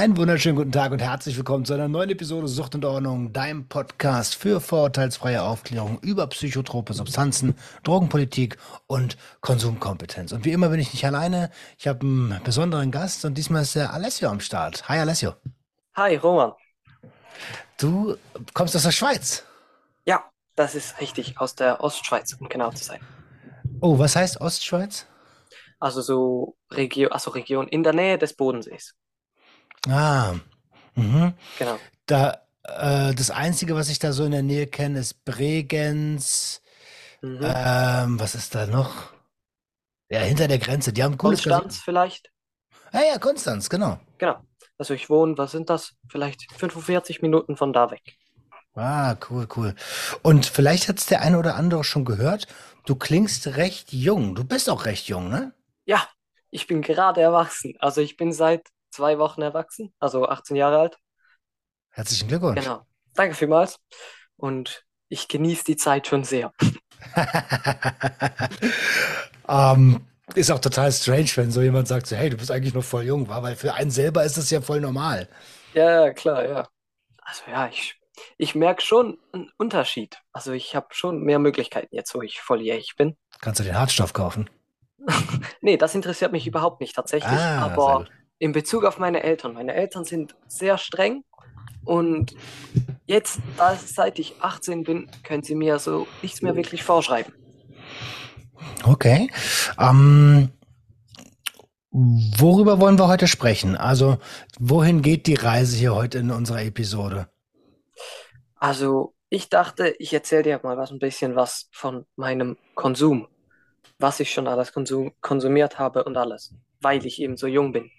Einen 0.00 0.16
wunderschönen 0.16 0.56
guten 0.56 0.72
Tag 0.72 0.92
und 0.92 1.02
herzlich 1.02 1.36
willkommen 1.36 1.66
zu 1.66 1.74
einer 1.74 1.86
neuen 1.86 2.08
Episode 2.08 2.48
Sucht 2.48 2.74
und 2.74 2.86
Ordnung, 2.86 3.34
deinem 3.34 3.68
Podcast 3.68 4.34
für 4.34 4.58
vorurteilsfreie 4.58 5.42
Aufklärung 5.42 5.98
über 6.00 6.26
psychotrope 6.28 6.94
Substanzen, 6.94 7.54
Drogenpolitik 7.82 8.56
und 8.86 9.18
Konsumkompetenz. 9.42 10.32
Und 10.32 10.46
wie 10.46 10.52
immer 10.52 10.70
bin 10.70 10.80
ich 10.80 10.94
nicht 10.94 11.04
alleine. 11.04 11.50
Ich 11.76 11.86
habe 11.86 12.00
einen 12.00 12.40
besonderen 12.42 12.90
Gast 12.90 13.26
und 13.26 13.36
diesmal 13.36 13.60
ist 13.60 13.74
der 13.74 13.92
Alessio 13.92 14.30
am 14.30 14.40
Start. 14.40 14.88
Hi 14.88 15.00
Alessio. 15.00 15.34
Hi, 15.94 16.16
Roman. 16.16 16.52
Du 17.78 18.16
kommst 18.54 18.74
aus 18.74 18.84
der 18.84 18.92
Schweiz. 18.92 19.44
Ja, 20.06 20.24
das 20.56 20.74
ist 20.74 20.98
richtig, 21.02 21.38
aus 21.38 21.56
der 21.56 21.84
Ostschweiz, 21.84 22.32
um 22.40 22.48
genau 22.48 22.70
zu 22.70 22.84
sein. 22.84 23.00
Oh, 23.82 23.98
was 23.98 24.16
heißt 24.16 24.40
Ostschweiz? 24.40 25.04
Also 25.78 26.00
so 26.00 26.56
Region, 26.70 27.12
also 27.12 27.32
Region 27.32 27.68
in 27.68 27.82
der 27.82 27.92
Nähe 27.92 28.16
des 28.16 28.32
Bodensees. 28.32 28.94
Ah, 29.88 30.34
mhm. 30.94 31.34
Genau. 31.58 31.78
Da, 32.06 32.42
äh, 32.64 33.14
das 33.14 33.30
Einzige, 33.30 33.74
was 33.74 33.88
ich 33.88 33.98
da 33.98 34.12
so 34.12 34.24
in 34.24 34.32
der 34.32 34.42
Nähe 34.42 34.66
kenne, 34.66 35.00
ist 35.00 35.24
Bregenz. 35.24 36.62
Mhm. 37.22 37.40
Ähm, 37.42 38.20
was 38.20 38.34
ist 38.34 38.54
da 38.54 38.66
noch? 38.66 39.12
Ja, 40.08 40.20
hinter 40.20 40.48
der 40.48 40.58
Grenze. 40.58 40.92
Die 40.92 41.02
haben 41.02 41.16
cooles 41.16 41.42
Konstanz 41.42 41.78
vielleicht. 41.78 42.30
Ah 42.92 43.02
ja, 43.08 43.18
Konstanz, 43.18 43.70
genau. 43.70 43.98
Genau. 44.18 44.40
Also 44.76 44.94
ich 44.94 45.08
wohne, 45.08 45.38
was 45.38 45.52
sind 45.52 45.70
das? 45.70 45.94
Vielleicht 46.08 46.50
45 46.52 47.22
Minuten 47.22 47.56
von 47.56 47.72
da 47.72 47.90
weg. 47.90 48.16
Ah, 48.74 49.16
cool, 49.28 49.46
cool. 49.56 49.74
Und 50.22 50.46
vielleicht 50.46 50.88
hat 50.88 50.98
es 50.98 51.06
der 51.06 51.22
eine 51.22 51.38
oder 51.38 51.54
andere 51.56 51.84
schon 51.84 52.04
gehört. 52.04 52.46
Du 52.86 52.96
klingst 52.96 53.46
recht 53.56 53.92
jung. 53.92 54.34
Du 54.34 54.44
bist 54.44 54.70
auch 54.70 54.84
recht 54.84 55.08
jung, 55.08 55.28
ne? 55.28 55.52
Ja, 55.84 56.08
ich 56.50 56.66
bin 56.66 56.82
gerade 56.82 57.20
erwachsen. 57.20 57.74
Also 57.78 58.00
ich 58.00 58.16
bin 58.16 58.32
seit 58.32 58.68
zwei 58.90 59.18
Wochen 59.18 59.42
erwachsen, 59.42 59.94
also 59.98 60.26
18 60.28 60.56
Jahre 60.56 60.78
alt. 60.78 60.98
Herzlichen 61.90 62.28
Glückwunsch. 62.28 62.62
Genau. 62.62 62.86
Danke 63.14 63.34
vielmals. 63.34 63.78
Und 64.36 64.84
ich 65.08 65.28
genieße 65.28 65.64
die 65.64 65.76
Zeit 65.76 66.06
schon 66.06 66.24
sehr. 66.24 66.52
ähm, 69.48 70.00
ist 70.34 70.50
auch 70.50 70.60
total 70.60 70.92
strange, 70.92 71.30
wenn 71.34 71.50
so 71.50 71.60
jemand 71.60 71.88
sagt, 71.88 72.06
so, 72.06 72.16
hey, 72.16 72.30
du 72.30 72.36
bist 72.36 72.50
eigentlich 72.50 72.74
noch 72.74 72.84
voll 72.84 73.04
jung, 73.04 73.28
war, 73.28 73.42
weil 73.42 73.56
für 73.56 73.74
einen 73.74 73.90
selber 73.90 74.24
ist 74.24 74.36
das 74.36 74.50
ja 74.50 74.60
voll 74.60 74.80
normal. 74.80 75.28
Ja, 75.74 76.12
klar, 76.12 76.44
ja. 76.46 76.68
Also 77.22 77.42
ja, 77.48 77.68
ich, 77.68 77.96
ich 78.38 78.54
merke 78.54 78.82
schon 78.82 79.18
einen 79.32 79.50
Unterschied. 79.56 80.18
Also 80.32 80.52
ich 80.52 80.74
habe 80.76 80.88
schon 80.90 81.22
mehr 81.22 81.38
Möglichkeiten 81.38 81.94
jetzt, 81.94 82.14
wo 82.14 82.22
ich 82.22 82.40
volljährig 82.40 82.94
bin. 82.96 83.16
Kannst 83.40 83.60
du 83.60 83.64
den 83.64 83.76
Hartstoff 83.76 84.12
kaufen? 84.12 84.48
Nee, 85.62 85.76
das 85.76 85.94
interessiert 85.94 86.32
mich 86.32 86.46
überhaupt 86.46 86.80
nicht 86.80 86.94
tatsächlich. 86.94 87.32
Ah, 87.32 87.66
Aber 87.66 87.98
gut. 87.98 88.10
In 88.40 88.52
Bezug 88.52 88.84
auf 88.84 88.98
meine 88.98 89.22
Eltern, 89.22 89.54
meine 89.54 89.74
Eltern 89.74 90.04
sind 90.04 90.34
sehr 90.48 90.78
streng 90.78 91.22
und 91.84 92.34
jetzt, 93.06 93.40
seit 93.86 94.18
ich 94.18 94.34
18 94.40 94.82
bin, 94.82 95.10
können 95.22 95.42
sie 95.42 95.54
mir 95.54 95.78
so 95.78 96.08
nichts 96.22 96.42
mehr 96.42 96.56
wirklich 96.56 96.82
vorschreiben. 96.82 97.32
Okay. 98.84 99.30
Ähm, 99.78 100.50
worüber 101.90 102.80
wollen 102.80 102.98
wir 102.98 103.08
heute 103.08 103.26
sprechen? 103.26 103.76
Also, 103.76 104.18
wohin 104.58 105.02
geht 105.02 105.26
die 105.26 105.34
Reise 105.34 105.76
hier 105.76 105.94
heute 105.94 106.18
in 106.18 106.30
unserer 106.30 106.62
Episode? 106.62 107.28
Also 108.56 109.14
ich 109.28 109.48
dachte, 109.48 109.94
ich 109.98 110.12
erzähle 110.12 110.42
dir 110.42 110.60
mal 110.62 110.76
was 110.76 110.90
ein 110.90 110.98
bisschen 110.98 111.36
was 111.36 111.68
von 111.72 112.06
meinem 112.16 112.56
Konsum, 112.74 113.28
was 113.98 114.20
ich 114.20 114.32
schon 114.32 114.48
alles 114.48 114.72
konsum 114.72 115.12
konsumiert 115.20 115.78
habe 115.78 116.04
und 116.04 116.16
alles, 116.16 116.54
weil 116.80 117.04
ich 117.06 117.20
eben 117.20 117.36
so 117.36 117.46
jung 117.46 117.72
bin. 117.72 117.90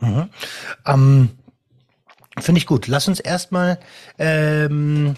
Mhm. 0.00 0.28
Ähm, 0.86 1.30
Finde 2.38 2.58
ich 2.58 2.66
gut. 2.66 2.86
Lass 2.86 3.08
uns 3.08 3.20
erstmal 3.20 3.78
ähm, 4.18 5.16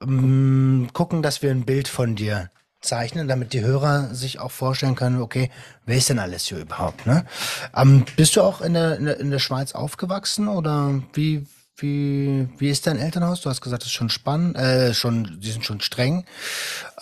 ähm, 0.00 0.88
gucken, 0.92 1.22
dass 1.22 1.42
wir 1.42 1.50
ein 1.50 1.64
Bild 1.64 1.88
von 1.88 2.16
dir 2.16 2.50
zeichnen, 2.80 3.26
damit 3.26 3.52
die 3.52 3.60
Hörer 3.60 4.14
sich 4.14 4.38
auch 4.38 4.52
vorstellen 4.52 4.94
können, 4.94 5.20
okay, 5.20 5.50
wer 5.84 5.96
ist 5.96 6.08
denn 6.08 6.20
alles 6.20 6.46
hier 6.46 6.58
überhaupt? 6.58 7.06
Ne? 7.06 7.26
Ähm, 7.74 8.04
bist 8.16 8.36
du 8.36 8.42
auch 8.42 8.60
in 8.60 8.74
der, 8.74 8.96
in, 8.96 9.06
der, 9.06 9.18
in 9.18 9.30
der 9.30 9.40
Schweiz 9.40 9.72
aufgewachsen 9.72 10.46
oder 10.48 11.02
wie, 11.12 11.46
wie, 11.76 12.48
wie 12.56 12.70
ist 12.70 12.86
dein 12.86 12.98
Elternhaus? 12.98 13.40
Du 13.40 13.50
hast 13.50 13.60
gesagt, 13.60 13.82
es 13.82 13.88
ist 13.88 13.94
schon 13.94 14.10
spannend, 14.10 14.56
äh, 14.56 14.94
schon, 14.94 15.40
die 15.40 15.50
sind 15.50 15.64
schon 15.64 15.80
streng. 15.80 16.24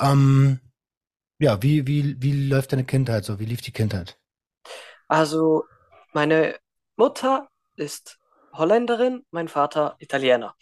Ähm, 0.01 0.61
ja, 1.39 1.63
wie, 1.63 1.87
wie, 1.87 2.17
wie 2.23 2.49
läuft 2.49 2.73
deine 2.73 2.85
Kindheit 2.85 3.27
so? 3.27 3.39
Wie 3.39 3.45
lief 3.45 3.61
die 3.61 3.73
Kindheit? 3.73 4.17
Also 5.09 5.65
meine 6.17 6.59
Mutter 6.97 7.47
ist 7.77 8.19
Holländerin, 8.55 9.27
mein 9.33 9.49
Vater 9.49 9.97
Italiener. 9.99 10.55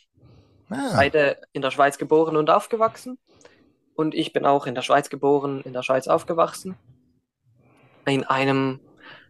Ah, 0.69 0.95
Beide 0.97 1.41
in 1.53 1.63
der 1.63 1.71
Schweiz 1.71 1.97
geboren 1.97 2.37
und 2.37 2.51
aufgewachsen. 2.51 3.21
Und 3.95 4.17
ich 4.17 4.33
bin 4.33 4.47
auch 4.47 4.67
in 4.67 4.75
der 4.75 4.83
Schweiz 4.83 5.09
geboren, 5.11 5.61
in 5.61 5.73
der 5.73 5.85
Schweiz 5.85 6.09
aufgewachsen. 6.09 6.77
In 8.05 8.25
einem, 8.25 8.81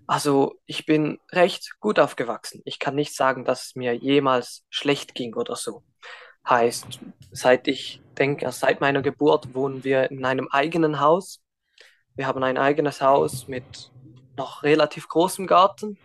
also 0.07 0.55
ich 0.65 0.87
bin 0.87 1.21
recht 1.31 1.75
gut 1.79 1.99
aufgewachsen. 1.99 2.63
Ich 2.65 2.79
kann 2.79 2.95
nicht 2.95 3.15
sagen, 3.15 3.45
dass 3.45 3.67
es 3.67 3.77
mir 3.77 3.95
jemals 3.95 4.65
schlecht 4.71 5.15
ging 5.15 5.34
oder 5.34 5.57
so. 5.57 5.83
Heißt, 6.49 7.01
seit 7.33 7.69
ich 7.69 8.01
denke, 8.17 8.51
seit 8.51 8.81
meiner 8.81 9.03
Geburt 9.03 9.55
wohnen 9.55 9.84
wir 9.84 10.11
in 10.11 10.25
einem 10.25 10.49
eigenen 10.49 11.01
Haus. 11.01 11.43
Wir 12.15 12.27
haben 12.27 12.43
ein 12.43 12.57
eigenes 12.57 13.03
Haus 13.03 13.47
mit 13.47 13.93
noch 14.39 14.63
relativ 14.63 15.07
großem 15.09 15.47
Garten 15.47 15.99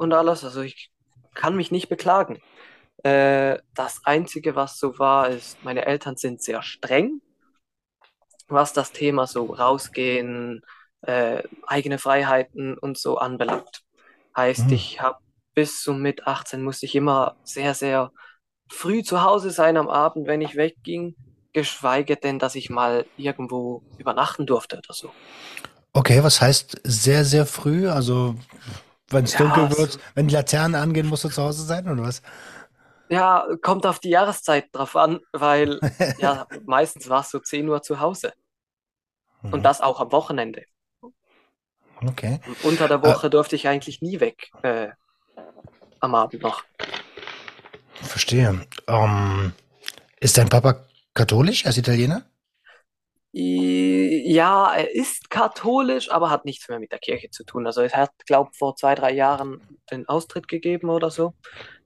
und 0.00 0.14
alles. 0.14 0.44
Also 0.44 0.62
ich 0.62 0.90
kann 1.34 1.56
mich 1.56 1.70
nicht 1.72 1.88
beklagen. 1.90 2.40
Äh, 3.04 3.58
das 3.74 4.00
Einzige, 4.04 4.56
was 4.56 4.78
so 4.78 4.98
war, 4.98 5.30
ist, 5.30 5.62
meine 5.64 5.86
Eltern 5.86 6.16
sind 6.16 6.42
sehr 6.42 6.62
streng, 6.62 7.22
was 8.48 8.72
das 8.72 8.92
Thema 8.92 9.26
so 9.26 9.46
rausgehen, 9.46 10.62
äh, 11.02 11.42
eigene 11.66 11.98
Freiheiten 11.98 12.76
und 12.78 12.98
so 12.98 13.18
anbelangt. 13.18 13.82
Heißt, 14.36 14.72
Hm. 14.72 14.72
ich 14.72 15.00
habe 15.00 15.18
bis 15.54 15.82
so 15.82 15.92
mit 15.94 16.26
18 16.26 16.62
musste 16.62 16.86
ich 16.86 16.94
immer 16.94 17.36
sehr, 17.44 17.74
sehr 17.74 18.12
früh 18.70 19.02
zu 19.02 19.22
Hause 19.22 19.50
sein 19.50 19.76
am 19.76 19.88
Abend, 19.88 20.26
wenn 20.28 20.42
ich 20.42 20.56
wegging, 20.56 21.16
geschweige 21.52 22.16
denn, 22.16 22.38
dass 22.38 22.54
ich 22.56 22.70
mal 22.70 23.06
irgendwo 23.16 23.84
übernachten 23.98 24.46
durfte 24.46 24.78
oder 24.78 24.94
so. 24.94 25.16
Okay, 25.92 26.22
was 26.22 26.40
heißt 26.40 26.80
sehr, 26.84 27.24
sehr 27.24 27.46
früh? 27.46 27.88
Also, 27.88 28.36
wenn 29.10 29.24
es 29.24 29.34
Ja, 29.34 29.36
dunkel 29.36 29.76
wird, 29.76 29.98
wenn 30.14 30.28
die 30.28 30.34
Laternen 30.34 30.74
angehen, 30.80 31.06
musst 31.06 31.24
du 31.24 31.28
zu 31.28 31.42
Hause 31.42 31.64
sein 31.64 31.88
oder 31.88 32.02
was? 32.02 32.22
Ja, 33.10 33.46
kommt 33.62 33.84
auf 33.86 33.98
die 33.98 34.10
Jahreszeit 34.10 34.68
drauf 34.72 34.94
an, 34.96 35.20
weil 35.32 35.82
ja, 36.16 36.46
meistens 36.66 37.08
war 37.08 37.20
es 37.22 37.30
so 37.30 37.38
10 37.40 37.68
Uhr 37.68 37.82
zu 37.82 38.00
Hause 38.00 38.32
und 39.50 39.62
Mhm. 39.62 39.66
das 39.66 39.80
auch 39.80 40.00
am 40.00 40.10
Wochenende. 40.12 40.64
Okay. 42.06 42.40
Und 42.44 42.60
unter 42.60 42.86
der 42.86 43.02
Woche 43.02 43.30
durfte 43.30 43.56
ich 43.56 43.66
eigentlich 43.66 44.02
nie 44.02 44.20
weg, 44.20 44.52
äh, 44.60 44.90
am 46.00 46.14
Abend 46.14 46.42
noch. 46.42 46.64
Verstehe. 48.02 48.66
Ähm, 48.86 49.52
ist 50.20 50.38
dein 50.38 50.48
Papa 50.48 50.86
katholisch 51.14 51.66
als 51.66 51.78
Italiener? 51.78 52.24
Ja, 53.32 54.74
er 54.74 54.92
ist 54.92 55.30
katholisch, 55.30 56.10
aber 56.10 56.30
hat 56.30 56.44
nichts 56.44 56.68
mehr 56.68 56.80
mit 56.80 56.90
der 56.90 56.98
Kirche 56.98 57.30
zu 57.30 57.44
tun. 57.44 57.66
Also 57.66 57.82
er 57.82 57.90
hat, 57.92 58.10
glaube 58.26 58.50
vor 58.58 58.74
zwei, 58.74 58.94
drei 58.96 59.12
Jahren 59.12 59.60
den 59.90 60.08
Austritt 60.08 60.48
gegeben 60.48 60.90
oder 60.90 61.10
so. 61.10 61.34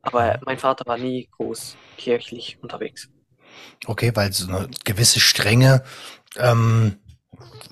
Aber 0.01 0.41
mein 0.45 0.59
Vater 0.59 0.87
war 0.87 0.97
nie 0.97 1.29
groß 1.37 1.77
kirchlich 1.99 2.59
unterwegs. 2.63 3.09
Okay, 3.87 4.13
weil 4.15 4.33
so 4.33 4.49
eine 4.49 4.71
gewisse 4.85 5.21
Strenge, 5.21 5.85
ähm, 6.37 6.99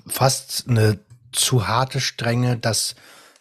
fast 0.07 0.67
eine 0.67 0.99
zu 1.31 1.67
harte 1.67 1.99
Strenge, 1.99 2.57
dass 2.57 2.95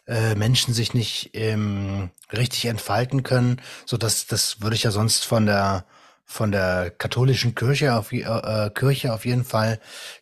äh, 0.07 0.35
Menschen 0.35 0.73
sich 0.73 0.95
nicht 0.95 1.35
im 1.35 2.11
richtig 2.33 2.67
entfalten 2.67 3.23
können, 3.23 3.61
so 3.85 3.97
dass 3.97 4.27
das 4.27 4.63
würde 4.63 4.77
ich 4.77 4.83
ja 4.83 4.91
sonst 4.91 5.25
von 5.25 5.47
der 5.47 5.85
von 6.33 6.51
der 6.51 6.91
katholischen 6.91 7.55
Kirche 7.55 7.95
auf, 7.95 8.11
äh, 8.11 8.71
Kirche 8.75 9.13
auf 9.13 9.27
jeden 9.27 9.45
Fall 9.45 9.79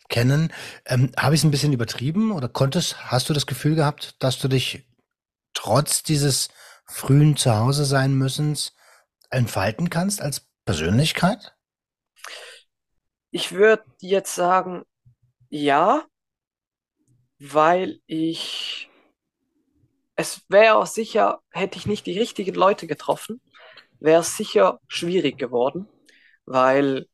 kennen. 0.08 0.52
Ähm, 0.84 1.12
Habe 1.16 1.34
ich 1.34 1.40
es 1.40 1.44
ein 1.44 1.52
bisschen 1.52 1.72
übertrieben 1.72 2.32
oder 2.32 2.48
konntest, 2.48 3.10
hast 3.10 3.28
du 3.28 3.32
das 3.32 3.46
Gefühl 3.46 3.76
gehabt, 3.76 4.16
dass 4.18 4.38
du 4.40 4.48
dich 4.48 4.84
trotz 5.54 6.02
dieses 6.02 6.48
frühen 6.84 7.36
Zuhause 7.36 7.84
sein 7.84 8.14
müssens 8.14 8.74
entfalten 9.30 9.88
kannst 9.88 10.20
als 10.20 10.48
Persönlichkeit? 10.64 11.54
Ich 13.30 13.52
würde 13.52 13.84
jetzt 14.00 14.34
sagen, 14.34 14.82
ja, 15.48 16.04
weil 17.38 18.00
ich, 18.06 18.90
es 20.16 20.42
wäre 20.48 20.84
sicher, 20.88 21.40
hätte 21.50 21.78
ich 21.78 21.86
nicht 21.86 22.06
die 22.06 22.18
richtigen 22.18 22.56
Leute 22.56 22.88
getroffen, 22.88 23.40
wäre 24.00 24.22
es 24.22 24.36
sicher 24.36 24.80
schwierig 24.88 25.38
geworden, 25.38 25.86
weil, 26.50 27.06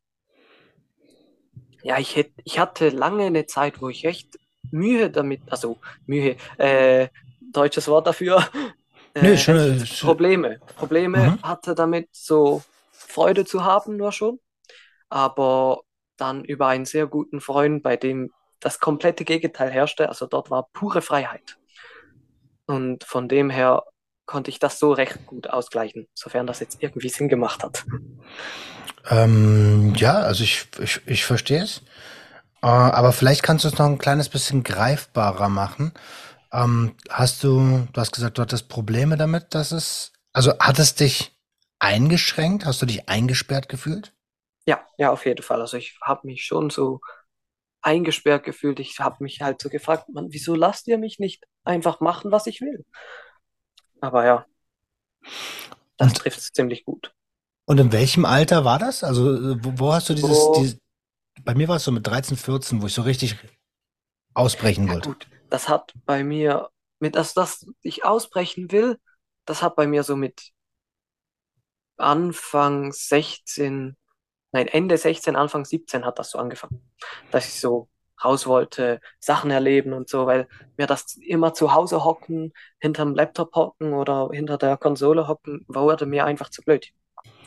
ja, 1.82 1.98
ich 1.98 2.16
hätte, 2.16 2.32
ich 2.44 2.58
hatte 2.58 2.88
lange 2.90 3.24
eine 3.26 3.46
Zeit, 3.46 3.80
wo 3.80 3.88
ich 3.88 4.04
echt 4.04 4.38
Mühe 4.70 5.10
damit, 5.10 5.42
also 5.50 5.80
Mühe, 6.06 6.36
äh, 6.58 7.08
deutsches 7.40 7.88
Wort 7.88 8.06
dafür, 8.06 8.44
äh, 9.14 9.36
schon, 9.36 9.56
echt 9.56 9.80
äh, 9.82 9.86
schon- 9.86 10.16
Probleme, 10.16 10.60
Probleme 10.74 11.34
Mhm. 11.34 11.38
hatte 11.42 11.74
damit, 11.74 12.08
so 12.12 12.66
Freude 13.06 13.44
zu 13.44 13.64
haben, 13.64 13.96
nur 13.96 14.12
schon 14.12 14.40
aber 15.10 15.82
dann 16.18 16.44
über 16.44 16.68
einen 16.68 16.86
sehr 16.86 17.06
guten 17.06 17.40
Freund, 17.40 17.82
bei 17.82 17.96
dem 17.96 18.34
das 18.60 18.80
komplette 18.80 19.24
Gegenteil 19.24 19.70
herrschte. 19.70 20.08
Also 20.08 20.26
dort 20.26 20.50
war 20.50 20.68
pure 20.72 21.02
Freiheit. 21.02 21.58
Und 22.66 23.04
von 23.04 23.28
dem 23.28 23.50
her 23.50 23.84
konnte 24.26 24.50
ich 24.50 24.58
das 24.58 24.78
so 24.78 24.92
recht 24.92 25.24
gut 25.26 25.48
ausgleichen, 25.48 26.08
sofern 26.14 26.46
das 26.46 26.60
jetzt 26.60 26.82
irgendwie 26.82 27.08
Sinn 27.08 27.28
gemacht 27.28 27.62
hat. 27.62 27.84
Ähm, 29.08 29.94
ja, 29.96 30.14
also 30.18 30.42
ich, 30.44 30.66
ich, 30.80 31.00
ich 31.06 31.24
verstehe 31.24 31.62
es. 31.62 31.82
Äh, 32.62 32.66
aber 32.66 33.12
vielleicht 33.12 33.42
kannst 33.42 33.64
du 33.64 33.68
es 33.68 33.78
noch 33.78 33.86
ein 33.86 33.98
kleines 33.98 34.28
bisschen 34.28 34.62
greifbarer 34.62 35.48
machen. 35.48 35.92
Ähm, 36.52 36.94
hast 37.10 37.44
du, 37.44 37.86
du 37.92 38.00
hast 38.00 38.12
gesagt, 38.12 38.38
du 38.38 38.42
hattest 38.42 38.68
Probleme 38.68 39.16
damit, 39.16 39.54
dass 39.54 39.72
es, 39.72 40.12
also 40.32 40.58
hat 40.58 40.78
es 40.78 40.94
dich 40.94 41.36
eingeschränkt? 41.78 42.66
Hast 42.66 42.82
du 42.82 42.86
dich 42.86 43.08
eingesperrt 43.08 43.68
gefühlt? 43.68 44.12
Ja, 44.66 44.84
ja, 44.98 45.10
auf 45.12 45.26
jeden 45.26 45.42
Fall. 45.42 45.60
Also 45.60 45.76
ich 45.76 45.98
habe 46.02 46.26
mich 46.26 46.44
schon 46.44 46.70
so 46.70 47.00
eingesperrt 47.82 48.44
gefühlt. 48.44 48.80
Ich 48.80 48.98
habe 48.98 49.22
mich 49.22 49.40
halt 49.42 49.60
so 49.60 49.68
gefragt, 49.68 50.08
man, 50.08 50.32
wieso 50.32 50.54
lasst 50.54 50.88
ihr 50.88 50.98
mich 50.98 51.18
nicht 51.18 51.44
einfach 51.64 52.00
machen, 52.00 52.32
was 52.32 52.46
ich 52.46 52.60
will? 52.60 52.84
Aber 54.00 54.24
ja, 54.24 54.46
das 55.96 56.12
trifft 56.14 56.38
es 56.38 56.52
ziemlich 56.52 56.84
gut. 56.84 57.14
Und 57.66 57.78
in 57.78 57.92
welchem 57.92 58.24
Alter 58.24 58.64
war 58.64 58.78
das? 58.78 59.02
Also, 59.04 59.34
äh, 59.52 59.64
wo, 59.64 59.72
wo 59.78 59.92
hast 59.92 60.08
du 60.08 60.14
dieses, 60.14 60.50
So- 60.50 60.52
dieses, 60.52 60.78
bei 61.44 61.54
mir 61.54 61.68
war 61.68 61.76
es 61.76 61.84
so 61.84 61.92
mit 61.92 62.06
13, 62.06 62.36
14, 62.36 62.82
wo 62.82 62.86
ich 62.86 62.94
so 62.94 63.02
richtig 63.02 63.36
ausbrechen 64.34 64.88
Ja, 64.88 64.94
wollte. 64.94 65.10
gut, 65.10 65.28
das 65.50 65.68
hat 65.68 65.94
bei 66.06 66.24
mir, 66.24 66.70
mit 67.00 67.14
das, 67.16 67.34
das 67.34 67.66
ich 67.82 68.04
ausbrechen 68.04 68.70
will, 68.72 68.98
das 69.44 69.62
hat 69.62 69.76
bei 69.76 69.86
mir 69.86 70.02
so 70.02 70.16
mit 70.16 70.52
Anfang 71.98 72.92
16, 72.92 73.96
nein, 74.52 74.68
Ende 74.68 74.98
16, 74.98 75.36
Anfang 75.36 75.64
17 75.64 76.04
hat 76.04 76.18
das 76.18 76.30
so 76.30 76.38
angefangen, 76.38 76.82
dass 77.30 77.46
ich 77.48 77.60
so 77.60 77.88
raus 78.24 78.46
wollte, 78.46 79.00
Sachen 79.20 79.50
erleben 79.50 79.92
und 79.92 80.08
so, 80.08 80.26
weil 80.26 80.48
mir 80.78 80.86
das 80.86 81.16
immer 81.16 81.54
zu 81.54 81.72
Hause 81.74 82.04
hocken, 82.04 82.52
hinterm 82.80 83.14
Laptop 83.14 83.54
hocken 83.54 83.92
oder 83.94 84.30
hinter 84.32 84.58
der 84.58 84.76
Konsole 84.78 85.28
hocken, 85.28 85.64
wurde 85.68 86.06
mir 86.06 86.24
einfach 86.24 86.50
zu 86.50 86.62
blöd. 86.62 86.90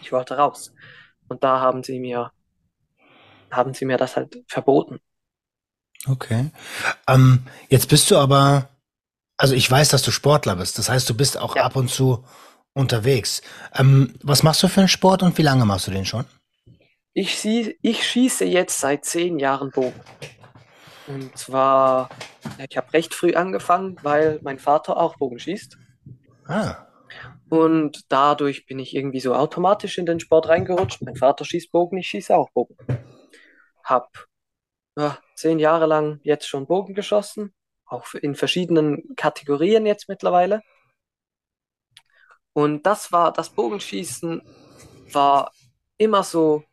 Ich 0.02 0.12
wollte 0.12 0.38
raus. 0.38 0.74
Und 1.28 1.44
da 1.44 1.60
haben 1.60 1.84
sie 1.84 2.00
mir, 2.00 2.32
haben 3.52 3.74
sie 3.74 3.86
mir 3.86 3.98
das 3.98 4.16
halt 4.16 4.44
verboten. 4.48 5.00
Okay. 6.08 6.52
Ähm, 7.08 7.46
jetzt 7.70 7.90
bist 7.90 8.10
du 8.10 8.18
aber, 8.18 8.70
also 9.38 9.54
ich 9.54 9.70
weiß, 9.70 9.90
dass 9.90 10.02
du 10.02 10.12
Sportler 10.12 10.56
bist. 10.56 10.78
Das 10.80 10.90
heißt, 10.90 11.10
du 11.10 11.14
bist 11.14 11.38
auch 11.38 11.56
Ja. 11.56 11.64
ab 11.66 11.76
und 11.76 11.90
zu 11.90 12.24
unterwegs. 12.74 13.42
Ähm, 13.76 14.16
was 14.24 14.44
machst 14.44 14.64
du 14.64 14.68
für 14.68 14.82
einen 14.82 14.88
Sport 14.88 15.24
und 15.24 15.38
wie 15.38 15.42
lange 15.44 15.66
machst 15.66 15.88
du 15.88 15.92
den 15.92 16.06
schon? 16.06 16.26
Ich, 17.14 17.40
sie, 17.40 17.78
ich 17.82 18.08
schieße 18.08 18.46
jetzt 18.46 18.80
seit 18.80 19.04
zehn 19.04 19.40
Jahren 19.40 19.72
Bogen. 19.72 20.00
Und 21.08 21.36
zwar, 21.38 22.10
ich 22.70 22.78
habe 22.78 22.94
recht 22.94 23.14
früh 23.16 23.34
angefangen, 23.34 23.98
weil 24.04 24.40
mein 24.44 24.60
Vater 24.60 24.96
auch 24.98 25.18
Bogen 25.18 25.40
schießt. 25.40 25.76
Ah, 26.48 26.76
Und 27.50 28.06
dadurch 28.10 28.66
bin 28.66 28.80
ich 28.80 28.96
irgendwie 28.96 29.20
so 29.20 29.34
automatisch 29.34 29.98
in 29.98 30.06
den 30.06 30.20
Sport 30.20 30.50
reingerutscht. 30.50 31.02
Mein 31.02 31.16
Vater 31.16 31.46
schießt 31.46 31.72
Bogen, 31.72 31.98
ich 31.98 32.08
schieße 32.08 32.36
auch 32.36 32.52
Bogen. 32.52 32.78
Hab 33.84 34.28
ja, 34.98 35.18
zehn 35.36 35.60
Jahre 35.60 35.88
lang 35.88 36.20
jetzt 36.24 36.48
schon 36.48 36.68
Bogen 36.68 36.94
geschossen, 36.94 37.54
auch 37.86 38.14
in 38.14 38.36
verschiedenen 38.36 39.16
Kategorien 39.16 39.86
jetzt 39.86 40.10
mittlerweile. 40.10 40.62
Und 42.54 42.86
das 42.86 43.12
war, 43.12 43.32
das 43.34 43.50
Bogenschießen 43.50 44.42
war 45.12 45.52
immer 45.98 46.24
so, 46.24 46.64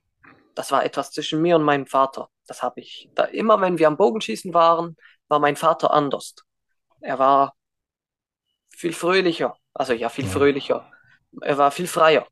das 0.54 0.72
war 0.72 0.84
etwas 0.84 1.10
zwischen 1.10 1.40
mir 1.40 1.56
und 1.56 1.62
meinem 1.62 1.86
Vater. 1.86 2.28
Das 2.46 2.62
habe 2.62 2.80
ich, 2.80 3.08
da 3.14 3.24
immer 3.24 3.60
wenn 3.60 3.78
wir 3.78 3.88
am 3.88 3.96
Bogenschießen 3.96 4.52
waren, 4.52 4.96
war 5.28 5.38
mein 5.38 5.56
Vater 5.56 5.92
anders. 5.92 6.34
Er 7.00 7.18
war 7.18 7.54
viel 8.70 8.92
fröhlicher, 8.92 9.56
also 9.78 9.92
ja, 9.92 10.08
viel 10.08 10.26
fröhlicher. 10.26 10.90
Er 11.42 11.58
war 11.58 11.70
viel 11.70 11.86
freier. 11.86 12.26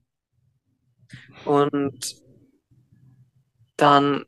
Und 1.45 2.17
dann 3.77 4.25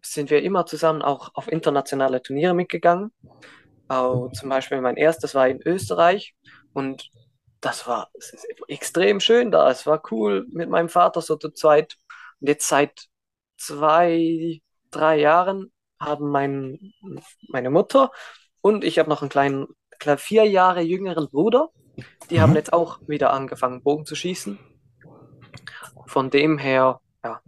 sind 0.00 0.30
wir 0.30 0.42
immer 0.42 0.66
zusammen 0.66 1.02
auch 1.02 1.34
auf 1.34 1.48
internationale 1.48 2.22
Turniere 2.22 2.54
mitgegangen. 2.54 3.12
Auch 3.88 4.30
zum 4.32 4.48
Beispiel 4.48 4.80
mein 4.80 4.96
erstes 4.96 5.34
war 5.34 5.48
in 5.48 5.60
Österreich 5.64 6.34
und 6.72 7.10
das 7.60 7.86
war 7.86 8.10
ist 8.14 8.46
extrem 8.68 9.20
schön 9.20 9.50
da. 9.50 9.70
Es 9.70 9.86
war 9.86 10.02
cool 10.10 10.46
mit 10.50 10.68
meinem 10.70 10.88
Vater 10.88 11.20
so 11.20 11.36
zu 11.36 11.50
zweit. 11.50 11.96
Und 12.40 12.48
jetzt 12.48 12.68
seit 12.68 13.08
zwei, 13.56 14.60
drei 14.90 15.18
Jahren 15.18 15.72
haben 16.00 16.30
mein, 16.30 16.92
meine 17.48 17.70
Mutter 17.70 18.10
und 18.60 18.84
ich 18.84 18.98
habe 18.98 19.08
noch 19.10 19.22
einen 19.22 19.30
kleinen, 19.30 19.66
vier 20.18 20.44
Jahre 20.44 20.80
jüngeren 20.82 21.28
Bruder. 21.28 21.70
Die 22.30 22.36
Mhm. 22.36 22.40
haben 22.40 22.54
jetzt 22.54 22.72
auch 22.72 23.00
wieder 23.06 23.32
angefangen, 23.32 23.82
Bogen 23.82 24.06
zu 24.06 24.14
schießen. 24.14 24.58
Von 26.06 26.30
dem 26.30 26.58
her, 26.58 27.00
ja, 27.24 27.40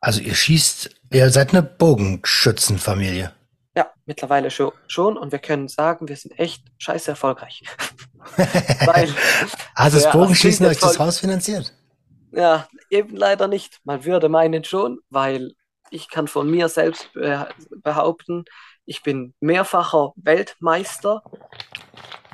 also 0.00 0.20
ihr 0.20 0.34
schießt, 0.34 0.90
ihr 1.12 1.30
seid 1.30 1.50
eine 1.50 1.62
Bogenschützenfamilie. 1.62 3.32
ja, 3.76 3.90
mittlerweile 4.04 4.50
schon, 4.50 5.16
und 5.16 5.32
wir 5.32 5.38
können 5.38 5.68
sagen, 5.68 6.08
wir 6.08 6.16
sind 6.16 6.38
echt 6.38 6.64
scheiße 6.78 7.10
erfolgreich. 7.12 7.62
Weil, 8.36 9.08
Hat 9.74 9.92
das 9.94 10.10
Bogenschießen 10.10 10.66
euch 10.66 10.78
das 10.78 10.98
Haus 10.98 11.18
finanziert? 11.20 11.72
ja, 12.32 12.68
eben 12.90 13.16
leider 13.16 13.46
nicht. 13.48 13.80
Man 13.84 14.04
würde 14.04 14.28
meinen 14.28 14.64
schon, 14.64 14.98
weil 15.10 15.52
ich 15.90 16.08
kann 16.08 16.28
von 16.28 16.50
mir 16.50 16.68
selbst 16.68 17.12
be 17.12 17.48
behaupten, 17.82 18.44
ich 18.84 19.02
bin 19.02 19.34
mehrfacher 19.40 20.12
Weltmeister 20.16 21.22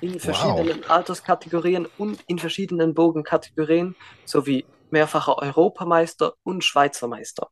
in 0.01 0.21
verschiedenen 0.21 0.85
Alterskategorien 0.89 1.87
und 1.99 2.23
in 2.27 2.39
verschiedenen 2.39 2.95
Bogenkategorien 2.95 3.97
sowie 4.25 4.65
mehrfacher 4.91 5.39
Europameister 5.39 6.35
und 6.43 6.65
Schweizer 6.65 7.09
Meister. 7.09 7.49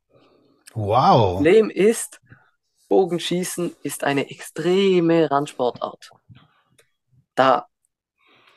Wow. 0.74 1.36
Problem 1.36 1.70
ist, 1.70 2.20
Bogenschießen 2.88 3.74
ist 3.82 4.04
eine 4.04 4.30
extreme 4.30 5.30
Randsportart. 5.30 6.10
Da, 7.34 7.66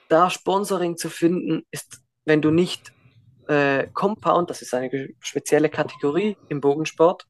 da 0.08 0.30
Sponsoring 0.30 0.98
zu 0.98 1.10
finden, 1.10 1.66
ist, 1.72 2.02
wenn 2.26 2.42
du 2.42 2.52
nicht 2.52 2.94
äh, 3.48 3.88
Compound, 3.94 4.50
das 4.50 4.62
ist 4.62 4.74
eine 4.74 5.10
spezielle 5.20 5.70
Kategorie 5.70 6.38
im 6.50 6.62
Bogensport, 6.62 7.26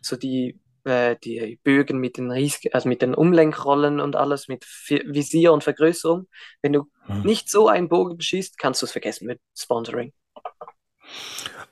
so 0.00 0.16
die, 0.16 0.58
äh, 0.84 1.16
die 1.22 1.58
Bögen 1.64 1.98
mit 1.98 2.16
den 2.18 2.30
Ries 2.30 2.60
also 2.72 2.88
mit 2.88 3.02
den 3.02 3.14
Umlenkrollen 3.14 4.00
und 4.00 4.16
alles, 4.16 4.48
mit 4.48 4.64
Vi- 4.64 5.04
Visier 5.14 5.52
und 5.52 5.64
Vergrößerung. 5.64 6.28
Wenn 6.62 6.72
du 6.72 6.84
Hm. 7.08 7.22
nicht 7.22 7.50
so 7.50 7.68
einen 7.68 7.88
Bogen 7.88 8.20
schießt, 8.20 8.58
kannst 8.58 8.82
du 8.82 8.86
es 8.86 8.92
vergessen 8.92 9.26
mit 9.26 9.40
Sponsoring. 9.56 10.12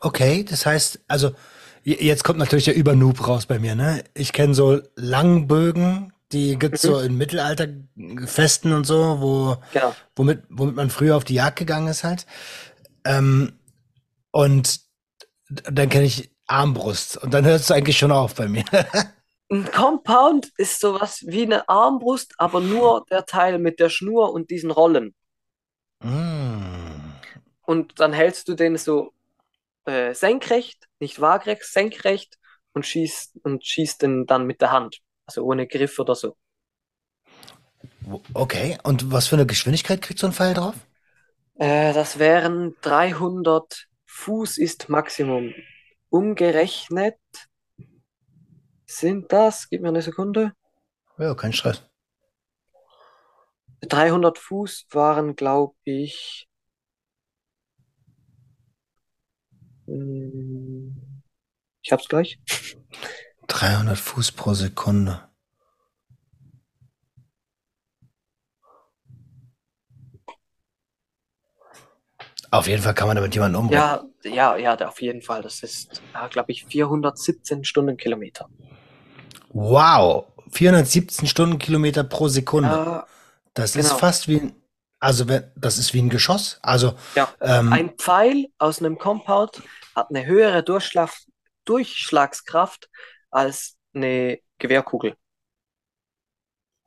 Okay, 0.00 0.44
das 0.44 0.66
heißt, 0.66 1.00
also 1.08 1.32
jetzt 1.84 2.24
kommt 2.24 2.38
natürlich 2.38 2.64
der 2.66 2.76
Übernoob 2.76 3.26
raus 3.26 3.46
bei 3.46 3.58
mir, 3.58 3.74
ne? 3.74 4.04
Ich 4.14 4.32
kenne 4.32 4.54
so 4.54 4.80
Langbögen, 4.96 6.12
die 6.32 6.58
gibt's 6.58 6.82
so 6.82 6.98
in 7.00 7.16
Mittelalterfesten 7.16 8.72
und 8.72 8.86
so, 8.86 9.20
wo 9.20 9.56
Genau. 9.72 9.96
womit, 10.16 10.42
womit 10.48 10.76
man 10.76 10.90
früher 10.90 11.16
auf 11.16 11.24
die 11.24 11.34
Jagd 11.34 11.58
gegangen 11.58 11.88
ist 11.88 12.04
halt. 12.04 12.26
Ähm, 13.04 13.52
und 14.32 14.80
dann 15.50 15.88
kenne 15.88 16.06
ich 16.06 16.29
Armbrust 16.50 17.16
und 17.18 17.32
dann 17.32 17.44
hört 17.44 17.60
es 17.60 17.70
eigentlich 17.70 17.98
schon 17.98 18.12
auf 18.12 18.34
bei 18.34 18.48
mir. 18.48 18.64
Ein 19.52 19.70
Compound 19.70 20.52
ist 20.58 20.80
sowas 20.80 21.24
wie 21.26 21.42
eine 21.42 21.68
Armbrust, 21.68 22.34
aber 22.38 22.60
nur 22.60 23.04
der 23.10 23.26
Teil 23.26 23.58
mit 23.58 23.80
der 23.80 23.88
Schnur 23.88 24.32
und 24.32 24.50
diesen 24.50 24.70
Rollen. 24.70 25.12
Mm. 26.04 27.14
Und 27.62 27.98
dann 27.98 28.12
hältst 28.12 28.46
du 28.48 28.54
den 28.54 28.76
so 28.76 29.12
äh, 29.86 30.14
senkrecht, 30.14 30.86
nicht 31.00 31.20
waagrecht, 31.20 31.64
senkrecht 31.64 32.38
und 32.74 32.86
schießt 32.86 33.40
und 33.42 33.66
schießt 33.66 34.02
den 34.02 34.26
dann 34.26 34.46
mit 34.46 34.60
der 34.60 34.70
Hand. 34.70 35.00
Also 35.26 35.42
ohne 35.42 35.66
Griff 35.66 35.98
oder 35.98 36.14
so. 36.14 36.36
Okay, 38.34 38.78
und 38.84 39.10
was 39.10 39.26
für 39.26 39.36
eine 39.36 39.46
Geschwindigkeit 39.46 40.00
kriegt 40.00 40.20
so 40.20 40.28
ein 40.28 40.32
Pfeil 40.32 40.54
drauf? 40.54 40.74
Äh, 41.58 41.92
das 41.92 42.18
wären 42.18 42.74
300 42.82 43.88
Fuß 44.06 44.58
ist 44.58 44.88
Maximum. 44.88 45.54
Umgerechnet 46.10 47.18
sind 48.84 49.32
das, 49.32 49.68
gib 49.68 49.82
mir 49.82 49.88
eine 49.88 50.02
Sekunde. 50.02 50.52
Ja, 51.18 51.34
kein 51.34 51.52
Stress. 51.52 51.82
300 53.82 54.36
Fuß 54.36 54.86
waren, 54.90 55.36
glaube 55.36 55.76
ich, 55.84 56.48
hm, 59.86 61.22
ich 61.82 61.92
hab's 61.92 62.08
gleich. 62.08 62.38
300 63.46 63.98
Fuß 63.98 64.32
pro 64.32 64.54
Sekunde. 64.54 65.29
Auf 72.50 72.66
jeden 72.66 72.82
Fall 72.82 72.94
kann 72.94 73.06
man 73.06 73.16
damit 73.16 73.34
jemanden 73.34 73.56
umbringen. 73.56 73.82
Ja, 73.82 74.04
ja, 74.24 74.56
ja, 74.56 74.88
auf 74.88 75.00
jeden 75.00 75.22
Fall. 75.22 75.42
Das 75.42 75.62
ist, 75.62 76.02
ja, 76.12 76.26
glaube 76.26 76.50
ich, 76.50 76.64
417 76.64 77.64
Stundenkilometer. 77.64 78.48
Wow, 79.52 80.26
417 80.50 81.26
Stundenkilometer 81.28 82.04
pro 82.04 82.28
Sekunde. 82.28 82.68
Ja, 82.68 83.06
Das 83.54 83.76
ist 83.76 83.86
genau. 83.88 83.98
fast 83.98 84.28
wie 84.28 84.40
ein, 84.40 84.54
also 84.98 85.24
das 85.56 85.78
ist 85.78 85.94
wie 85.94 86.02
ein 86.02 86.08
Geschoss. 86.08 86.58
Also 86.62 86.94
Ja, 87.14 87.28
ähm, 87.40 87.72
ein 87.72 87.90
Pfeil 87.96 88.46
aus 88.58 88.80
einem 88.80 88.98
Compound 88.98 89.62
hat 89.94 90.10
eine 90.10 90.26
höhere 90.26 90.62
Durchschlag 90.62 91.10
Durchschlagskraft 91.64 92.88
als 93.30 93.76
eine 93.94 94.40
Gewehrkugel, 94.58 95.16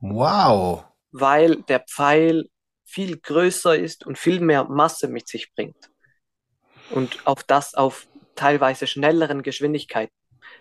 wow. 0.00 0.84
weil 1.12 1.62
der 1.62 1.80
Pfeil 1.80 2.48
viel 2.84 3.18
größer 3.18 3.76
ist 3.76 4.06
und 4.06 4.18
viel 4.18 4.40
mehr 4.40 4.64
Masse 4.64 5.08
mit 5.08 5.28
sich 5.28 5.52
bringt. 5.54 5.90
Und 6.90 7.26
auf 7.26 7.42
das 7.42 7.74
auf 7.74 8.06
teilweise 8.34 8.86
schnelleren 8.86 9.42
Geschwindigkeiten. 9.42 10.14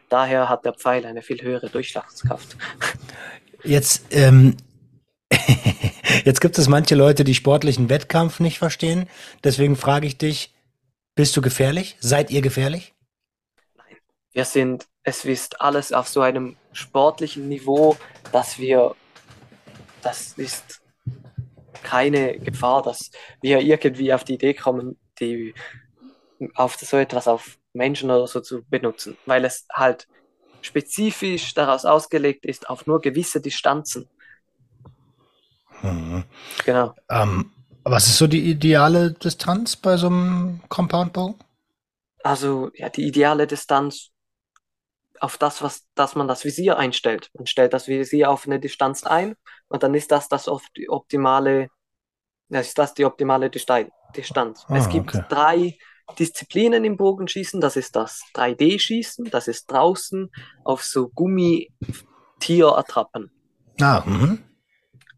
Daher 0.09 0.49
hat 0.49 0.65
der 0.65 0.73
Pfeil 0.73 1.05
eine 1.05 1.21
viel 1.21 1.41
höhere 1.41 1.69
Durchschlagskraft. 1.69 2.55
Jetzt, 3.63 4.07
ähm, 4.11 4.57
jetzt 6.25 6.41
gibt 6.41 6.57
es 6.57 6.67
manche 6.67 6.95
Leute, 6.95 7.23
die 7.23 7.33
sportlichen 7.33 7.89
Wettkampf 7.89 8.41
nicht 8.41 8.59
verstehen. 8.59 9.07
Deswegen 9.41 9.77
frage 9.77 10.05
ich 10.05 10.17
dich, 10.17 10.53
bist 11.15 11.37
du 11.37 11.41
gefährlich? 11.41 11.95
Seid 12.01 12.29
ihr 12.29 12.41
gefährlich? 12.41 12.93
Wir 14.33 14.43
sind, 14.43 14.85
es 15.03 15.23
ist 15.23 15.61
alles 15.61 15.93
auf 15.93 16.09
so 16.09 16.19
einem 16.19 16.57
sportlichen 16.73 17.47
Niveau, 17.47 17.95
dass 18.33 18.59
wir, 18.59 18.95
das 20.01 20.33
ist 20.33 20.82
keine 21.83 22.39
Gefahr, 22.39 22.81
dass 22.81 23.11
wir 23.41 23.59
irgendwie 23.61 24.13
auf 24.13 24.23
die 24.23 24.35
Idee 24.35 24.53
kommen, 24.53 24.97
die 25.19 25.53
auf 26.55 26.75
so 26.77 26.97
etwas 26.97 27.27
auf 27.27 27.57
Menschen 27.73 28.11
oder 28.11 28.27
so 28.27 28.41
zu 28.41 28.63
benutzen, 28.65 29.17
weil 29.25 29.45
es 29.45 29.65
halt 29.71 30.07
spezifisch 30.61 31.53
daraus 31.53 31.85
ausgelegt 31.85 32.45
ist 32.45 32.69
auf 32.69 32.87
nur 32.87 33.01
gewisse 33.01 33.41
Distanzen. 33.41 34.07
Mhm. 35.81 36.23
Genau. 36.65 36.95
Ähm, 37.09 37.51
was 37.83 38.07
ist 38.07 38.17
so 38.17 38.27
die 38.27 38.49
ideale 38.49 39.11
Distanz 39.11 39.75
bei 39.75 39.97
so 39.97 40.07
einem 40.07 40.61
Compoundbogen? 40.69 41.35
Also 42.23 42.71
ja, 42.75 42.89
die 42.89 43.05
ideale 43.05 43.47
Distanz 43.47 44.11
auf 45.19 45.37
das, 45.37 45.61
was, 45.61 45.85
dass 45.95 46.15
man 46.15 46.27
das 46.27 46.45
Visier 46.45 46.77
einstellt. 46.77 47.29
Man 47.33 47.47
stellt 47.47 47.73
das 47.73 47.87
Visier 47.87 48.29
auf 48.29 48.45
eine 48.45 48.59
Distanz 48.59 49.03
ein 49.03 49.35
und 49.67 49.83
dann 49.83 49.93
ist 49.93 50.11
das 50.11 50.29
das 50.29 50.49
die 50.77 50.89
optimale, 50.89 51.69
ist 52.49 52.77
das 52.77 52.93
die 52.93 53.05
optimale 53.05 53.49
Distanz. 53.49 54.65
Ah, 54.67 54.75
Es 54.75 54.89
gibt 54.89 55.15
okay. 55.15 55.25
drei 55.29 55.77
Disziplinen 56.19 56.83
im 56.85 56.97
Bogenschießen. 56.97 57.59
Das 57.61 57.75
ist 57.75 57.95
das 57.95 58.21
3D-Schießen, 58.35 59.31
das 59.31 59.47
ist 59.47 59.71
draußen 59.71 60.29
auf 60.63 60.83
so 60.83 61.09
Gummitierattrappen. 61.09 63.31
Ah, 63.81 64.03
mhm. 64.05 64.43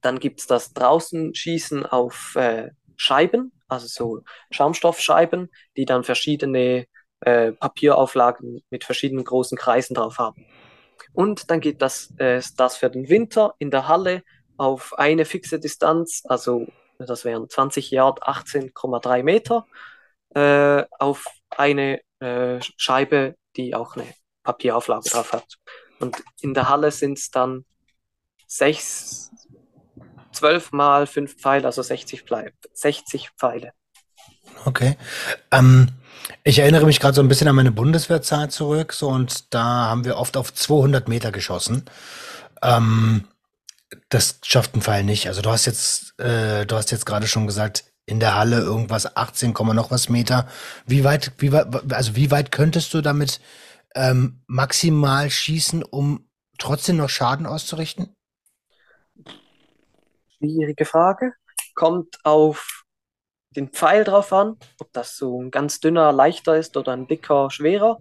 Dann 0.02 0.20
gibt's 0.20 0.48
das 0.48 0.72
draußen 0.74 1.36
Schießen 1.36 1.86
auf 1.86 2.36
äh, 2.36 2.70
Scheiben, 2.96 3.52
also 3.68 3.88
so 3.88 4.22
Schaumstoffscheiben, 4.52 5.50
die 5.76 5.84
dann 5.86 6.04
verschiedene 6.04 6.86
äh, 7.22 7.54
Papierauflagen 7.54 8.62
mit 8.70 8.84
verschiedenen 8.84 9.26
großen 9.26 9.58
Kreisen 9.58 9.96
drauf 9.96 10.20
haben. 10.20 10.46
Und 11.14 11.50
dann 11.50 11.62
geht 11.62 11.82
das, 11.82 12.14
äh, 12.18 12.42
das 12.58 12.78
für 12.78 12.90
den 12.90 13.10
Winter 13.10 13.56
in 13.58 13.72
der 13.72 13.88
Halle 13.88 14.24
auf 14.58 14.98
eine 14.98 15.26
fixe 15.26 15.60
Distanz, 15.60 16.24
also 16.26 16.68
das 16.98 17.26
wären 17.26 17.50
20 17.50 17.92
Yard, 17.92 18.24
18,3 18.24 19.24
Meter, 19.24 19.66
äh, 20.34 20.84
auf 21.00 21.26
eine 21.50 22.02
äh, 22.20 22.60
Scheibe, 22.78 23.36
die 23.56 23.76
auch 23.76 23.96
eine 23.96 24.08
Papierauflage 24.44 25.10
drauf 25.10 25.34
hat. 25.34 25.58
Und 26.00 26.22
in 26.42 26.54
der 26.54 26.70
Halle 26.70 26.92
sind 26.92 27.18
es 27.18 27.32
dann 27.32 27.66
sechs, 28.48 29.32
zwölf 30.32 30.72
mal 30.72 31.08
fünf 31.08 31.36
Pfeile, 31.36 31.66
also 31.66 31.82
60 31.82 32.24
Pfeile. 32.24 32.52
60 32.74 33.32
Pfeile. 33.38 33.72
Okay. 34.66 34.98
Ähm, 35.52 35.90
ich 36.44 36.60
erinnere 36.60 36.86
mich 36.86 37.00
gerade 37.00 37.16
so 37.16 37.22
ein 37.22 37.28
bisschen 37.28 37.48
an 37.48 37.56
meine 37.56 37.72
Bundeswehrzeit 37.72 38.52
zurück, 38.52 38.94
so 38.94 39.10
und 39.10 39.54
da 39.54 39.64
haben 39.64 40.06
wir 40.06 40.18
oft 40.18 40.38
auf 40.38 40.54
200 40.54 41.08
Meter 41.08 41.32
geschossen. 41.32 41.86
Ähm, 42.62 43.28
das 44.10 44.40
schafft 44.44 44.76
ein 44.76 44.82
Pfeil 44.82 45.04
nicht. 45.04 45.28
Also 45.28 45.42
du 45.42 45.50
hast 45.50 45.66
jetzt, 45.66 46.20
äh, 46.20 46.66
du 46.66 46.76
hast 46.76 46.92
jetzt 46.92 47.06
gerade 47.06 47.28
schon 47.28 47.48
gesagt, 47.48 47.86
in 48.06 48.20
der 48.20 48.36
Halle 48.36 48.60
irgendwas 48.60 49.16
18, 49.16 49.54
Komma 49.54 49.74
noch 49.74 49.92
was 49.92 50.10
Meter. 50.10 50.48
Wie 50.86 51.04
weit, 51.04 51.32
wie 51.40 51.52
weit, 51.52 51.92
also 51.92 52.16
wie 52.16 52.32
weit 52.32 52.52
könntest 52.52 52.94
du 52.94 53.02
damit 53.02 53.40
ähm, 53.96 54.44
maximal 54.48 55.30
schießen, 55.30 55.84
um 55.84 56.30
trotzdem 56.60 56.98
noch 56.98 57.10
Schaden 57.10 57.46
auszurichten? 57.46 58.14
Schwierige 60.38 60.86
Frage. 60.86 61.34
Kommt 61.74 62.20
auf 62.24 62.84
den 63.56 63.70
Pfeil 63.70 64.04
drauf 64.04 64.32
an, 64.34 64.58
ob 64.80 64.92
das 64.94 65.18
so 65.18 65.42
ein 65.42 65.50
ganz 65.50 65.80
dünner, 65.80 66.12
leichter 66.12 66.58
ist 66.58 66.78
oder 66.78 66.92
ein 66.94 67.08
dicker, 67.08 67.50
schwerer. 67.50 68.00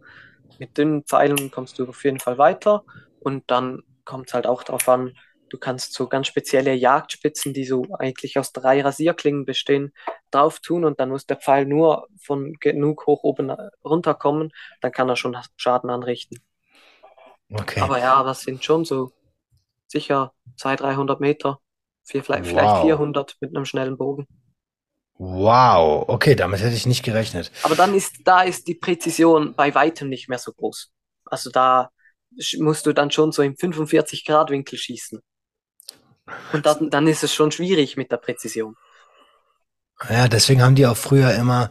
Mit 0.58 0.76
dünnen 0.76 1.04
Pfeilen 1.04 1.50
kommst 1.50 1.78
du 1.78 1.88
auf 1.88 2.04
jeden 2.04 2.20
Fall 2.20 2.38
weiter. 2.38 2.84
Und 3.20 3.44
dann 3.50 3.82
kommt 4.04 4.28
es 4.28 4.34
halt 4.34 4.46
auch 4.46 4.62
drauf 4.64 4.88
an, 4.88 5.16
du 5.48 5.58
kannst 5.58 5.94
so 5.94 6.08
ganz 6.08 6.26
spezielle 6.26 6.74
Jagdspitzen, 6.74 7.52
die 7.52 7.64
so 7.64 7.86
eigentlich 7.98 8.38
aus 8.38 8.52
drei 8.52 8.82
Rasierklingen 8.82 9.44
bestehen, 9.44 9.92
drauf 10.30 10.60
tun 10.60 10.84
und 10.84 11.00
dann 11.00 11.10
muss 11.10 11.26
der 11.26 11.36
Pfeil 11.36 11.66
nur 11.66 12.08
von 12.20 12.54
genug 12.60 13.06
hoch 13.06 13.22
oben 13.22 13.50
runterkommen, 13.84 14.52
dann 14.80 14.92
kann 14.92 15.08
er 15.08 15.16
schon 15.16 15.36
Schaden 15.56 15.90
anrichten. 15.90 16.40
Okay. 17.52 17.80
Aber 17.80 17.98
ja, 17.98 18.22
das 18.22 18.40
sind 18.40 18.64
schon 18.64 18.84
so 18.84 19.12
sicher 19.86 20.32
200, 20.56 20.80
300 20.80 21.20
Meter, 21.20 21.60
vier, 22.04 22.24
vielleicht, 22.24 22.44
Wow. 22.46 22.50
vielleicht 22.50 22.82
400 22.82 23.36
mit 23.40 23.54
einem 23.54 23.64
schnellen 23.64 23.96
Bogen. 23.96 24.26
Wow. 25.16 26.08
Okay, 26.08 26.34
damit 26.34 26.60
hätte 26.60 26.74
ich 26.74 26.86
nicht 26.86 27.04
gerechnet. 27.04 27.52
Aber 27.62 27.76
dann 27.76 27.94
ist, 27.94 28.16
da 28.24 28.42
ist 28.42 28.66
die 28.66 28.74
Präzision 28.74 29.54
bei 29.54 29.74
weitem 29.74 30.08
nicht 30.08 30.28
mehr 30.28 30.38
so 30.38 30.52
groß. 30.52 30.90
Also 31.26 31.50
da 31.50 31.90
musst 32.58 32.86
du 32.86 32.92
dann 32.92 33.12
schon 33.12 33.30
so 33.30 33.42
im 33.42 33.56
45 33.56 34.24
Grad 34.24 34.50
Winkel 34.50 34.76
schießen. 34.76 35.20
Und 36.52 36.64
dann, 36.66 36.88
dann 36.90 37.06
ist 37.06 37.22
es 37.22 37.34
schon 37.34 37.52
schwierig 37.52 37.96
mit 37.98 38.10
der 38.10 38.16
Präzision. 38.16 38.76
Ja, 40.08 40.28
deswegen 40.28 40.62
haben 40.62 40.74
die 40.74 40.86
auch 40.86 40.96
früher 40.96 41.32
immer 41.34 41.70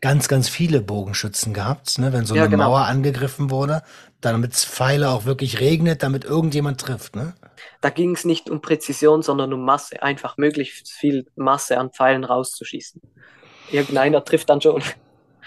ganz, 0.00 0.28
ganz 0.28 0.48
viele 0.48 0.80
Bogenschützen 0.80 1.54
gehabt, 1.54 1.98
ne? 1.98 2.12
Wenn 2.12 2.24
so 2.26 2.34
Ja, 2.34 2.44
eine 2.44 2.48
genau. 2.48 2.70
Mauer 2.70 2.80
angegriffen 2.86 3.50
wurde, 3.50 3.82
damit 4.20 4.52
es 4.54 4.64
Pfeile 4.64 5.10
auch 5.10 5.24
wirklich 5.24 5.60
regnet, 5.60 6.02
damit 6.02 6.24
irgendjemand 6.24 6.80
trifft, 6.80 7.16
ne? 7.16 7.34
Da 7.80 7.90
ging 7.90 8.14
es 8.14 8.24
nicht 8.24 8.50
um 8.50 8.60
Präzision, 8.60 9.22
sondern 9.22 9.52
um 9.52 9.64
Masse. 9.64 10.02
Einfach 10.02 10.36
möglichst 10.36 10.90
viel 10.90 11.26
Masse 11.36 11.78
an 11.78 11.90
Pfeilen 11.92 12.24
rauszuschießen. 12.24 13.00
Irgendeiner 13.68 14.24
trifft 14.24 14.50
dann 14.50 14.60
schon. 14.60 14.82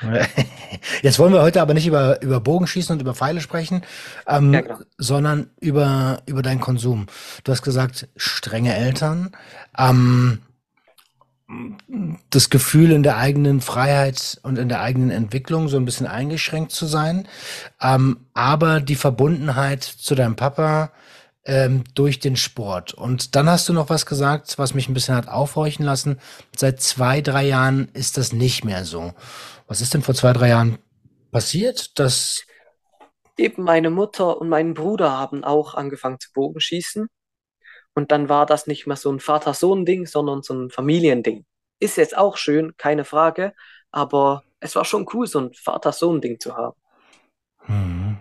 Jetzt 1.02 1.20
wollen 1.20 1.34
wir 1.34 1.42
heute 1.42 1.62
aber 1.62 1.74
nicht 1.74 1.88
über, 1.88 2.22
über 2.22 2.40
Bogenschießen 2.40 2.94
und 2.94 3.02
über 3.02 3.14
Pfeile 3.14 3.42
sprechen, 3.42 3.84
ähm, 4.28 4.54
Ja, 4.54 4.62
genau. 4.62 4.78
sondern 4.98 5.50
über, 5.60 6.22
über 6.26 6.42
deinen 6.42 6.62
Konsum. 6.62 7.08
Du 7.44 7.52
hast 7.52 7.62
gesagt, 7.62 8.08
strenge 8.16 8.76
Eltern, 8.76 9.32
ähm, 9.78 10.40
das 12.30 12.50
Gefühl 12.50 12.92
in 12.92 13.04
der 13.04 13.18
eigenen 13.18 13.60
Freiheit 13.62 14.40
und 14.44 14.58
in 14.58 14.70
der 14.70 14.82
eigenen 14.82 15.12
Entwicklung 15.12 15.68
so 15.68 15.78
ein 15.78 15.86
bisschen 15.86 16.08
eingeschränkt 16.08 16.72
zu 16.72 16.86
sein, 16.86 17.28
ähm, 17.82 18.26
aber 18.34 18.80
die 18.80 18.96
Verbundenheit 18.96 19.84
zu 19.84 20.16
deinem 20.16 20.36
Papa, 20.36 20.92
ähm, 21.46 21.84
durch 21.96 22.20
den 22.20 22.36
Sport. 22.36 22.94
Und 22.94 23.36
dann 23.36 23.50
hast 23.50 23.68
du 23.68 23.74
noch 23.74 23.90
was 23.90 24.06
gesagt, 24.06 24.58
was 24.58 24.74
mich 24.74 24.88
ein 24.88 24.94
bisschen 24.94 25.16
hat 25.16 25.28
aufhorchen 25.28 25.84
lassen. 25.86 26.20
Seit 26.56 26.82
zwei, 26.82 27.22
drei 27.22 27.48
Jahren 27.48 27.90
ist 27.94 28.18
das 28.18 28.32
nicht 28.32 28.64
mehr 28.64 28.86
so. 28.86 29.14
Was 29.72 29.80
ist 29.80 29.94
denn 29.94 30.02
vor 30.02 30.14
zwei, 30.16 30.34
drei 30.34 30.50
Jahren 30.50 30.80
passiert? 31.32 31.98
Dass 31.98 32.44
Eben 33.38 33.64
meine 33.64 33.90
Mutter 33.90 34.42
und 34.42 34.50
mein 34.50 34.74
Bruder 34.74 35.18
haben 35.18 35.46
auch 35.46 35.76
angefangen 35.76 36.20
zu 36.20 36.34
Bogenschießen. 36.34 37.08
Und 37.94 38.12
dann 38.12 38.28
war 38.28 38.46
das 38.46 38.68
nicht 38.68 38.86
mehr 38.86 38.98
so 38.98 39.10
ein 39.10 39.22
Vater-Sohn-Ding, 39.22 40.08
sondern 40.08 40.42
so 40.42 40.54
ein 40.56 40.72
Familiending. 40.72 41.46
Ist 41.80 41.96
jetzt 41.96 42.18
auch 42.18 42.36
schön, 42.36 42.76
keine 42.76 43.06
Frage, 43.06 43.54
aber 43.92 44.44
es 44.60 44.76
war 44.76 44.84
schon 44.84 45.08
cool, 45.14 45.26
so 45.26 45.40
ein 45.40 45.54
Vater-Sohn-Ding 45.54 46.42
zu 46.42 46.58
haben. 46.58 46.76
hm. 47.68 48.18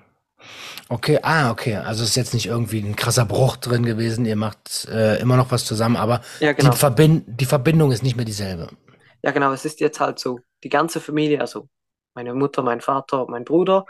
Okay, 0.89 1.19
ah, 1.23 1.51
okay. 1.51 1.75
Also 1.77 2.05
ist 2.05 2.15
jetzt 2.15 2.33
nicht 2.33 2.47
irgendwie 2.47 2.79
ein 2.81 2.95
krasser 2.95 3.25
Bruch 3.27 3.57
drin 3.57 3.85
gewesen. 3.85 4.25
Ihr 4.25 4.37
macht 4.37 4.87
äh, 4.89 5.19
immer 5.19 5.37
noch 5.37 5.51
was 5.51 5.65
zusammen, 5.65 5.97
aber 5.97 6.21
Ja, 6.39 6.53
die 6.61 6.63
genau. 6.63 6.77
Verbind 6.77 7.25
die 7.27 7.45
Verbindung 7.45 7.91
ist 7.91 8.05
nicht 8.05 8.15
mehr 8.17 8.25
dieselbe. 8.25 8.69
Ja, 9.23 9.33
genau. 9.33 9.53
Es 9.53 9.65
ist 9.65 9.81
jetzt 9.81 9.99
halt 10.01 10.21
so 10.21 10.39
die 10.63 10.69
ganze 10.69 11.01
Familie, 11.01 11.41
also 11.41 11.69
meine 12.15 12.35
Mutter, 12.35 12.63
mein 12.63 12.81
Vater, 12.81 13.27
mein 13.29 13.45
Bruder 13.45 13.87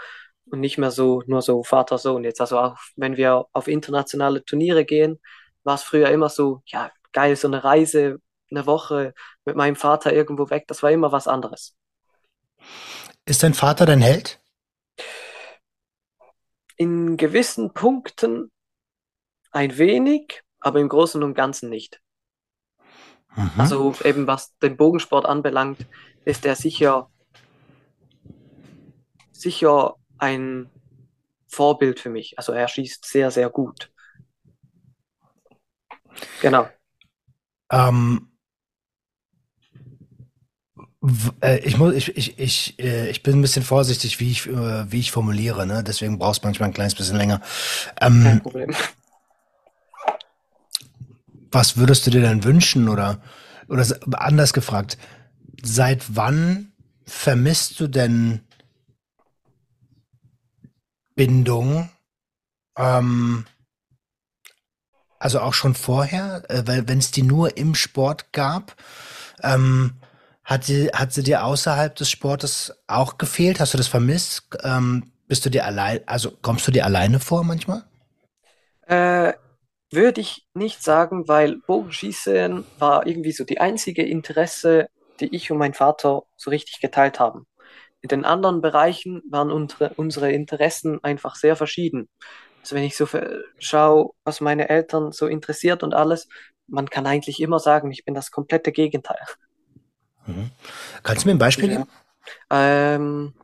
und 0.46 0.60
nicht 0.60 0.78
mehr 0.78 0.90
so 0.90 1.22
nur 1.26 1.42
so 1.42 1.62
Vater, 1.62 1.98
Sohn. 1.98 2.24
Jetzt 2.24 2.40
also 2.40 2.58
auch, 2.58 2.76
wenn 2.96 3.16
wir 3.16 3.46
auf 3.52 3.68
internationale 3.68 4.44
Turniere 4.44 4.84
gehen, 4.84 5.20
war 5.64 5.74
es 5.74 5.82
früher 5.82 6.08
immer 6.10 6.28
so, 6.28 6.62
ja, 6.66 6.90
geil, 7.12 7.36
so 7.36 7.48
eine 7.48 7.64
Reise, 7.64 8.18
eine 8.50 8.66
Woche 8.66 9.14
mit 9.44 9.56
meinem 9.56 9.76
Vater 9.76 10.12
irgendwo 10.12 10.50
weg. 10.50 10.64
Das 10.66 10.82
war 10.82 10.90
immer 10.90 11.12
was 11.12 11.28
anderes. 11.28 11.76
Ist 13.26 13.42
dein 13.42 13.54
Vater 13.54 13.86
dein 13.86 14.00
Held? 14.00 14.40
In 16.76 17.16
gewissen 17.16 17.72
Punkten 17.74 18.50
ein 19.50 19.76
wenig, 19.78 20.42
aber 20.60 20.80
im 20.80 20.88
Großen 20.88 21.22
und 21.22 21.34
Ganzen 21.34 21.68
nicht. 21.68 22.00
Mhm. 23.36 23.50
Also 23.58 23.94
eben 24.04 24.26
was 24.26 24.56
den 24.58 24.76
Bogensport 24.76 25.26
anbelangt, 25.26 25.78
ist 26.24 26.44
er 26.46 26.56
sicher, 26.56 27.10
sicher 29.32 29.96
ein 30.18 30.70
Vorbild 31.48 32.00
für 32.00 32.10
mich. 32.10 32.38
Also 32.38 32.52
er 32.52 32.68
schießt 32.68 33.04
sehr, 33.04 33.30
sehr 33.30 33.50
gut. 33.50 33.90
Genau. 36.40 36.68
Ähm, 37.70 38.30
äh, 41.40 41.58
ich 41.60 41.78
muss, 41.78 41.94
ich, 41.94 42.16
ich, 42.16 42.38
ich, 42.38 42.78
äh, 42.78 43.08
ich 43.10 43.22
bin 43.22 43.38
ein 43.38 43.42
bisschen 43.42 43.62
vorsichtig, 43.62 44.20
wie 44.20 44.30
ich, 44.30 44.46
äh, 44.46 44.90
wie 44.92 45.00
ich 45.00 45.10
formuliere, 45.12 45.66
ne? 45.66 45.82
Deswegen 45.84 46.18
brauchst 46.18 46.42
du 46.42 46.46
manchmal 46.46 46.68
ein 46.68 46.74
kleines 46.74 46.94
bisschen 46.94 47.16
länger. 47.16 47.40
Kein 48.18 48.38
Ähm, 48.38 48.42
Problem. 48.42 48.70
was 51.50 51.76
würdest 51.76 52.06
du 52.06 52.10
dir 52.10 52.20
denn 52.20 52.44
wünschen 52.44 52.88
oder, 52.88 53.20
oder 53.68 53.84
anders 54.12 54.52
gefragt, 54.52 54.98
seit 55.62 56.16
wann 56.16 56.72
vermisst 57.06 57.80
du 57.80 57.88
denn 57.88 58.40
Bindung? 61.14 61.90
Ähm, 62.76 63.46
also 65.18 65.40
auch 65.40 65.54
schon 65.54 65.74
vorher, 65.74 66.42
äh, 66.48 66.62
weil 66.66 66.88
wenn 66.88 66.98
es 66.98 67.10
die 67.10 67.22
nur 67.22 67.56
im 67.56 67.74
Sport 67.74 68.32
gab, 68.32 68.76
ähm, 69.42 69.92
hat 70.44 70.64
sie, 70.64 70.88
hat 70.88 71.12
sie 71.12 71.22
dir 71.22 71.44
außerhalb 71.44 71.94
des 71.94 72.10
Sportes 72.10 72.72
auch 72.86 73.18
gefehlt? 73.18 73.60
Hast 73.60 73.74
du 73.74 73.78
das 73.78 73.86
vermisst? 73.86 74.58
Ähm, 74.62 75.12
bist 75.28 75.44
du 75.44 75.50
dir 75.50 75.64
allein, 75.64 76.00
also 76.06 76.32
kommst 76.42 76.66
du 76.66 76.72
dir 76.72 76.84
alleine 76.84 77.20
vor 77.20 77.44
manchmal? 77.44 77.84
Äh, 78.86 79.34
würde 79.90 80.20
ich 80.20 80.46
nicht 80.54 80.82
sagen, 80.82 81.28
weil 81.28 81.58
Bogenschießen 81.66 82.64
war 82.78 83.06
irgendwie 83.06 83.32
so 83.32 83.44
die 83.44 83.60
einzige 83.60 84.02
Interesse, 84.02 84.88
die 85.20 85.34
ich 85.34 85.50
und 85.50 85.58
mein 85.58 85.74
Vater 85.74 86.22
so 86.36 86.50
richtig 86.50 86.80
geteilt 86.80 87.20
haben. 87.20 87.46
In 88.02 88.08
den 88.08 88.24
anderen 88.24 88.60
Bereichen 88.60 89.22
waren 89.30 89.50
unsere, 89.50 89.92
unsere 89.94 90.32
Interessen 90.32 91.02
einfach 91.04 91.34
sehr 91.34 91.56
verschieden. 91.56 92.08
Also 92.62 92.76
wenn 92.76 92.84
ich 92.84 92.96
so 92.96 93.06
schaue, 93.58 94.12
was 94.24 94.40
meine 94.40 94.68
Eltern 94.68 95.12
so 95.12 95.26
interessiert 95.26 95.82
und 95.82 95.94
alles, 95.94 96.28
man 96.66 96.88
kann 96.88 97.06
eigentlich 97.06 97.40
immer 97.40 97.58
sagen, 97.58 97.90
ich 97.90 98.04
bin 98.04 98.14
das 98.14 98.30
komplette 98.30 98.72
Gegenteil. 98.72 99.18
Mhm. 100.26 100.50
Kannst 101.02 101.24
du 101.24 101.28
mir 101.28 101.34
ein 101.34 101.38
Beispiel 101.38 101.70
Ja. 101.70 101.78
geben? 101.78 101.90
Ähm, 102.50 103.34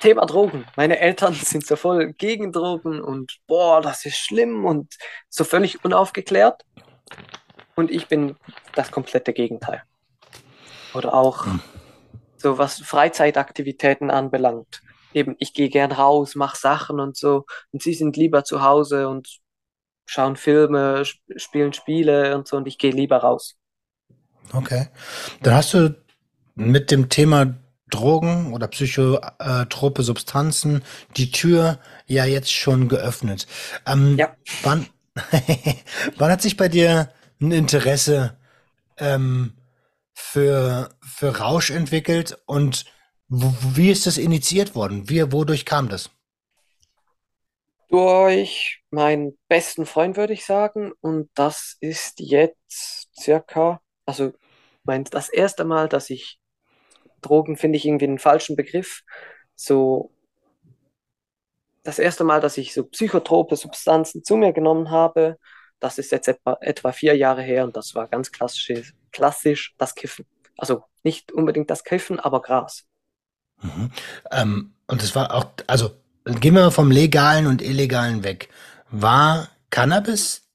Thema 0.00 0.26
Drogen. 0.26 0.66
Meine 0.76 0.98
Eltern 0.98 1.32
sind 1.42 1.66
so 1.66 1.76
voll 1.76 2.12
gegen 2.12 2.52
Drogen 2.52 3.00
und 3.00 3.38
boah, 3.46 3.80
das 3.80 4.04
ist 4.04 4.16
schlimm 4.16 4.64
und 4.64 4.94
so 5.28 5.44
völlig 5.44 5.84
unaufgeklärt. 5.84 6.62
Und 7.76 7.90
ich 7.90 8.08
bin 8.08 8.36
das 8.74 8.90
komplette 8.90 9.32
Gegenteil. 9.32 9.82
Oder 10.92 11.14
auch 11.14 11.46
Hm. 11.46 11.60
so 12.36 12.58
was 12.58 12.80
Freizeitaktivitäten 12.80 14.10
anbelangt. 14.10 14.82
Eben, 15.12 15.36
ich 15.38 15.54
gehe 15.54 15.68
gern 15.68 15.92
raus, 15.92 16.34
mache 16.34 16.56
Sachen 16.58 17.00
und 17.00 17.16
so. 17.16 17.46
Und 17.72 17.82
sie 17.82 17.94
sind 17.94 18.16
lieber 18.16 18.44
zu 18.44 18.62
Hause 18.62 19.08
und 19.08 19.40
schauen 20.06 20.36
Filme, 20.36 21.02
sp 21.06 21.20
spielen 21.36 21.72
Spiele 21.74 22.36
und 22.36 22.48
so. 22.48 22.56
Und 22.58 22.68
ich 22.68 22.78
gehe 22.78 22.92
lieber 22.92 23.18
raus. 23.18 23.56
Okay. 24.52 24.88
Dann 25.42 25.54
hast 25.54 25.74
du 25.74 25.96
mit 26.54 26.90
dem 26.90 27.08
Thema 27.08 27.54
Drogen 27.90 28.52
oder 28.52 28.68
psychotrope 28.68 30.02
Substanzen 30.02 30.82
die 31.16 31.30
Tür 31.30 31.78
ja 32.06 32.24
jetzt 32.24 32.52
schon 32.52 32.88
geöffnet. 32.88 33.46
Ähm, 33.86 34.18
Ja. 34.18 34.36
wann, 34.62 34.86
wann 36.16 36.30
hat 36.30 36.42
sich 36.42 36.56
bei 36.56 36.68
dir 36.68 37.10
ein 37.40 37.52
Interesse 37.52 38.36
ähm, 38.98 39.54
für, 40.14 40.90
für 41.02 41.38
Rausch 41.38 41.70
entwickelt 41.70 42.38
und 42.46 42.84
wie 43.28 43.90
ist 43.90 44.06
das 44.06 44.18
initiiert 44.18 44.74
worden? 44.74 45.08
Wie, 45.08 45.32
wodurch 45.32 45.64
kam 45.64 45.88
das? 45.88 46.10
Durch 47.88 48.82
meinen 48.90 49.38
besten 49.48 49.86
Freund, 49.86 50.16
würde 50.16 50.32
ich 50.32 50.44
sagen. 50.44 50.92
Und 51.00 51.30
das 51.34 51.76
ist 51.80 52.20
jetzt 52.20 53.08
circa, 53.18 53.80
also 54.04 54.32
mein, 54.84 55.04
das 55.04 55.28
erste 55.28 55.64
Mal, 55.64 55.88
dass 55.88 56.10
ich 56.10 56.38
Drogen 57.20 57.56
finde 57.56 57.78
ich 57.78 57.86
irgendwie 57.86 58.06
einen 58.06 58.18
falschen 58.18 58.56
Begriff. 58.56 59.02
So, 59.54 60.12
das 61.82 61.98
erste 61.98 62.24
Mal, 62.24 62.40
dass 62.40 62.58
ich 62.58 62.74
so 62.74 62.84
psychotrope 62.84 63.56
Substanzen 63.56 64.24
zu 64.24 64.36
mir 64.36 64.52
genommen 64.52 64.90
habe, 64.90 65.38
das 65.84 65.98
ist 65.98 66.10
jetzt 66.12 66.28
etwa, 66.28 66.56
etwa 66.62 66.92
vier 66.92 67.14
Jahre 67.14 67.42
her 67.42 67.62
und 67.64 67.76
das 67.76 67.94
war 67.94 68.08
ganz 68.08 68.32
klassisch, 68.32 68.94
klassisch 69.12 69.74
das 69.76 69.94
Kiffen. 69.94 70.24
Also 70.56 70.84
nicht 71.02 71.30
unbedingt 71.30 71.68
das 71.68 71.84
Kiffen, 71.84 72.18
aber 72.18 72.40
Gras. 72.40 72.84
Mhm. 73.60 73.90
Ähm, 74.30 74.74
und 74.86 75.02
das 75.02 75.14
war 75.14 75.34
auch, 75.34 75.44
also 75.66 75.90
gehen 76.24 76.54
wir 76.54 76.70
vom 76.70 76.90
Legalen 76.90 77.46
und 77.46 77.60
Illegalen 77.60 78.24
weg. 78.24 78.48
War 78.90 79.48
Cannabis 79.68 80.48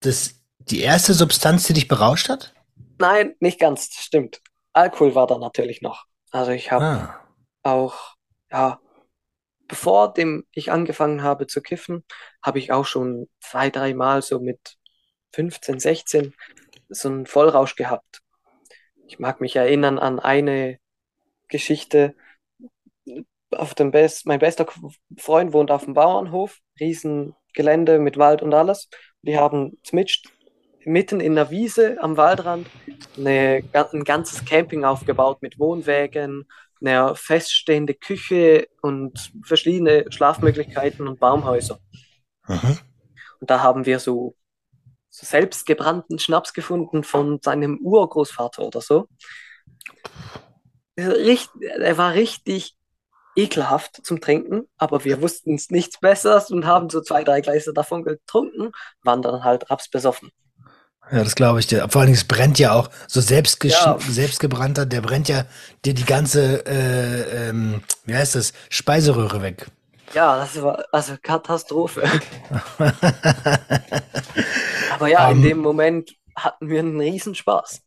das 0.00 0.34
die 0.58 0.80
erste 0.80 1.14
Substanz, 1.14 1.66
die 1.66 1.72
dich 1.72 1.88
berauscht 1.88 2.28
hat? 2.28 2.52
Nein, 2.98 3.34
nicht 3.40 3.58
ganz, 3.58 3.88
das 3.88 4.04
stimmt. 4.04 4.42
Alkohol 4.74 5.14
war 5.14 5.26
da 5.26 5.38
natürlich 5.38 5.80
noch. 5.80 6.04
Also 6.30 6.50
ich 6.52 6.70
habe 6.70 6.84
Ah. 6.84 7.20
auch, 7.62 8.16
ja, 8.50 8.80
bevor 9.74 10.14
dem 10.14 10.44
ich 10.52 10.70
angefangen 10.70 11.24
habe 11.24 11.48
zu 11.48 11.60
kiffen, 11.60 12.04
habe 12.40 12.60
ich 12.60 12.70
auch 12.70 12.86
schon 12.86 13.28
zwei, 13.40 13.70
drei 13.70 13.92
Mal 13.92 14.22
so 14.22 14.38
mit 14.38 14.76
15, 15.32 15.80
16 15.80 16.32
so 16.90 17.08
einen 17.08 17.26
Vollrausch 17.26 17.74
gehabt. 17.74 18.20
Ich 19.08 19.18
mag 19.18 19.40
mich 19.40 19.56
erinnern 19.56 19.98
an 19.98 20.20
eine 20.20 20.78
Geschichte. 21.48 22.14
Auf 23.50 23.74
dem 23.74 23.90
Best, 23.90 24.26
mein 24.26 24.38
bester 24.38 24.64
Freund 25.18 25.52
wohnt 25.52 25.72
auf 25.72 25.86
dem 25.86 25.94
Bauernhof, 25.94 26.60
Riesengelände 26.78 27.98
mit 27.98 28.16
Wald 28.16 28.42
und 28.42 28.54
alles. 28.54 28.88
Die 29.22 29.36
haben 29.36 29.80
zmitsch 29.82 30.22
mitten 30.84 31.18
in 31.18 31.34
der 31.34 31.50
Wiese 31.50 31.96
am 32.00 32.16
Waldrand 32.16 32.68
eine, 33.16 33.64
ein 33.72 34.04
ganzes 34.04 34.44
Camping 34.44 34.84
aufgebaut 34.84 35.42
mit 35.42 35.58
Wohnwägen, 35.58 36.46
einer 36.86 37.16
feststehende 37.16 37.94
Küche 37.94 38.68
und 38.82 39.32
verschiedene 39.44 40.06
Schlafmöglichkeiten 40.10 41.08
und 41.08 41.20
Baumhäuser. 41.20 41.78
Mhm. 42.46 42.78
Und 43.40 43.50
da 43.50 43.62
haben 43.62 43.86
wir 43.86 43.98
so, 43.98 44.36
so 45.08 45.26
selbstgebrannten 45.26 46.18
Schnaps 46.18 46.52
gefunden 46.52 47.04
von 47.04 47.40
seinem 47.42 47.78
Urgroßvater 47.78 48.62
oder 48.62 48.80
so. 48.80 49.08
Richt, 50.96 51.50
er 51.60 51.98
war 51.98 52.14
richtig 52.14 52.76
ekelhaft 53.36 54.04
zum 54.04 54.20
Trinken, 54.20 54.68
aber 54.76 55.04
wir 55.04 55.20
wussten 55.20 55.54
es 55.54 55.70
nichts 55.70 55.98
Besseres 55.98 56.50
und 56.50 56.66
haben 56.66 56.88
so 56.88 57.00
zwei, 57.00 57.24
drei 57.24 57.40
Gläser 57.40 57.72
davon 57.72 58.04
getrunken, 58.04 58.72
waren 59.02 59.22
dann 59.22 59.42
halt 59.42 59.70
rapsbesoffen. 59.70 60.30
Ja, 61.12 61.22
das 61.22 61.34
glaube 61.34 61.60
ich 61.60 61.66
dir. 61.66 61.86
Vor 61.90 62.00
allen 62.00 62.08
Dingen, 62.08 62.16
es 62.18 62.24
brennt 62.24 62.58
ja 62.58 62.72
auch 62.72 62.88
so 63.08 63.20
selbstgesch 63.20 63.72
Ja. 63.72 63.98
selbstgebrannter, 64.08 64.86
der 64.86 65.02
brennt 65.02 65.28
ja 65.28 65.44
dir 65.84 65.94
die 65.94 66.04
ganze, 66.04 66.64
äh, 66.66 67.48
ähm, 67.50 67.82
wie 68.06 68.14
heißt 68.14 68.34
das, 68.34 68.52
Speiseröhre 68.70 69.42
weg. 69.42 69.66
Ja, 70.12 70.36
das 70.38 70.60
war 70.62 70.84
also 70.92 71.16
Katastrophe. 71.22 72.02
Aber 74.88 75.08
ja, 75.08 75.28
in 75.30 75.36
Ähm, 75.36 75.42
dem 75.42 75.58
Moment 75.58 76.16
hatten 76.36 76.68
wir 76.68 76.80
einen 76.80 77.00
Riesenspaß. 77.00 77.82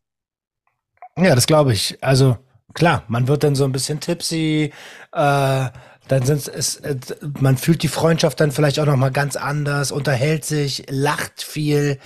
Ja, 1.16 1.34
das 1.34 1.46
glaube 1.46 1.72
ich. 1.72 1.98
Also 2.02 2.36
klar, 2.74 3.02
man 3.08 3.28
wird 3.28 3.42
dann 3.44 3.54
so 3.54 3.64
ein 3.64 3.72
bisschen 3.72 4.00
tipsy, 4.00 4.72
äh, 5.12 5.68
dann 6.08 6.22
sind 6.24 6.48
es, 6.48 6.76
äh, 6.76 6.96
man 7.40 7.56
fühlt 7.58 7.82
die 7.82 7.88
Freundschaft 7.88 8.40
dann 8.40 8.52
vielleicht 8.52 8.78
auch 8.80 8.86
noch 8.86 8.96
mal 8.96 9.10
ganz 9.10 9.36
anders, 9.36 9.90
unterhält 9.92 10.44
sich, 10.44 10.84
lacht 10.88 11.42
viel. 11.42 11.98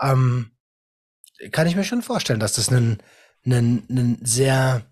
Ähm, 0.00 0.50
kann 1.52 1.66
ich 1.66 1.76
mir 1.76 1.84
schon 1.84 2.02
vorstellen, 2.02 2.40
dass 2.40 2.54
das 2.54 2.70
ein, 2.70 3.02
ein, 3.44 3.86
ein 3.88 4.18
sehr 4.22 4.82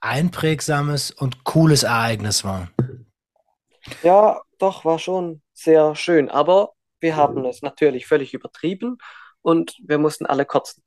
einprägsames 0.00 1.10
und 1.10 1.44
cooles 1.44 1.82
Ereignis 1.82 2.44
war. 2.44 2.70
Ja, 4.02 4.42
doch, 4.58 4.84
war 4.84 4.98
schon 4.98 5.42
sehr 5.52 5.94
schön. 5.94 6.28
Aber 6.30 6.72
wir 7.00 7.16
haben 7.16 7.44
es 7.44 7.62
natürlich 7.62 8.06
völlig 8.06 8.34
übertrieben 8.34 8.98
und 9.42 9.76
wir 9.82 9.98
mussten 9.98 10.26
alle 10.26 10.44
kotzen. 10.44 10.82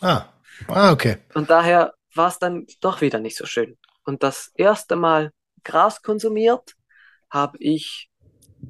Ah, 0.00 0.26
ah, 0.68 0.92
okay. 0.92 1.18
Und 1.34 1.50
daher 1.50 1.94
war 2.14 2.28
es 2.28 2.38
dann 2.38 2.66
doch 2.80 3.00
wieder 3.00 3.18
nicht 3.18 3.36
so 3.36 3.44
schön. 3.44 3.76
Und 4.04 4.22
das 4.22 4.50
erste 4.54 4.96
Mal 4.96 5.32
Gras 5.64 6.02
konsumiert 6.02 6.74
habe 7.28 7.58
ich 7.58 8.10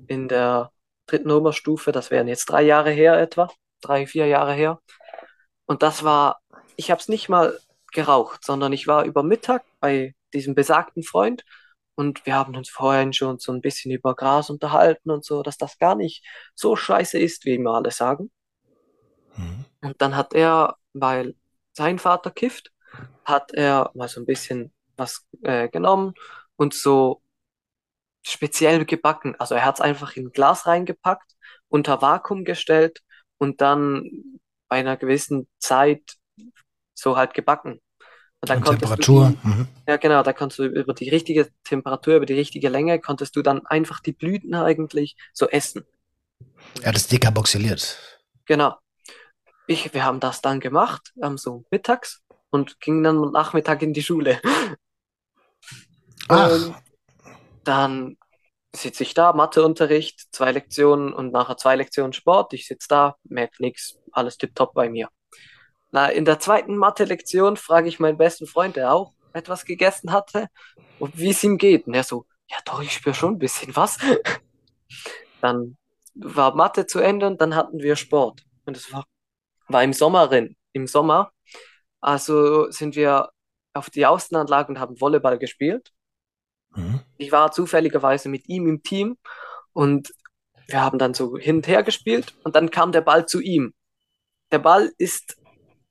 in 0.07 0.29
der 0.29 0.73
dritten 1.07 1.31
Oberstufe, 1.31 1.93
das 1.93 2.11
wären 2.11 2.29
jetzt 2.29 2.47
drei 2.47 2.63
Jahre 2.63 2.91
her 2.91 3.19
etwa, 3.21 3.51
drei, 3.81 4.07
vier 4.07 4.27
Jahre 4.27 4.55
her. 4.55 4.81
Und 5.67 5.83
das 5.83 6.05
war, 6.05 6.41
ich 6.77 6.91
habe 6.91 7.01
es 7.01 7.09
nicht 7.09 7.29
mal 7.29 7.59
geraucht, 7.93 8.45
sondern 8.45 8.73
ich 8.73 8.87
war 8.87 9.05
über 9.05 9.23
Mittag 9.23 9.65
bei 9.81 10.15
diesem 10.33 10.55
besagten 10.55 11.03
Freund 11.03 11.45
und 11.95 12.25
wir 12.25 12.35
haben 12.35 12.57
uns 12.57 12.69
vorhin 12.71 13.13
schon 13.13 13.39
so 13.39 13.53
ein 13.53 13.61
bisschen 13.61 13.91
über 13.91 14.15
Gras 14.15 14.49
unterhalten 14.51 15.11
und 15.11 15.25
so, 15.25 15.43
dass 15.43 15.59
das 15.59 15.79
gar 15.79 15.95
nicht 15.95 16.25
so 16.55 16.77
scheiße 16.77 17.19
ist, 17.19 17.45
wie 17.45 17.55
immer 17.55 17.75
alle 17.75 17.91
sagen. 17.91 18.31
Mhm. 19.37 19.65
Und 19.83 20.01
dann 20.01 20.17
hat 20.17 20.35
er, 20.35 20.77
weil 20.93 21.35
sein 21.73 21.99
Vater 21.99 22.31
kifft, 22.31 22.73
hat 23.25 23.53
er 23.53 23.91
mal 23.95 24.09
so 24.09 24.21
ein 24.21 24.27
bisschen 24.27 24.73
was 24.97 25.27
äh, 25.43 25.69
genommen 25.69 26.15
und 26.57 26.75
so 26.75 27.23
speziell 28.23 28.85
gebacken. 28.85 29.35
Also 29.39 29.55
er 29.55 29.65
hat 29.65 29.77
es 29.77 29.81
einfach 29.81 30.17
in 30.17 30.27
ein 30.27 30.33
Glas 30.33 30.67
reingepackt, 30.67 31.33
unter 31.69 32.03
Vakuum 32.03 32.45
gestellt 32.45 33.03
und 33.41 33.63
dann 33.63 34.41
bei 34.69 34.79
einer 34.79 34.99
gewissen 34.99 35.49
Zeit 35.61 36.03
so 36.95 37.17
halt 37.17 37.35
gebacken. 37.35 37.81
Und 38.43 38.51
dann 38.51 38.59
Und 38.59 38.65
konntest 38.65 38.99
du 38.99 39.05
Temperatur. 39.07 39.29
die, 39.29 39.39
Mhm. 39.43 39.69
ja 39.89 39.97
genau, 39.99 40.23
da 40.23 40.33
konntest 40.33 40.61
du 40.61 40.65
über 40.67 40.95
die 40.95 41.11
richtige 41.11 41.51
Temperatur, 41.65 42.17
über 42.17 42.27
die 42.27 42.35
richtige 42.35 42.69
Länge, 42.71 43.01
konntest 43.01 43.37
du 43.37 43.43
dann 43.43 43.67
einfach 43.67 44.01
die 44.01 44.13
Blüten 44.13 44.55
eigentlich 44.55 45.17
so 45.35 45.49
essen. 45.49 45.85
Hat 46.85 46.97
es 46.97 47.07
dekarboxyliert. 47.09 47.99
Genau. 48.47 48.77
Ich, 49.67 49.95
wir 49.95 50.05
haben 50.05 50.21
das 50.21 50.43
dann 50.43 50.61
gemacht, 50.61 51.13
ähm, 51.23 51.39
so 51.39 51.65
mittags 51.71 52.23
und 52.51 52.81
gingen 52.81 53.05
dann 53.05 53.33
Nachmittag 53.33 53.83
in 53.83 53.93
die 53.95 54.03
Schule. 54.03 54.41
Ach, 56.29 56.51
Und 56.51 56.75
dann 57.65 58.17
sitze 58.75 59.03
ich 59.03 59.15
da, 59.15 59.33
Matheunterricht, 59.33 60.33
zwei 60.33 60.53
Lektionen 60.53 61.13
und 61.13 61.33
nachher 61.33 61.57
zwei 61.57 61.77
Lektionen 61.77 62.13
Sport. 62.13 62.53
Ich 62.53 62.67
sitze 62.67 62.89
da, 62.89 63.17
merke 63.25 63.63
nichts, 63.63 63.99
alles 64.13 64.39
tipptopp 64.39 64.75
bei 64.75 64.89
mir. 64.89 65.09
Na, 65.93 66.09
in 66.09 66.25
der 66.25 66.39
zweiten 66.39 66.77
Mathe-Lektion 66.77 67.57
frage 67.57 67.89
ich 67.89 67.99
meinen 67.99 68.17
besten 68.17 68.47
Freund, 68.47 68.77
der 68.77 68.93
auch 68.93 69.13
etwas 69.33 69.65
gegessen 69.65 70.13
hatte, 70.13 70.49
wie 71.01 71.31
es 71.31 71.43
ihm 71.43 71.59
geht. 71.59 71.87
Und 71.87 71.95
er 71.95 72.05
so, 72.05 72.27
ja 72.49 72.57
doch, 72.65 72.83
ich 72.83 72.93
spüre 72.93 73.15
schon 73.15 73.35
ein 73.35 73.39
bisschen 73.39 73.75
was. 73.75 73.99
Dann 75.41 75.77
war 76.15 76.55
Mathe 76.55 76.87
zu 76.87 76.99
Ende 77.01 77.27
und 77.27 77.41
dann 77.41 77.55
hatten 77.55 77.79
wir 77.79 77.97
Sport. 77.97 78.43
Und 78.67 78.77
es 78.77 78.93
war, 78.93 79.07
war 79.69 79.83
im 79.83 79.93
Sommer 79.93 80.31
im 80.73 80.87
Sommer. 80.87 81.33
Also 82.01 82.71
sind 82.71 82.97
wir 82.97 83.31
auf 83.73 83.91
die 83.91 84.07
Außenanlage 84.07 84.69
und 84.69 84.81
haben 84.81 85.01
Volleyball 85.01 85.39
gespielt. 85.39 85.93
Mhm. 86.75 87.01
Ich 87.17 87.33
war 87.33 87.53
zufälligerweise 87.53 88.29
mit 88.29 88.49
ihm 88.49 88.67
im 88.69 88.83
Team 88.83 89.17
und 89.73 90.13
wir 90.67 90.81
haben 90.81 90.99
dann 90.99 91.15
so 91.15 91.37
hin 91.37 91.57
und 91.57 91.67
her 91.67 91.83
gespielt 91.83 92.35
und 92.45 92.55
dann 92.57 92.71
kam 92.71 92.93
der 92.93 93.01
Ball 93.01 93.27
zu 93.27 93.41
ihm. 93.41 93.75
Der 94.53 94.59
Ball 94.59 94.91
ist 94.99 95.37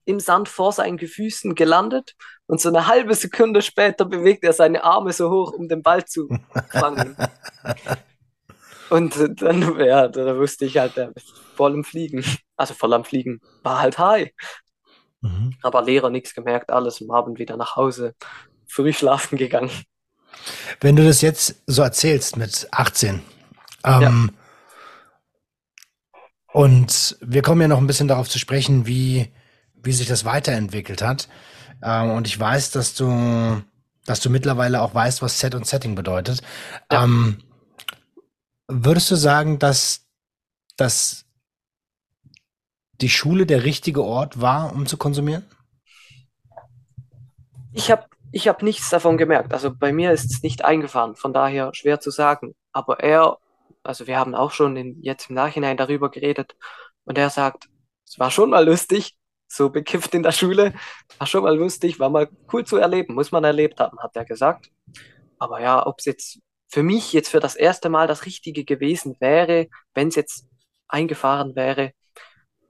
im 0.06 0.20
Sand 0.20 0.50
vor 0.50 0.72
seinen 0.72 1.00
Füßen 1.00 1.56
gelandet 1.56 2.16
und 2.48 2.60
so 2.60 2.70
eine 2.70 2.88
halbe 2.88 3.14
Sekunde 3.14 3.62
später 3.62 4.06
bewegt 4.06 4.44
er 4.44 4.54
seine 4.54 4.84
Arme 4.84 5.14
so 5.14 5.30
hoch, 5.30 5.54
um 5.54 5.68
den 5.68 5.84
Ball 5.84 6.06
zu 6.06 6.30
fangen. 6.72 7.16
Und 8.90 9.42
dann, 9.42 9.80
ja, 9.80 10.08
da 10.08 10.36
wusste 10.38 10.66
ich 10.66 10.78
halt, 10.78 10.98
er 10.98 11.16
ist 11.16 11.30
voll 11.56 11.74
im 11.74 11.84
Fliegen. 11.84 12.24
Also 12.58 12.74
voll 12.74 12.94
am 12.94 13.06
Fliegen. 13.06 13.40
War 13.62 13.80
halt 13.80 14.00
high. 14.00 14.32
Mhm. 15.22 15.56
Aber 15.62 15.84
Lehrer 15.84 16.10
nichts 16.10 16.34
gemerkt, 16.34 16.72
alles 16.72 17.02
am 17.02 17.12
Abend 17.12 17.40
wieder 17.40 17.56
nach 17.56 17.76
Hause, 17.76 18.16
früh 18.68 18.94
schlafen 18.94 19.38
gegangen. 19.38 19.70
Wenn 20.80 20.96
du 20.96 21.06
das 21.06 21.22
jetzt 21.22 21.56
so 21.68 21.82
erzählst 21.82 22.38
mit 22.38 22.68
18, 22.72 23.22
Ja, 23.86 24.02
ähm, 24.02 24.32
und 26.52 27.18
wir 27.22 27.42
kommen 27.42 27.62
ja 27.62 27.68
noch 27.68 27.78
ein 27.78 27.88
bisschen 27.88 28.08
darauf 28.08 28.28
zu 28.28 28.40
sprechen, 28.40 28.88
wie, 28.88 29.32
wie 29.76 29.92
sich 29.92 30.08
das 30.08 30.26
weiterentwickelt 30.26 31.02
hat. 31.02 31.30
Ähm, 31.84 32.12
und 32.12 32.28
ich 32.28 32.40
weiß, 32.40 32.72
dass 32.72 32.96
du, 32.96 33.62
dass 34.06 34.20
du 34.20 34.30
mittlerweile 34.30 34.82
auch 34.82 34.94
weißt, 34.94 35.22
was 35.22 35.40
Set 35.40 35.56
und 35.56 35.68
Setting 35.68 35.96
bedeutet. 35.96 36.42
ja. 36.92 37.04
Ähm, 37.04 37.40
würdest 38.68 39.10
du 39.10 39.16
sagen, 39.16 39.58
dass, 39.58 40.06
dass 40.78 41.26
die 43.02 43.10
Schule 43.10 43.46
der 43.46 43.64
richtige 43.64 44.04
Ort 44.04 44.42
war, 44.42 44.74
um 44.74 44.86
zu 44.86 44.98
konsumieren? 44.98 45.44
Ich 47.74 47.90
habe 47.92 48.06
ich 48.32 48.48
hab 48.48 48.64
nichts 48.64 48.90
davon 48.90 49.18
gemerkt. 49.18 49.54
Also 49.54 49.74
bei 49.74 49.92
mir 49.92 50.12
ist 50.12 50.32
es 50.32 50.44
nicht 50.44 50.64
eingefahren, 50.66 51.16
von 51.16 51.34
daher 51.34 51.74
schwer 51.74 52.00
zu 52.00 52.12
sagen. 52.12 52.56
Aber 52.72 53.00
er, 53.00 53.38
also 53.84 54.08
wir 54.08 54.18
haben 54.18 54.36
auch 54.36 54.52
schon 54.52 54.76
in, 54.76 55.02
jetzt 55.02 55.30
im 55.30 55.36
Nachhinein 55.36 55.78
darüber 55.78 56.10
geredet 56.10 56.56
und 57.06 57.18
er 57.18 57.30
sagt, 57.30 57.70
es 58.06 58.20
war 58.20 58.32
schon 58.32 58.52
mal 58.52 58.66
lustig, 58.66 59.16
so 59.48 59.70
bekifft 59.70 60.14
in 60.14 60.24
der 60.24 60.32
Schule, 60.32 60.74
war 61.18 61.28
schon 61.28 61.44
mal 61.44 61.58
lustig, 61.58 62.00
war 62.00 62.10
mal 62.10 62.30
cool 62.54 62.66
zu 62.66 62.78
erleben, 62.78 63.16
muss 63.16 63.32
man 63.32 63.44
erlebt 63.44 63.80
haben, 63.80 64.00
hat 64.00 64.16
er 64.16 64.26
gesagt. 64.26 64.72
Aber 65.40 65.62
ja, 65.62 65.86
ob 65.86 66.00
es 66.00 66.06
jetzt 66.06 66.40
für 66.68 66.84
mich 66.84 67.14
jetzt 67.14 67.30
für 67.30 67.40
das 67.40 67.56
erste 67.56 67.90
Mal 67.90 68.08
das 68.08 68.26
Richtige 68.26 68.64
gewesen 68.64 69.16
wäre, 69.20 69.68
wenn 69.96 70.10
es 70.10 70.16
jetzt 70.16 70.46
eingefahren 70.88 71.56
wäre, 71.56 71.94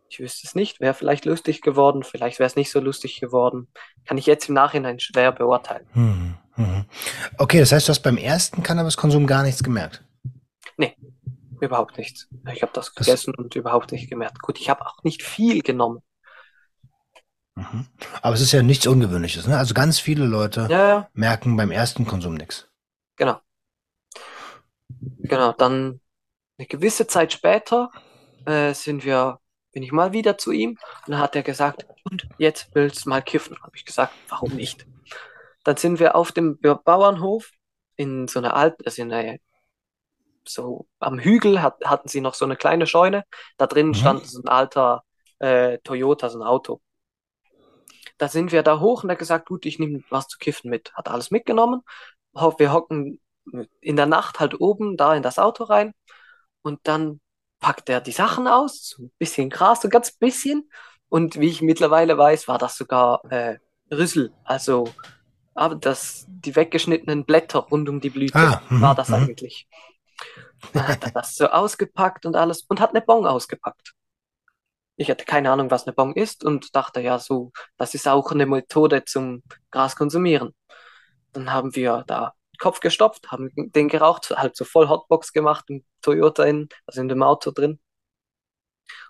ich 0.10 0.19
wüsste 0.19 0.48
es 0.48 0.56
nicht, 0.56 0.80
wäre 0.80 0.93
vielleicht 0.93 1.26
lustig 1.26 1.62
geworden, 1.62 2.04
vielleicht 2.04 2.39
wäre 2.39 2.48
es 2.48 2.56
nicht 2.56 2.72
so 2.72 2.80
lustig 2.80 3.19
geworden. 3.19 3.67
Kann 4.06 4.17
ich 4.17 4.26
jetzt 4.26 4.50
im 4.50 4.56
Nachhinein 4.56 5.00
schwer 5.00 5.32
beurteilen. 5.32 5.88
Hm, 5.93 6.36
hm. 6.56 6.86
Okay, 7.38 7.60
das 7.60 7.72
heißt, 7.72 7.88
du 7.88 7.91
hast 7.91 8.02
beim 8.02 8.17
ersten 8.17 8.63
Cannabiskonsum 8.63 9.28
gar 9.28 9.43
nichts 9.43 9.63
gemerkt. 9.63 10.04
Nee, 10.78 10.95
überhaupt 11.62 11.98
nichts. 11.98 12.28
Ich 12.54 12.62
habe 12.63 12.72
das 12.74 12.93
Das, 12.95 12.95
gegessen 12.95 13.36
und 13.36 13.56
überhaupt 13.56 13.91
nicht 13.91 14.10
gemerkt. 14.10 14.41
Gut, 14.41 14.60
ich 14.60 14.69
habe 14.69 14.86
auch 14.86 15.04
nicht 15.04 15.24
viel 15.24 15.62
genommen. 15.62 16.02
mhm. 17.56 17.86
Aber 18.22 18.36
es 18.36 18.41
ist 18.41 18.52
ja 18.52 18.63
nichts 18.63 18.88
Ungewöhnliches, 18.88 19.48
ne? 19.48 19.58
Also 19.58 19.74
ganz 19.74 20.00
viele 20.00 20.26
Leute 20.26 20.67
Ja, 20.69 20.88
ja, 20.88 21.10
merken 21.13 21.56
beim 21.58 21.72
ersten 21.72 22.06
Konsum 22.06 22.34
nichts. 22.36 22.67
genau. 23.17 23.39
Genau, 25.19 25.54
dann 25.54 26.02
eine 26.58 26.67
gewisse 26.67 27.08
Zeit 27.08 27.34
später 27.34 27.91
äh, 28.45 28.74
sind 28.74 29.06
wir, 29.06 29.39
bin 29.72 29.84
ich 29.84 29.92
mal 29.92 30.14
wieder 30.14 30.38
zu 30.38 30.52
ihm 30.52 30.72
und 30.72 31.12
dann 31.14 31.20
hat 31.20 31.36
er 31.36 31.44
gesagt, 31.44 31.86
und 32.04 32.28
jetzt 32.38 32.70
willst 32.74 33.06
du 33.06 33.10
mal 33.10 33.22
kiffen? 33.22 33.58
Habe 33.62 33.76
ich 33.76 33.86
gesagt, 33.86 34.16
warum 34.30 34.54
nicht? 34.56 34.88
Dann 35.64 35.78
sind 35.78 36.00
wir 36.00 36.16
auf 36.16 36.32
dem 36.32 36.60
Ba- 36.60 36.76
Bauernhof 36.84 37.52
in 37.96 38.28
so 38.28 38.40
einer 38.40 38.56
alten, 38.56 38.84
also 38.86 39.02
in 39.02 39.14
einer, 39.14 39.38
so 40.46 40.88
am 41.00 41.20
Hügel 41.20 41.62
hat, 41.62 41.84
hatten 41.86 42.08
sie 42.10 42.22
noch 42.22 42.34
so 42.34 42.46
eine 42.46 42.56
kleine 42.56 42.88
Scheune. 42.88 43.24
Da 43.58 43.68
drinnen 43.68 43.94
Mhm. 43.94 44.00
stand 44.00 44.26
so 44.26 44.42
ein 44.42 44.48
alter 44.48 45.04
äh, 45.40 45.78
Toyota, 45.80 46.30
so 46.30 46.40
ein 46.40 46.44
Auto. 46.48 46.82
Da 48.18 48.28
sind 48.28 48.52
wir 48.52 48.64
da 48.64 48.80
hoch 48.80 49.04
und 49.04 49.10
er 49.10 49.14
hat 49.14 49.20
gesagt, 49.20 49.48
gut, 49.48 49.66
ich 49.66 49.80
nehme 49.80 50.04
was 50.10 50.28
zu 50.28 50.38
kiffen 50.38 50.70
mit. 50.70 50.94
Hat 50.94 51.08
alles 51.08 51.32
mitgenommen. 51.32 51.82
Wir 52.34 52.74
hocken 52.74 53.20
in 53.82 53.96
der 53.96 54.06
Nacht 54.06 54.40
halt 54.40 54.60
oben 54.60 54.98
da 54.98 55.16
in 55.16 55.24
das 55.24 55.40
Auto 55.40 55.64
rein 55.64 55.94
und 56.62 56.80
dann 56.84 57.20
packt 57.60 57.89
er 57.89 58.02
die 58.02 58.12
Sachen 58.12 58.48
aus, 58.48 58.89
so 58.89 59.04
ein 59.04 59.12
bisschen 59.17 59.50
Gras, 59.50 59.82
so 59.82 59.89
ganz 59.89 60.12
bisschen. 60.12 60.69
Und 61.10 61.39
wie 61.39 61.48
ich 61.48 61.62
mittlerweile 61.62 62.17
weiß, 62.17 62.48
war 62.48 62.58
das 62.58 62.78
sogar 62.78 63.24
äh, 63.32 63.58
Rüssel, 63.91 64.32
also 64.43 64.88
aber 65.60 65.76
das, 65.76 66.26
die 66.30 66.56
weggeschnittenen 66.56 67.26
Blätter 67.26 67.60
rund 67.60 67.89
um 67.89 68.00
die 68.00 68.10
Blüte 68.10 68.38
Ah, 68.38 68.62
war 68.69 68.93
mhm, 68.93 68.95
das 68.95 69.10
mhm. 69.10 69.15
eigentlich. 69.15 69.67
Dann 70.74 70.88
hat 70.88 71.04
er 71.04 71.12
das 71.12 71.36
so 71.36 71.48
ausgepackt 71.48 72.26
und 72.26 72.36
alles 72.36 72.62
und 72.63 72.80
hat 72.80 72.91
eine 72.91 73.02
Bon 73.02 73.26
ausgepackt. 73.26 73.93
Ich 74.95 75.10
hatte 75.10 75.26
keine 75.26 75.52
Ahnung, 75.52 75.69
was 75.69 75.86
eine 75.86 75.93
Bong 75.93 76.13
ist 76.13 76.45
und 76.45 76.76
dachte, 76.76 77.02
ja, 77.02 77.19
so, 77.19 77.52
das 77.78 77.93
ist 77.93 78.08
auch 78.08 78.32
eine 78.32 78.45
Methode 78.45 79.04
zum 79.06 79.43
Gras 79.72 79.95
konsumieren. 79.95 80.54
Dann 81.34 81.52
haben 81.52 81.76
wir 81.76 82.04
da 82.08 82.34
Kopf 82.60 82.80
gestopft, 82.82 83.32
haben 83.32 83.52
den 83.56 83.89
geraucht, 83.89 84.32
halt 84.32 84.56
so 84.58 84.65
voll 84.65 84.89
Hotbox 84.89 85.34
gemacht 85.34 85.65
im 85.69 85.86
Toyota, 86.02 86.45
in, 86.45 86.69
also 86.88 87.02
in 87.02 87.10
dem 87.10 87.24
Auto 87.24 87.52
drin. 87.52 87.80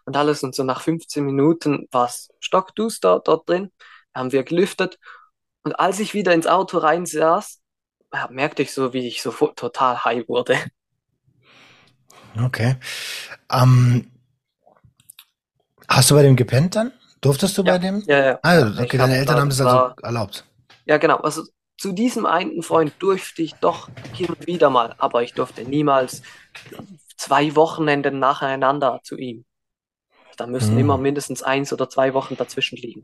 Und 0.05 0.17
alles 0.17 0.43
und 0.43 0.55
so 0.55 0.63
nach 0.63 0.81
15 0.81 1.23
Minuten 1.25 1.87
war 1.91 2.05
es 2.07 2.29
stockduster 2.39 3.19
dort 3.23 3.47
drin, 3.49 3.71
haben 4.13 4.31
wir 4.31 4.43
gelüftet. 4.43 4.99
Und 5.63 5.73
als 5.79 5.99
ich 5.99 6.13
wieder 6.13 6.33
ins 6.33 6.47
Auto 6.47 6.77
reinsaß, 6.79 7.61
ja, 8.13 8.27
merkte 8.31 8.63
ich 8.63 8.73
so, 8.73 8.93
wie 8.93 9.07
ich 9.07 9.21
so 9.21 9.31
total 9.31 10.03
high 10.05 10.27
wurde. 10.27 10.57
Okay. 12.39 12.75
Ähm, 13.51 14.05
hast 15.87 16.09
du 16.11 16.15
bei 16.15 16.23
dem 16.23 16.35
gepennt 16.35 16.75
dann? 16.75 16.91
Durftest 17.21 17.57
du 17.57 17.63
Ja, 17.65 17.73
bei 17.73 17.77
dem? 17.79 18.03
ja, 18.05 18.17
ja. 18.25 18.41
Ah, 18.41 18.71
Ich 18.77 18.79
okay, 18.81 18.97
deine 18.97 19.15
hab 19.15 19.17
Eltern 19.17 19.39
haben 19.39 19.49
es 19.49 19.59
also 19.59 19.85
erlaubt. 20.01 20.45
ja 20.85 20.97
genau, 20.97 21.17
also 21.17 21.43
zu 21.79 21.93
diesem 21.93 22.27
einen 22.27 22.63
Freund 22.63 22.95
durfte 22.99 23.43
ich 23.43 23.59
doch 23.59 23.91
hin 24.11 24.29
und 24.29 24.47
wieder 24.47 24.69
mal, 24.71 24.95
aber 24.99 25.23
ich 25.23 25.33
durfte 25.35 25.65
niemals 25.65 26.23
zwei 27.17 27.55
Wochenenden 27.55 28.19
nacheinander 28.19 29.01
zu 29.03 29.17
ihm. 29.17 29.45
Da 30.37 30.47
müssen 30.47 30.77
immer 30.77 30.97
Hm. 30.97 31.01
mindestens 31.01 31.43
eins 31.43 31.73
oder 31.73 31.89
zwei 31.89 32.13
Wochen 32.15 32.37
dazwischen 32.37 32.77
liegen. 32.77 33.03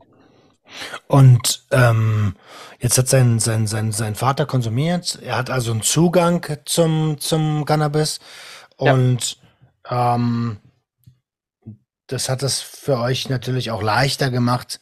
Und 1.08 1.64
ähm, 1.70 2.34
jetzt 2.80 2.98
hat 2.98 3.08
sein, 3.08 3.38
sein, 3.38 3.66
sein, 3.66 3.92
sein 3.92 4.14
Vater 4.14 4.46
konsumiert. 4.46 5.18
Er 5.22 5.36
hat 5.36 5.50
also 5.50 5.70
einen 5.72 5.82
Zugang 5.82 6.44
zum, 6.64 7.18
zum 7.20 7.64
Cannabis. 7.64 8.20
Ja, 8.80 8.94
Und 8.94 9.38
ähm, 9.88 10.58
das 12.06 12.28
hat 12.28 12.42
es 12.42 12.60
für 12.60 12.98
euch 12.98 13.28
natürlich 13.28 13.70
auch 13.70 13.82
leichter 13.82 14.30
gemacht, 14.30 14.80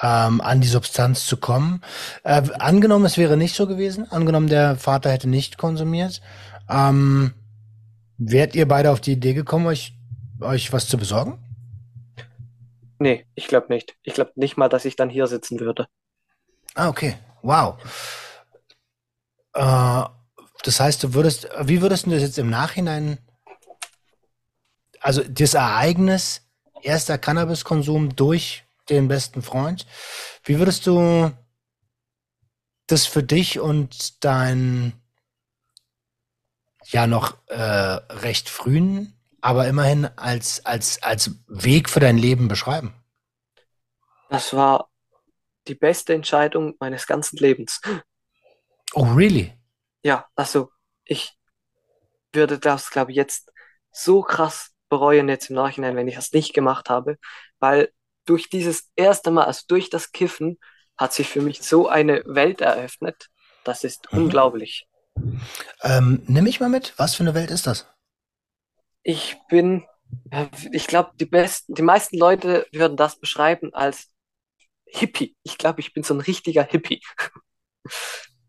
ähm, 0.00 0.40
an 0.40 0.60
die 0.60 0.68
Substanz 0.68 1.26
zu 1.26 1.36
kommen. 1.36 1.82
Äh, 2.24 2.42
angenommen, 2.58 3.04
es 3.04 3.18
wäre 3.18 3.36
nicht 3.36 3.54
so 3.54 3.66
gewesen, 3.66 4.10
angenommen, 4.10 4.48
der 4.48 4.76
Vater 4.76 5.10
hätte 5.10 5.28
nicht 5.28 5.58
konsumiert, 5.58 6.20
ähm, 6.68 7.34
wärt 8.16 8.54
ihr 8.54 8.68
beide 8.68 8.90
auf 8.90 9.00
die 9.00 9.12
Idee 9.12 9.34
gekommen, 9.34 9.66
euch, 9.66 9.94
euch 10.40 10.72
was 10.72 10.88
zu 10.88 10.98
besorgen? 10.98 11.38
nee, 12.98 13.26
ich 13.34 13.46
glaube 13.46 13.72
nicht. 13.72 13.96
Ich 14.02 14.14
glaube 14.14 14.32
nicht 14.34 14.56
mal, 14.56 14.68
dass 14.68 14.84
ich 14.84 14.96
dann 14.96 15.10
hier 15.10 15.26
sitzen 15.26 15.60
würde. 15.60 15.88
Ah, 16.74 16.88
okay. 16.88 17.16
Wow. 17.42 17.76
Äh, 19.54 20.04
das 20.64 20.80
heißt, 20.80 21.04
du 21.04 21.14
würdest, 21.14 21.48
wie 21.62 21.80
würdest 21.80 22.06
du 22.06 22.10
das 22.10 22.22
jetzt 22.22 22.38
im 22.38 22.50
Nachhinein, 22.50 23.18
also 25.00 25.22
das 25.22 25.54
Ereignis, 25.54 26.42
erster 26.82 27.18
Cannabiskonsum 27.18 28.16
durch 28.16 28.64
den 28.90 29.08
besten 29.08 29.42
Freund, 29.42 29.86
wie 30.44 30.58
würdest 30.58 30.86
du 30.86 31.30
das 32.86 33.06
für 33.06 33.22
dich 33.22 33.60
und 33.60 34.24
dein 34.24 34.92
ja 36.86 37.06
noch 37.06 37.36
äh, 37.48 37.60
recht 37.60 38.48
frühen, 38.48 39.14
aber 39.40 39.68
immerhin 39.68 40.06
als, 40.16 40.64
als, 40.64 41.02
als 41.02 41.32
Weg 41.46 41.90
für 41.90 42.00
dein 42.00 42.16
Leben 42.16 42.48
beschreiben? 42.48 42.94
Das 44.30 44.52
war 44.54 44.90
die 45.66 45.74
beste 45.74 46.14
Entscheidung 46.14 46.74
meines 46.80 47.06
ganzen 47.06 47.36
Lebens. 47.36 47.80
Oh, 48.94 49.04
really? 49.04 49.52
Ja, 50.02 50.26
also 50.34 50.70
ich 51.04 51.32
würde 52.32 52.58
das, 52.58 52.90
glaube 52.90 53.10
ich, 53.10 53.16
jetzt 53.16 53.52
so 53.92 54.22
krass 54.22 54.74
bereuen 54.88 55.28
jetzt 55.28 55.50
im 55.50 55.56
Nachhinein, 55.56 55.96
wenn 55.96 56.08
ich 56.08 56.14
das 56.14 56.32
nicht 56.32 56.54
gemacht 56.54 56.88
habe, 56.88 57.18
weil 57.58 57.92
durch 58.28 58.50
dieses 58.50 58.90
erste 58.96 59.30
Mal, 59.32 59.44
also 59.46 59.62
durch 59.68 59.90
das 59.90 60.12
Kiffen, 60.12 60.58
hat 60.98 61.12
sich 61.14 61.28
für 61.28 61.42
mich 61.42 61.62
so 61.62 61.88
eine 61.88 62.22
Welt 62.26 62.60
eröffnet. 62.60 63.28
Das 63.64 63.84
ist 63.84 64.08
Mhm. 64.12 64.14
unglaublich. 64.14 64.88
Ähm, 65.82 66.22
nimm 66.26 66.44
mich 66.44 66.60
mal 66.60 66.68
mit. 66.68 66.94
Was 66.98 67.14
für 67.16 67.22
eine 67.24 67.34
Welt 67.34 67.50
ist 67.50 67.66
das? 67.66 67.86
Ich 69.02 69.36
bin, 69.48 69.84
ich 70.72 70.86
glaube, 70.86 71.12
die 71.16 71.26
besten, 71.26 71.74
die 71.74 71.82
meisten 71.82 72.18
Leute 72.18 72.66
würden 72.72 72.96
das 72.96 73.18
beschreiben 73.18 73.72
als 73.74 74.10
Hippie. 74.86 75.36
Ich 75.44 75.58
glaube, 75.58 75.80
ich 75.80 75.94
bin 75.94 76.02
so 76.04 76.14
ein 76.14 76.20
richtiger 76.20 76.64
Hippie, 76.64 77.02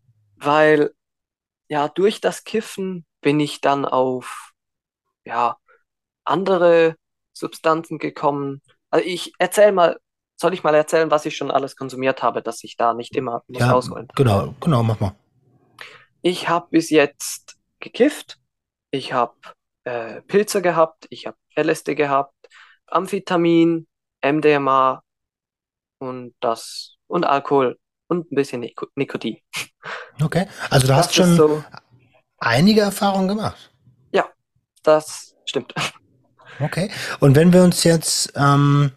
weil 0.36 0.94
ja, 1.68 1.88
durch 1.88 2.20
das 2.20 2.44
Kiffen 2.44 3.06
bin 3.20 3.40
ich 3.40 3.60
dann 3.60 3.84
auf, 3.86 4.52
ja, 5.24 5.58
andere 6.24 6.96
Substanzen 7.34 7.98
gekommen. 7.98 8.62
Also 8.90 9.06
ich 9.06 9.32
erzähl 9.38 9.72
mal, 9.72 9.98
soll 10.40 10.54
ich 10.54 10.62
mal 10.62 10.74
erzählen, 10.74 11.10
was 11.10 11.26
ich 11.26 11.36
schon 11.36 11.50
alles 11.50 11.76
konsumiert 11.76 12.22
habe, 12.22 12.42
dass 12.42 12.64
ich 12.64 12.76
da 12.76 12.94
nicht 12.94 13.16
immer 13.16 13.42
muss 13.48 13.60
Ja, 13.60 13.72
ausholen. 13.72 14.08
genau, 14.14 14.54
genau, 14.60 14.82
mach 14.82 15.00
mal. 15.00 15.14
Ich 16.22 16.48
habe 16.48 16.68
bis 16.70 16.90
jetzt 16.90 17.56
gekifft, 17.80 18.38
ich 18.90 19.12
habe 19.12 19.34
äh, 19.84 20.20
Pilze 20.22 20.62
gehabt, 20.62 21.06
ich 21.10 21.26
habe 21.26 21.36
LSD 21.54 21.94
gehabt, 21.94 22.34
Amphetamin, 22.86 23.86
MDMA 24.22 25.02
und 25.98 26.34
das 26.40 26.96
und 27.06 27.24
Alkohol 27.24 27.78
und 28.08 28.32
ein 28.32 28.34
bisschen 28.34 28.60
Nik 28.60 28.80
Nikotin. 28.96 29.38
Okay. 30.22 30.46
Also 30.70 30.86
du 30.86 30.94
hast 30.94 31.16
Das 31.16 31.16
ist 31.16 31.16
schon 31.16 31.36
so, 31.36 31.64
einige 32.38 32.82
Erfahrungen 32.82 33.28
gemacht. 33.28 33.72
ja, 34.12 34.28
das 34.82 35.36
stimmt. 35.44 35.74
Okay. 36.60 36.90
Und 37.20 37.36
wenn 37.36 37.52
wir 37.52 37.62
uns 37.62 37.84
jetzt, 37.84 38.32
ähm, 38.36 38.92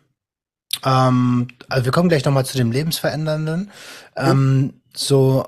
ähm, 0.84 1.47
also 1.69 1.86
wir 1.86 1.91
kommen 1.91 2.10
gleich 2.10 2.26
nochmal 2.26 2.45
zu 2.45 2.58
dem 2.58 2.71
Lebensverändernden, 2.71 3.71
Hm? 4.15 4.30
ähm, 4.32 4.73
so 4.93 5.47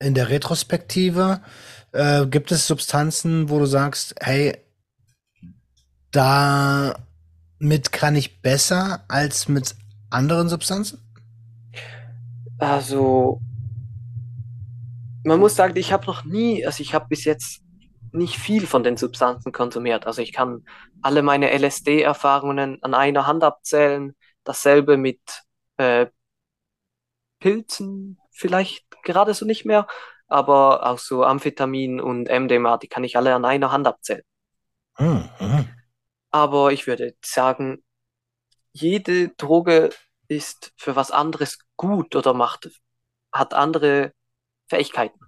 in 0.00 0.14
der 0.14 0.28
Retrospektive, 0.28 1.40
äh, 1.92 2.26
gibt 2.26 2.52
es 2.52 2.66
Substanzen, 2.66 3.48
wo 3.50 3.58
du 3.58 3.66
sagst, 3.66 4.14
hey, 4.20 4.56
damit 6.10 7.92
kann 7.92 8.16
ich 8.16 8.42
besser 8.42 9.04
als 9.08 9.48
mit 9.48 9.74
anderen 10.10 10.48
Substanzen? 10.48 10.98
Also, 12.58 13.40
man 15.24 15.38
muss 15.40 15.56
sagen, 15.56 15.76
ich 15.76 15.92
habe 15.92 16.06
noch 16.06 16.24
nie, 16.24 16.64
also 16.66 16.82
ich 16.82 16.94
habe 16.94 17.06
bis 17.08 17.24
jetzt 17.24 17.59
nicht 18.12 18.36
viel 18.36 18.66
von 18.66 18.82
den 18.82 18.96
Substanzen 18.96 19.52
konsumiert. 19.52 20.06
Also 20.06 20.22
ich 20.22 20.32
kann 20.32 20.64
alle 21.02 21.22
meine 21.22 21.50
LSD-Erfahrungen 21.50 22.82
an 22.82 22.94
einer 22.94 23.26
Hand 23.26 23.44
abzählen. 23.44 24.16
Dasselbe 24.44 24.96
mit 24.96 25.20
äh, 25.76 26.06
Pilzen 27.38 28.18
vielleicht 28.30 28.84
gerade 29.02 29.34
so 29.34 29.46
nicht 29.46 29.64
mehr, 29.64 29.86
aber 30.28 30.86
auch 30.86 30.98
so 30.98 31.24
Amphetamin 31.24 32.00
und 32.00 32.28
MDMA, 32.28 32.76
die 32.78 32.88
kann 32.88 33.04
ich 33.04 33.16
alle 33.16 33.34
an 33.34 33.44
einer 33.44 33.72
Hand 33.72 33.86
abzählen. 33.86 34.22
Hm, 34.94 35.28
mhm. 35.40 35.68
Aber 36.30 36.72
ich 36.72 36.86
würde 36.86 37.14
sagen, 37.22 37.82
jede 38.72 39.30
Droge 39.30 39.90
ist 40.28 40.72
für 40.76 40.94
was 40.94 41.10
anderes 41.10 41.58
gut 41.76 42.14
oder 42.14 42.34
macht, 42.34 42.70
hat 43.32 43.54
andere 43.54 44.12
Fähigkeiten. 44.68 45.18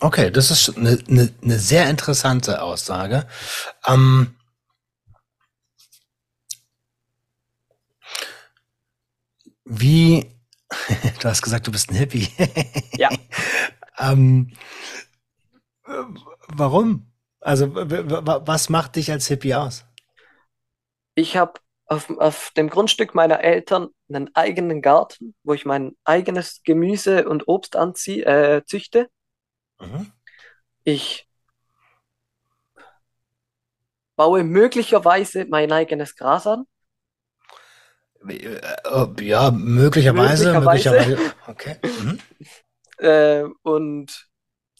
Okay, 0.00 0.30
das 0.30 0.50
ist 0.50 0.76
eine, 0.76 0.98
eine, 1.08 1.34
eine 1.42 1.58
sehr 1.58 1.90
interessante 1.90 2.62
Aussage. 2.62 3.26
Ähm, 3.84 4.36
wie, 9.64 10.30
du 11.20 11.28
hast 11.28 11.42
gesagt, 11.42 11.66
du 11.66 11.72
bist 11.72 11.90
ein 11.90 11.96
Hippie. 11.96 12.28
Ja. 12.96 13.10
ähm, 13.98 14.52
warum? 16.48 17.10
Also, 17.40 17.74
was 17.74 18.68
macht 18.68 18.96
dich 18.96 19.10
als 19.10 19.26
Hippie 19.26 19.54
aus? 19.54 19.84
Ich 21.14 21.36
habe 21.36 21.54
auf, 21.86 22.10
auf 22.18 22.52
dem 22.56 22.68
Grundstück 22.68 23.14
meiner 23.14 23.40
Eltern 23.40 23.88
einen 24.08 24.34
eigenen 24.34 24.82
Garten, 24.82 25.34
wo 25.42 25.54
ich 25.54 25.64
mein 25.64 25.96
eigenes 26.04 26.62
Gemüse 26.62 27.28
und 27.28 27.48
Obst 27.48 27.74
anzie 27.74 28.22
äh, 28.22 28.62
züchte. 28.64 29.08
Mhm. 29.80 30.12
Ich 30.84 31.28
baue 34.16 34.44
möglicherweise 34.44 35.46
mein 35.46 35.72
eigenes 35.72 36.14
Gras 36.14 36.46
an. 36.46 36.66
Äh, 38.28 38.58
Ja, 39.24 39.50
möglicherweise, 39.50 40.54
Möglicherweise. 40.54 41.16
möglicherweise. 41.16 41.18
Okay. 41.46 41.76
Mhm. 41.82 42.18
Äh, 42.98 43.44
und 43.62 44.28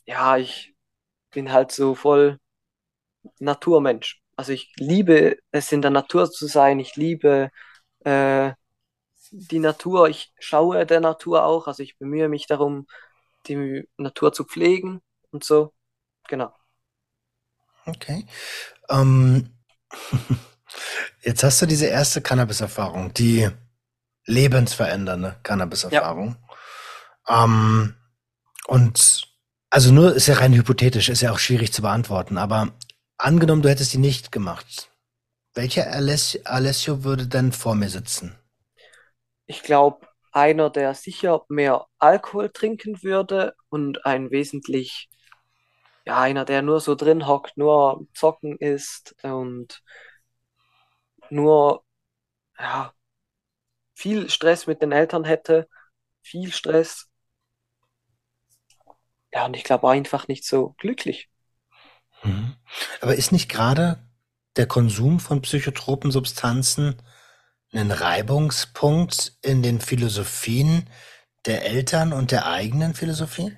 ja, 0.07 0.37
ich 0.39 0.75
bin 1.33 1.53
halt 1.53 1.73
so 1.73 1.95
voll 1.95 2.39
Naturmensch. 3.41 4.21
Also 4.37 4.53
ich 4.53 4.73
liebe 4.79 5.37
es, 5.51 5.73
in 5.73 5.83
der 5.83 5.91
Natur 5.91 6.31
zu 6.31 6.47
sein. 6.47 6.79
Ich 6.81 6.97
liebe 6.97 7.51
äh, 8.05 8.53
die 9.33 9.59
Natur. 9.61 10.09
Ich 10.09 10.33
schaue 10.39 10.87
der 10.87 11.01
Natur 11.01 11.45
auch. 11.45 11.67
Also 11.69 11.83
ich 11.83 11.99
bemühe 11.99 12.29
mich 12.29 12.47
darum, 12.47 12.87
die 13.47 13.89
Natur 13.97 14.33
zu 14.33 14.45
pflegen 14.45 15.01
und 15.31 15.45
so. 15.45 15.73
Genau. 16.29 16.55
Okay. 17.87 18.27
Ähm, 18.91 19.51
jetzt 21.23 21.43
hast 21.45 21.63
du 21.63 21.67
diese 21.67 21.87
erste 21.87 22.21
Cannabis-Erfahrung, 22.23 23.15
die 23.15 23.49
lebensverändernde 24.27 25.37
Cannabis-Erfahrung. 25.43 26.37
Ähm, 27.29 27.97
und 28.69 29.23
Also 29.71 29.93
nur 29.93 30.15
ist 30.15 30.29
ja 30.29 30.37
rein 30.37 30.55
hypothetisch, 30.55 31.09
ist 31.11 31.23
ja 31.23 31.33
auch 31.33 31.39
schwierig 31.41 31.73
zu 31.73 31.83
beantworten, 31.83 32.39
aber 32.39 32.73
angenommen, 33.19 33.63
du 33.63 33.71
hättest 33.71 33.93
die 33.95 33.99
nicht 33.99 34.33
gemacht. 34.33 34.91
Welcher 35.55 35.89
Aless 35.93 36.39
Alessio 36.47 37.05
würde 37.05 37.29
denn 37.29 37.53
vor 37.53 37.75
mir 37.77 37.91
sitzen? 37.91 38.37
Ich 39.47 39.63
glaube, 39.63 40.08
einer, 40.39 40.71
der 40.71 40.95
sicher 40.95 41.45
mehr 41.49 41.87
Alkohol 41.99 42.51
trinken 42.51 43.03
würde 43.03 43.55
und 43.69 44.07
ein 44.07 44.31
wesentlich, 44.31 45.09
ja, 46.07 46.21
einer, 46.21 46.45
der 46.45 46.63
nur 46.63 46.81
so 46.81 46.95
drin 46.95 47.27
hockt, 47.27 47.57
nur 47.57 48.07
zocken 48.15 48.57
ist 48.59 49.17
und 49.23 49.83
nur, 51.31 51.85
ja, 52.59 52.93
viel 53.95 54.31
Stress 54.31 54.67
mit 54.67 54.81
den 54.81 54.93
Eltern 54.93 55.25
hätte, 55.25 55.69
viel 56.23 56.53
Stress. 56.53 57.11
Ja, 59.33 59.47
und 59.47 59.55
ich 59.57 59.65
glaube 59.65 59.91
einfach 59.91 60.29
nicht 60.29 60.47
so 60.47 60.75
glücklich. 60.79 61.29
Mhm. 62.23 62.55
Aber 63.01 63.17
ist 63.17 63.33
nicht 63.33 63.49
gerade 63.49 63.99
der 64.57 64.67
Konsum 64.67 65.21
von 65.21 65.43
psychotropen 65.43 66.11
Substanzen 66.11 67.03
ein 67.73 67.91
Reibungspunkt 67.91 69.39
in 69.43 69.63
den 69.63 69.81
Philosophien 69.81 70.89
der 71.47 71.65
Eltern 71.65 72.13
und 72.13 72.31
der 72.31 72.47
eigenen 72.47 72.95
Philosophie? 72.95 73.57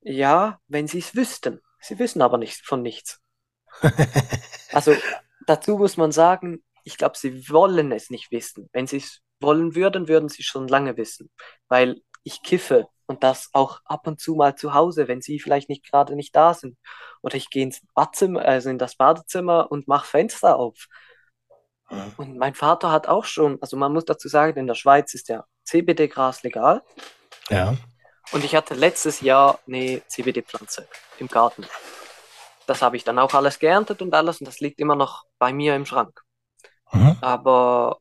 Ja, 0.00 0.60
wenn 0.68 0.88
sie 0.88 0.98
es 0.98 1.14
wüssten. 1.14 1.60
Sie 1.80 1.98
wissen 1.98 2.22
aber 2.22 2.38
nicht 2.38 2.64
von 2.66 2.82
nichts. 2.82 3.20
Also 4.74 4.96
dazu 5.46 5.76
muss 5.76 5.98
man 5.98 6.12
sagen, 6.12 6.62
ich 6.84 6.96
glaube, 6.96 7.18
sie 7.18 7.46
wollen 7.50 7.92
es 7.92 8.08
nicht 8.08 8.30
wissen. 8.30 8.70
Wenn 8.72 8.86
sie 8.86 8.96
es 8.96 9.20
wollen 9.38 9.74
würden, 9.74 10.08
würden 10.08 10.30
sie 10.30 10.42
schon 10.42 10.66
lange 10.66 10.96
wissen. 10.96 11.30
Weil 11.68 12.00
ich 12.24 12.42
kiffe 12.42 12.86
und 13.06 13.22
das 13.22 13.50
auch 13.52 13.80
ab 13.84 14.06
und 14.06 14.18
zu 14.18 14.34
mal 14.34 14.54
zu 14.54 14.72
Hause, 14.72 15.08
wenn 15.08 15.20
sie 15.20 15.38
vielleicht 15.40 15.68
nicht 15.68 15.84
gerade 15.84 16.16
nicht 16.16 16.34
da 16.34 16.54
sind. 16.54 16.78
Oder 17.20 17.36
ich 17.36 17.50
gehe 17.50 17.64
ins 17.64 17.82
Badzimmer, 17.94 18.42
also 18.42 18.70
in 18.70 18.78
das 18.78 18.96
Badezimmer 18.96 19.70
und 19.70 19.88
mache 19.88 20.06
Fenster 20.06 20.56
auf. 20.56 20.86
Und 22.16 22.36
mein 22.38 22.54
Vater 22.54 22.90
hat 22.90 23.06
auch 23.06 23.24
schon, 23.24 23.58
also 23.60 23.76
man 23.76 23.92
muss 23.92 24.04
dazu 24.04 24.28
sagen, 24.28 24.58
in 24.58 24.66
der 24.66 24.74
Schweiz 24.74 25.14
ist 25.14 25.28
ja 25.28 25.44
CBD-Gras 25.64 26.42
legal. 26.42 26.82
Ja. 27.50 27.76
Und 28.32 28.44
ich 28.44 28.54
hatte 28.54 28.74
letztes 28.74 29.20
Jahr 29.20 29.58
eine 29.66 30.02
CBD-Pflanze 30.06 30.88
im 31.18 31.28
Garten. 31.28 31.66
Das 32.66 32.80
habe 32.80 32.96
ich 32.96 33.04
dann 33.04 33.18
auch 33.18 33.34
alles 33.34 33.58
geerntet 33.58 34.00
und 34.00 34.14
alles 34.14 34.40
und 34.40 34.46
das 34.46 34.60
liegt 34.60 34.80
immer 34.80 34.94
noch 34.94 35.24
bei 35.38 35.52
mir 35.52 35.76
im 35.76 35.84
Schrank. 35.84 36.22
Mhm. 36.92 37.16
Aber 37.20 37.98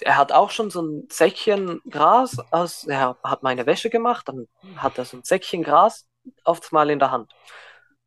er 0.00 0.16
hat 0.16 0.32
auch 0.32 0.50
schon 0.50 0.70
so 0.70 0.82
ein 0.82 1.08
Säckchen 1.10 1.80
Gras, 1.90 2.38
aus, 2.50 2.84
er 2.84 3.16
hat 3.22 3.42
meine 3.42 3.66
Wäsche 3.66 3.90
gemacht, 3.90 4.28
dann 4.28 4.46
hat 4.76 4.98
er 4.98 5.04
so 5.04 5.16
ein 5.16 5.24
Säckchen 5.24 5.62
Gras 5.62 6.06
oft 6.44 6.72
mal 6.72 6.90
in 6.90 6.98
der 6.98 7.10
Hand. 7.10 7.32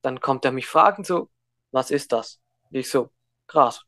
Dann 0.01 0.19
kommt 0.19 0.45
er 0.45 0.51
mich 0.51 0.67
fragen 0.67 1.03
so, 1.03 1.29
was 1.71 1.91
ist 1.91 2.11
das? 2.11 2.39
Ich 2.71 2.89
so, 2.89 3.09
Gras. 3.47 3.83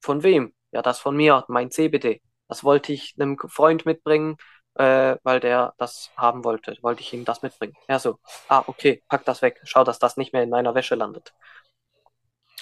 Von 0.00 0.22
wem? 0.22 0.54
Ja, 0.72 0.82
das 0.82 0.98
von 0.98 1.16
mir, 1.16 1.44
mein 1.48 1.70
CBD. 1.70 2.20
Das 2.48 2.64
wollte 2.64 2.92
ich 2.92 3.14
einem 3.18 3.36
Freund 3.48 3.86
mitbringen, 3.86 4.36
äh, 4.74 5.16
weil 5.22 5.40
der 5.40 5.74
das 5.78 6.10
haben 6.16 6.44
wollte. 6.44 6.76
Wollte 6.82 7.02
ich 7.02 7.12
ihm 7.12 7.24
das 7.24 7.42
mitbringen. 7.42 7.74
Er 7.86 7.98
so, 7.98 8.18
ah, 8.48 8.64
okay, 8.66 9.02
pack 9.08 9.24
das 9.24 9.42
weg. 9.42 9.60
Schau, 9.64 9.84
dass 9.84 9.98
das 9.98 10.16
nicht 10.16 10.32
mehr 10.32 10.42
in 10.42 10.50
meiner 10.50 10.74
Wäsche 10.74 10.94
landet. 10.94 11.32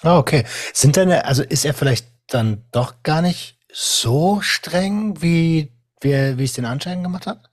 Ah, 0.03 0.18
okay. 0.18 0.44
Sind 0.72 0.96
deine, 0.96 1.25
also 1.25 1.42
ist 1.42 1.64
er 1.64 1.75
vielleicht 1.75 2.07
dann 2.27 2.64
doch 2.72 3.03
gar 3.03 3.22
nicht 3.22 3.59
so 3.72 4.40
streng, 4.40 5.20
wie, 5.22 5.72
wie, 6.01 6.38
wie 6.38 6.44
es 6.44 6.55
den 6.55 6.64
Anschein 6.64 7.03
gemacht 7.03 7.27
hat? 7.27 7.51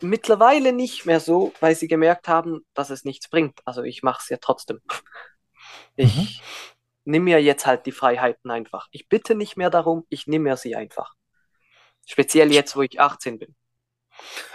Mittlerweile 0.00 0.72
nicht 0.72 1.04
mehr 1.04 1.20
so, 1.20 1.52
weil 1.60 1.74
sie 1.74 1.88
gemerkt 1.88 2.26
haben, 2.26 2.64
dass 2.72 2.88
es 2.88 3.04
nichts 3.04 3.28
bringt. 3.28 3.60
Also 3.66 3.82
ich 3.82 4.02
mache 4.02 4.20
es 4.22 4.28
ja 4.30 4.38
trotzdem. 4.40 4.80
Ich 5.96 6.40
nimm 7.10 7.24
mir 7.24 7.42
jetzt 7.42 7.66
halt 7.66 7.86
die 7.86 7.92
Freiheiten 7.92 8.50
einfach. 8.50 8.88
Ich 8.90 9.08
bitte 9.08 9.34
nicht 9.34 9.56
mehr 9.56 9.70
darum, 9.70 10.04
ich 10.08 10.26
nehme 10.26 10.50
mir 10.50 10.56
sie 10.56 10.76
einfach. 10.76 11.14
Speziell 12.06 12.52
jetzt, 12.52 12.76
wo 12.76 12.82
ich 12.82 13.00
18 13.00 13.38
bin. 13.38 13.54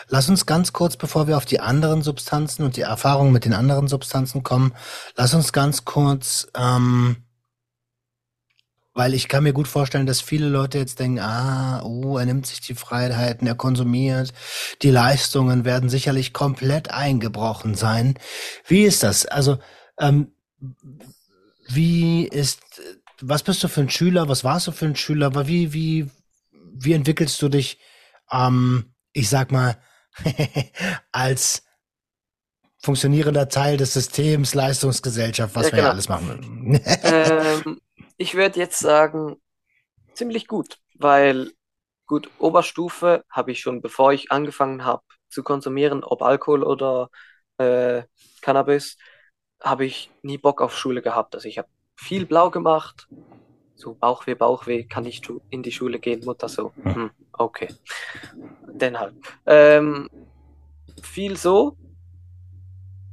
Lass 0.07 0.29
uns 0.29 0.45
ganz 0.45 0.73
kurz, 0.73 0.97
bevor 0.97 1.27
wir 1.27 1.37
auf 1.37 1.45
die 1.45 1.59
anderen 1.59 2.01
Substanzen 2.01 2.63
und 2.63 2.77
die 2.77 2.81
Erfahrungen 2.81 3.31
mit 3.31 3.45
den 3.45 3.53
anderen 3.53 3.87
Substanzen 3.87 4.43
kommen, 4.43 4.75
lass 5.15 5.33
uns 5.33 5.53
ganz 5.53 5.85
kurz, 5.85 6.47
ähm, 6.55 7.17
weil 8.93 9.13
ich 9.13 9.27
kann 9.27 9.43
mir 9.43 9.53
gut 9.53 9.67
vorstellen, 9.67 10.05
dass 10.05 10.21
viele 10.21 10.47
Leute 10.47 10.77
jetzt 10.77 10.99
denken, 10.99 11.19
ah, 11.19 11.81
oh, 11.83 12.17
er 12.17 12.25
nimmt 12.25 12.45
sich 12.45 12.61
die 12.61 12.75
Freiheiten, 12.75 13.47
er 13.47 13.55
konsumiert, 13.55 14.33
die 14.83 14.91
Leistungen 14.91 15.65
werden 15.65 15.89
sicherlich 15.89 16.31
komplett 16.31 16.91
eingebrochen 16.91 17.75
sein. 17.75 18.17
Wie 18.65 18.83
ist 18.83 19.03
das? 19.03 19.25
Also, 19.25 19.57
ähm, 19.99 20.31
wie 21.67 22.28
ist, 22.28 22.62
was 23.21 23.43
bist 23.43 23.63
du 23.63 23.67
für 23.67 23.82
ein 23.82 23.89
Schüler? 23.89 24.30
Was 24.30 24.43
warst 24.43 24.67
du 24.67 24.71
für 24.71 24.86
ein 24.86 24.95
Schüler? 24.95 25.28
Aber 25.28 25.47
wie, 25.47 25.73
wie, 25.73 26.10
wie 26.51 26.93
entwickelst 26.93 27.41
du 27.41 27.49
dich, 27.49 27.80
ähm, 28.32 28.93
ich 29.13 29.30
sag 29.30 29.51
mal, 29.51 29.78
als 31.12 31.63
funktionierender 32.82 33.49
Teil 33.49 33.78
des 33.78 33.93
Systems, 33.93 34.54
Leistungsgesellschaft, 34.54 35.56
was 35.56 35.65
Ja, 35.65 35.71
wir 35.71 35.80
ja 35.80 35.88
genau. 35.88 35.89
alles 35.89 36.08
machen. 36.10 36.80
Ähm, 37.04 37.80
ich 38.17 38.36
würde 38.36 38.60
jetzt 38.60 38.80
sagen, 38.80 39.38
ziemlich 40.13 40.47
gut, 40.47 40.80
weil 40.95 41.51
gut, 42.08 42.30
Oberstufe 42.39 43.25
habe 43.32 43.51
ich 43.54 43.62
schon, 43.62 43.82
bevor 43.82 44.13
ich 44.13 44.32
angefangen 44.32 44.86
habe 44.86 45.04
zu 45.30 45.43
konsumieren, 45.43 46.04
ob 46.04 46.21
Alkohol 46.21 46.63
oder 46.63 47.10
äh, 47.58 48.04
Cannabis, 48.41 48.97
habe 49.61 49.85
ich 49.85 50.11
nie 50.21 50.37
Bock 50.37 50.61
auf 50.61 50.77
Schule 50.77 51.01
gehabt. 51.01 51.35
Also 51.35 51.47
ich 51.47 51.57
habe 51.57 51.67
viel 51.95 52.25
blau 52.25 52.49
gemacht, 52.49 53.07
so 53.75 53.93
Bauchweh, 53.93 54.35
Bauchweh, 54.35 54.83
kann 54.83 55.05
ich 55.05 55.21
in 55.49 55.63
die 55.63 55.71
Schule 55.71 55.99
gehen, 55.99 56.23
Mutter 56.25 56.49
so, 56.49 56.71
hm, 56.83 57.11
okay, 57.33 57.67
dann 58.73 58.99
halt. 58.99 59.15
Ähm, 59.45 60.09
viel 61.01 61.37
so 61.37 61.77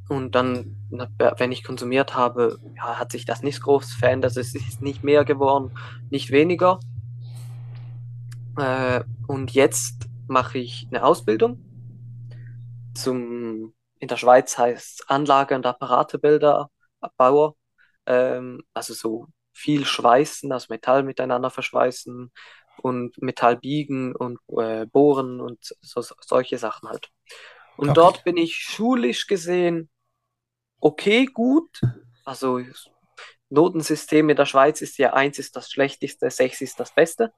und 0.09 0.35
dann, 0.35 0.77
wenn 1.39 1.53
ich 1.53 1.65
konsumiert 1.65 2.15
habe, 2.15 2.59
ja, 2.77 2.99
hat 2.99 3.13
sich 3.13 3.25
das 3.25 3.43
nicht 3.43 3.63
groß 3.63 3.95
verändert. 3.95 4.37
Es 4.37 4.55
ist 4.55 4.83
nicht 4.83 5.03
mehr 5.03 5.25
geworden, 5.25 5.73
nicht 6.11 6.31
weniger. 6.31 6.81
Äh, 8.59 9.05
und 9.27 9.53
jetzt 9.53 10.09
mache 10.27 10.59
ich 10.59 10.87
eine 10.91 11.05
Ausbildung 11.05 11.59
zum, 12.95 13.73
in 14.03 14.09
der 14.09 14.19
Schweiz 14.19 14.59
heißt 14.59 15.11
Anlage- 15.11 15.57
und 15.57 15.67
Apparatebilder 15.67 16.71
Bauer. 17.19 17.57
Ähm, 18.07 18.63
also 18.75 18.95
so 18.95 19.29
viel 19.55 19.87
schweißen, 19.87 20.53
also 20.53 20.69
Metall 20.71 21.05
miteinander 21.05 21.51
verschweißen 21.51 22.33
und 22.77 23.23
Metall 23.23 23.59
biegen 23.59 24.17
und 24.17 24.41
äh, 24.59 24.87
bohren 24.87 25.41
und 25.41 25.77
so, 25.83 26.03
solche 26.23 26.59
Sachen 26.59 26.91
halt. 26.91 27.11
Und 27.77 27.91
Okay. 27.91 27.97
dort 27.99 28.25
bin 28.25 28.39
ich 28.39 28.57
schulisch 28.57 29.29
gesehen 29.29 29.91
okay, 30.81 31.27
gut. 31.27 31.81
Also 32.25 32.61
Notensystem 33.51 34.31
in 34.31 34.37
der 34.37 34.47
Schweiz 34.47 34.81
ist 34.83 34.99
ja 34.99 35.13
eins 35.15 35.39
ist 35.39 35.57
das 35.57 35.71
Schlechteste, 35.71 36.31
sechs 36.31 36.61
ist 36.61 36.79
das 36.81 36.95
Beste. 36.95 37.33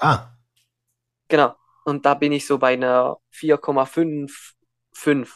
Ah, 0.00 0.36
Genau. 1.28 1.54
Und 1.84 2.04
da 2.06 2.14
bin 2.14 2.32
ich 2.32 2.46
so 2.46 2.58
bei 2.58 2.74
einer 2.74 3.16
4,55 3.30 5.32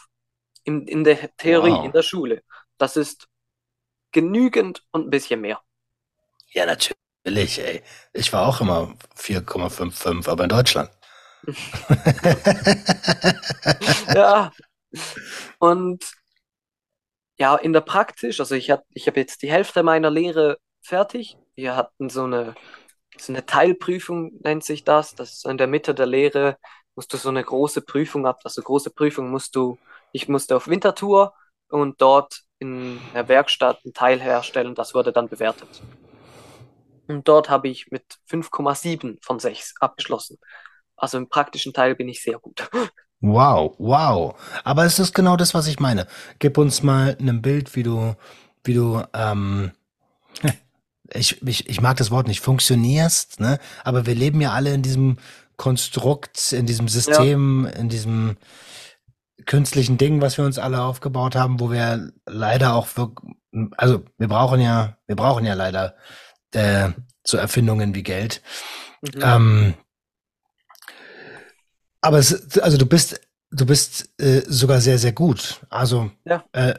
in, 0.63 0.87
in 0.87 1.03
der 1.03 1.35
Theorie, 1.37 1.71
Wow. 1.71 1.85
in 1.85 1.91
der 1.91 2.03
Schule. 2.03 2.43
Das 2.77 2.97
ist 2.97 3.27
genügend 4.11 4.83
und 4.91 5.07
ein 5.07 5.09
bisschen 5.09 5.41
mehr. 5.41 5.61
ja, 6.53 6.65
natürlich, 6.65 7.59
ey. 7.59 7.81
Ich 8.13 8.31
war 8.33 8.47
auch 8.47 8.61
immer 8.61 8.93
4,55, 9.17 10.29
aber 10.29 10.43
in 10.43 10.49
Deutschland. 10.49 10.89
Ja. 14.15 14.51
Und 15.59 16.03
ja, 17.39 17.55
in 17.55 17.73
der 17.73 17.81
Praktisch, 17.81 18.39
also 18.39 18.55
ich 18.55 18.69
hab, 18.71 18.83
ich 18.89 19.07
habe 19.07 19.19
jetzt 19.19 19.41
die 19.41 19.51
Hälfte 19.51 19.83
meiner 19.83 20.09
Lehre 20.11 20.57
fertig. 20.81 21.37
Wir 21.55 21.75
hatten 21.75 22.09
so 22.09 22.23
eine, 22.25 22.55
so 23.17 23.33
eine 23.33 23.45
Teilprüfung, 23.45 24.31
nennt 24.43 24.63
sich 24.63 24.83
das. 24.83 25.15
Das 25.15 25.31
ist 25.31 25.41
so 25.41 25.49
in 25.49 25.57
der 25.57 25.67
Mitte 25.67 25.93
der 25.95 26.05
Lehre, 26.07 26.57
musst 26.95 27.13
du 27.13 27.17
so 27.17 27.29
eine 27.29 27.43
große 27.43 27.81
Prüfung 27.81 28.25
ab. 28.27 28.39
Also 28.43 28.61
große 28.61 28.91
Prüfung 28.91 29.29
musst 29.31 29.55
du, 29.55 29.77
ich 30.11 30.27
musste 30.27 30.55
auf 30.55 30.67
Winterthur 30.67 31.33
und 31.69 32.01
dort 32.01 32.41
in 32.59 32.99
der 33.13 33.27
Werkstatt 33.27 33.83
ein 33.85 33.93
Teil 33.93 34.19
herstellen. 34.19 34.75
Das 34.75 34.93
wurde 34.93 35.11
dann 35.11 35.29
bewertet. 35.29 35.81
Und 37.07 37.27
dort 37.27 37.49
habe 37.49 37.67
ich 37.67 37.91
mit 37.91 38.03
5,7 38.29 39.17
von 39.21 39.39
6 39.39 39.75
abgeschlossen. 39.79 40.37
Also 40.95 41.17
im 41.17 41.27
praktischen 41.27 41.73
Teil 41.73 41.95
bin 41.95 42.07
ich 42.09 42.21
sehr 42.21 42.39
gut. 42.39 42.69
Wow, 43.23 43.75
wow. 43.77 44.35
Aber 44.63 44.83
es 44.83 44.97
ist 44.97 45.13
genau 45.13 45.37
das, 45.37 45.53
was 45.53 45.67
ich 45.67 45.79
meine. 45.79 46.07
Gib 46.39 46.57
uns 46.57 46.81
mal 46.81 47.15
ein 47.19 47.43
Bild, 47.43 47.75
wie 47.75 47.83
du, 47.83 48.15
wie 48.63 48.73
du, 48.73 49.03
ähm, 49.13 49.73
ich, 51.13 51.39
ich, 51.45 51.69
ich 51.69 51.81
mag 51.81 51.97
das 51.97 52.09
Wort 52.09 52.27
nicht, 52.27 52.41
funktionierst, 52.41 53.39
ne? 53.39 53.59
Aber 53.83 54.07
wir 54.07 54.15
leben 54.15 54.41
ja 54.41 54.53
alle 54.53 54.73
in 54.73 54.81
diesem 54.81 55.17
Konstrukt, 55.55 56.51
in 56.51 56.65
diesem 56.65 56.87
System, 56.87 57.67
in 57.77 57.89
diesem 57.89 58.37
künstlichen 59.45 59.97
Ding, 59.97 60.21
was 60.21 60.37
wir 60.37 60.45
uns 60.45 60.59
alle 60.59 60.81
aufgebaut 60.81 61.35
haben, 61.35 61.59
wo 61.59 61.71
wir 61.71 62.11
leider 62.25 62.73
auch 62.73 62.87
wirklich, 62.97 63.35
also 63.77 64.03
wir 64.17 64.27
brauchen 64.27 64.61
ja, 64.61 64.97
wir 65.07 65.15
brauchen 65.15 65.45
ja 65.45 65.53
leider 65.53 65.95
äh, 66.53 66.89
so 67.23 67.37
Erfindungen 67.37 67.95
wie 67.95 68.03
Geld. 68.03 68.41
Mhm. 69.01 69.21
Ähm, 69.23 69.73
aber 72.01 72.17
es, 72.19 72.59
also 72.59 72.77
du 72.77 72.85
bist, 72.85 73.21
du 73.51 73.65
bist 73.65 74.09
äh, 74.19 74.41
sogar 74.47 74.81
sehr, 74.81 74.97
sehr 74.97 75.11
gut. 75.11 75.61
Also 75.69 76.11
Ja. 76.25 76.43
äh, 76.53 76.73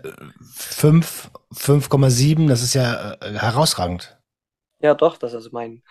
5, 0.55 1.31
5,7, 1.53 2.49
das 2.49 2.63
ist 2.63 2.75
ja 2.75 3.15
äh, 3.15 3.39
herausragend. 3.39 4.19
Ja, 4.81 4.95
doch, 4.95 5.17
das 5.17 5.35
also 5.35 5.51
mein 5.53 5.83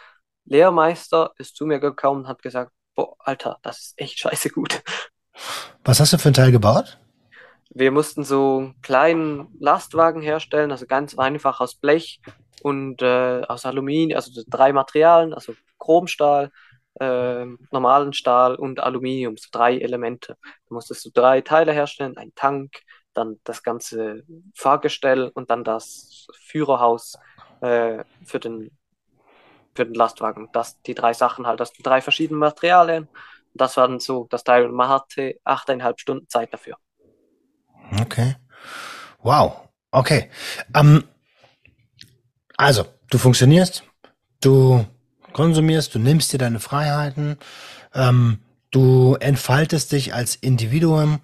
Lehrmeister 0.45 1.33
ist 1.37 1.55
zu 1.55 1.65
mir 1.65 1.79
gekommen 1.79 2.21
und 2.21 2.27
hat 2.27 2.41
gesagt, 2.41 2.71
boah, 2.95 3.15
Alter, 3.19 3.59
das 3.61 3.79
ist 3.79 3.93
echt 3.97 4.19
scheiße 4.19 4.49
gut. 4.49 4.81
Was 5.83 5.99
hast 5.99 6.13
du 6.13 6.17
für 6.17 6.29
ein 6.29 6.33
Teil 6.33 6.51
gebaut? 6.51 6.99
Wir 7.73 7.91
mussten 7.91 8.23
so 8.23 8.57
einen 8.59 8.81
kleinen 8.81 9.47
Lastwagen 9.59 10.21
herstellen, 10.21 10.71
also 10.71 10.85
ganz 10.85 11.17
einfach 11.17 11.61
aus 11.61 11.75
Blech 11.75 12.19
und 12.61 13.01
äh, 13.01 13.41
aus 13.47 13.65
Aluminium, 13.65 14.17
also 14.17 14.31
so 14.31 14.43
drei 14.47 14.73
Materialien, 14.73 15.33
also 15.33 15.53
Chromstahl, 15.79 16.51
äh, 16.99 17.45
normalen 17.71 18.13
Stahl 18.13 18.55
und 18.55 18.81
Aluminium, 18.81 19.37
so 19.37 19.47
drei 19.51 19.77
Elemente. 19.77 20.37
Da 20.43 20.75
musstest 20.75 21.05
du 21.05 21.09
drei 21.13 21.41
Teile 21.41 21.71
herstellen, 21.71 22.17
ein 22.17 22.33
Tank, 22.35 22.81
dann 23.13 23.39
das 23.43 23.63
ganze 23.63 24.23
Fahrgestell 24.55 25.31
und 25.33 25.49
dann 25.49 25.63
das 25.63 26.27
Führerhaus 26.45 27.17
äh, 27.61 28.03
für 28.25 28.39
den, 28.39 28.77
für 29.73 29.85
den 29.85 29.95
Lastwagen. 29.95 30.49
Das, 30.53 30.81
die 30.81 30.95
drei 30.95 31.13
Sachen 31.13 31.47
halt, 31.47 31.59
das 31.59 31.69
sind 31.69 31.85
drei 31.85 32.01
verschiedene 32.01 32.39
Materialien. 32.39 33.07
Das 33.53 33.77
war 33.77 33.87
dann 33.87 33.99
so 33.99 34.27
das 34.29 34.43
Teil 34.43 34.69
man 34.69 34.89
hatte 34.89 35.35
achteinhalb 35.43 35.99
Stunden 35.99 36.27
Zeit 36.29 36.53
dafür. 36.53 36.77
Okay. 37.99 38.35
Wow. 39.19 39.69
Okay. 39.91 40.29
Ähm, 40.73 41.03
also, 42.57 42.85
du 43.09 43.17
funktionierst, 43.17 43.83
du 44.39 44.85
konsumierst, 45.33 45.93
du 45.95 45.99
nimmst 45.99 46.31
dir 46.31 46.37
deine 46.37 46.59
Freiheiten, 46.59 47.37
ähm, 47.93 48.39
du 48.71 49.15
entfaltest 49.15 49.91
dich 49.91 50.13
als 50.13 50.35
Individuum 50.35 51.19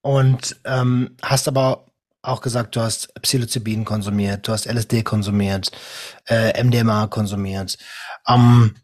und 0.00 0.56
ähm, 0.64 1.16
hast 1.22 1.48
aber 1.48 1.86
auch 2.22 2.40
gesagt, 2.40 2.76
du 2.76 2.80
hast 2.80 3.14
Psilocybin 3.22 3.84
konsumiert, 3.84 4.48
du 4.48 4.52
hast 4.52 4.66
LSD 4.66 5.02
konsumiert, 5.02 5.70
äh, 6.26 6.62
MDMA 6.62 7.06
konsumiert. 7.06 7.78
Ähm, 8.26 8.76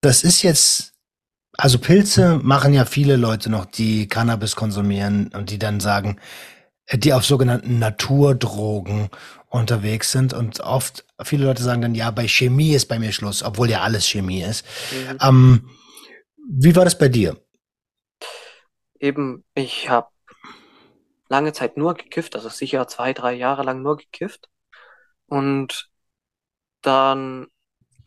das 0.00 0.22
ist 0.22 0.42
jetzt, 0.42 0.92
also 1.58 1.78
Pilze 1.78 2.38
machen 2.42 2.72
ja 2.72 2.84
viele 2.84 3.16
Leute 3.16 3.50
noch, 3.50 3.66
die 3.66 4.08
Cannabis 4.08 4.54
konsumieren 4.56 5.30
und 5.34 5.50
die 5.50 5.58
dann 5.58 5.80
sagen, 5.80 6.18
äh, 6.86 6.96
die 6.96 7.12
auf 7.12 7.24
sogenannten 7.24 7.78
Naturdrogen 7.78 9.10
unterwegs 9.48 10.12
sind 10.12 10.32
und 10.32 10.60
oft 10.60 11.04
viele 11.22 11.46
Leute 11.46 11.62
sagen 11.62 11.82
dann, 11.82 11.94
ja, 11.94 12.10
bei 12.10 12.28
Chemie 12.28 12.74
ist 12.74 12.86
bei 12.86 12.98
mir 12.98 13.12
Schluss, 13.12 13.42
obwohl 13.42 13.68
ja 13.68 13.80
alles 13.80 14.06
Chemie 14.06 14.42
ist. 14.42 14.64
Mhm. 14.92 15.18
Ähm, 15.20 15.70
wie 16.48 16.76
war 16.76 16.84
das 16.84 16.96
bei 16.96 17.08
dir? 17.08 17.36
Eben, 19.00 19.44
ich 19.54 19.88
habe 19.88 20.08
lange 21.28 21.52
Zeit 21.52 21.76
nur 21.76 21.94
gekifft, 21.94 22.36
also 22.36 22.48
sicher 22.48 22.86
zwei, 22.88 23.12
drei 23.12 23.34
Jahre 23.34 23.64
lang 23.64 23.82
nur 23.82 23.96
gekifft. 23.96 24.48
Und 25.26 25.90
dann 26.82 27.48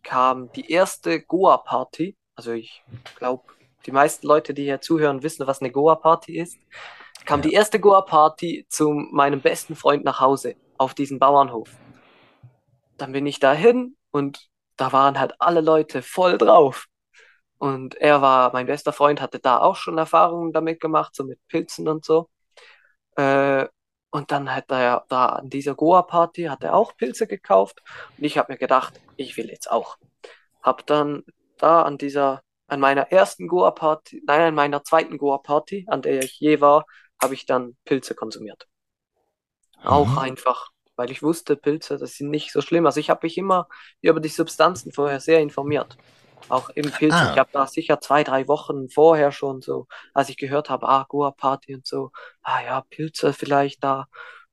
kam 0.03 0.51
die 0.53 0.71
erste 0.71 1.21
Goa-Party. 1.21 2.17
Also 2.35 2.51
ich 2.51 2.83
glaube, 3.17 3.43
die 3.85 3.91
meisten 3.91 4.27
Leute, 4.27 4.53
die 4.53 4.63
hier 4.63 4.81
zuhören, 4.81 5.23
wissen, 5.23 5.47
was 5.47 5.61
eine 5.61 5.71
Goa-Party 5.71 6.37
ist. 6.37 6.57
Kam 7.25 7.39
Ja. 7.41 7.49
die 7.49 7.53
erste 7.53 7.79
Goa-Party 7.79 8.65
zu 8.69 8.89
meinem 8.91 9.41
besten 9.41 9.75
Freund 9.75 10.03
nach 10.03 10.19
Hause 10.19 10.55
auf 10.77 10.93
diesen 10.93 11.19
Bauernhof. 11.19 11.69
Dann 12.97 13.11
bin 13.11 13.25
ich 13.25 13.39
dahin 13.39 13.95
und 14.11 14.49
da 14.77 14.91
waren 14.91 15.19
halt 15.19 15.33
alle 15.39 15.61
Leute 15.61 16.01
voll 16.01 16.37
drauf. 16.37 16.87
Und 17.57 17.95
er 17.95 18.21
war, 18.23 18.51
mein 18.53 18.65
bester 18.65 18.91
Freund, 18.91 19.21
hatte 19.21 19.39
da 19.39 19.59
auch 19.59 19.75
schon 19.75 19.97
Erfahrungen 19.97 20.51
damit 20.51 20.79
gemacht, 20.79 21.15
so 21.15 21.23
mit 21.23 21.39
Pilzen 21.47 21.87
und 21.87 22.03
so. 22.03 22.29
Äh, 23.15 23.67
und 24.09 24.31
dann 24.31 24.53
hat 24.53 24.71
er 24.71 25.05
da 25.09 25.27
an 25.27 25.49
dieser 25.49 25.75
Goa-Party 25.75 26.43
hat 26.45 26.63
er 26.63 26.75
auch 26.75 26.97
Pilze 26.97 27.27
gekauft. 27.27 27.81
Und 28.17 28.23
ich 28.23 28.37
habe 28.37 28.51
mir 28.53 28.57
gedacht, 28.57 28.99
ich 29.15 29.37
will 29.37 29.49
jetzt 29.49 29.69
auch. 29.69 29.97
Hab 30.63 30.85
dann 30.87 31.23
da 31.63 31.83
an 31.83 31.97
dieser, 31.97 32.41
an 32.67 32.79
meiner 32.79 33.11
ersten 33.11 33.47
Goa-Party, 33.47 34.23
nein, 34.27 34.41
an 34.41 34.55
meiner 34.55 34.83
zweiten 34.83 35.17
Goa-Party, 35.17 35.85
an 35.89 36.01
der 36.01 36.23
ich 36.23 36.39
je 36.39 36.61
war, 36.61 36.85
habe 37.21 37.33
ich 37.33 37.45
dann 37.45 37.77
Pilze 37.85 38.15
konsumiert. 38.15 38.67
Auch 39.83 40.17
Mhm. 40.17 40.17
einfach, 40.17 40.69
weil 40.95 41.11
ich 41.11 41.23
wusste, 41.23 41.55
Pilze, 41.55 41.97
das 41.97 42.15
sind 42.15 42.29
nicht 42.29 42.51
so 42.51 42.61
schlimm. 42.61 42.85
Also 42.85 42.99
ich 42.99 43.09
habe 43.09 43.25
mich 43.25 43.37
immer 43.37 43.67
über 44.01 44.19
die 44.19 44.29
Substanzen 44.29 44.91
vorher 44.91 45.19
sehr 45.19 45.39
informiert. 45.39 45.99
Auch 46.47 46.69
im 46.69 46.93
Pilzen. 46.93 47.27
Ah. 47.27 47.29
Ich 47.29 47.37
habe 47.37 47.49
da 47.53 47.65
sicher 47.67 48.01
zwei, 48.01 48.23
drei 48.23 48.47
Wochen 48.47 48.89
vorher 48.89 49.31
schon 49.31 49.61
so, 49.61 49.87
als 50.13 50.29
ich 50.29 50.37
gehört 50.37 50.69
habe, 50.69 50.87
ah, 50.89 51.05
Goa-Party 51.07 51.75
und 51.75 51.87
so, 51.87 52.11
ah 52.43 52.61
ja, 52.63 52.81
Pilze 52.89 53.33
vielleicht 53.33 53.83
da. 53.83 54.07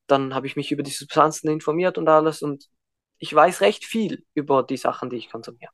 Dann 0.07 0.35
habe 0.35 0.47
ich 0.47 0.57
mich 0.57 0.71
über 0.73 0.83
die 0.83 0.91
Substanzen 0.93 1.49
informiert 1.51 1.99
und 1.99 2.09
alles 2.09 2.43
und 2.43 2.67
ich 3.19 3.35
weiß 3.35 3.61
recht 3.63 3.85
viel 3.85 4.25
über 4.35 4.63
die 4.63 4.77
Sachen, 4.77 5.11
die 5.11 5.17
ich 5.17 5.31
konsumiere. 5.31 5.73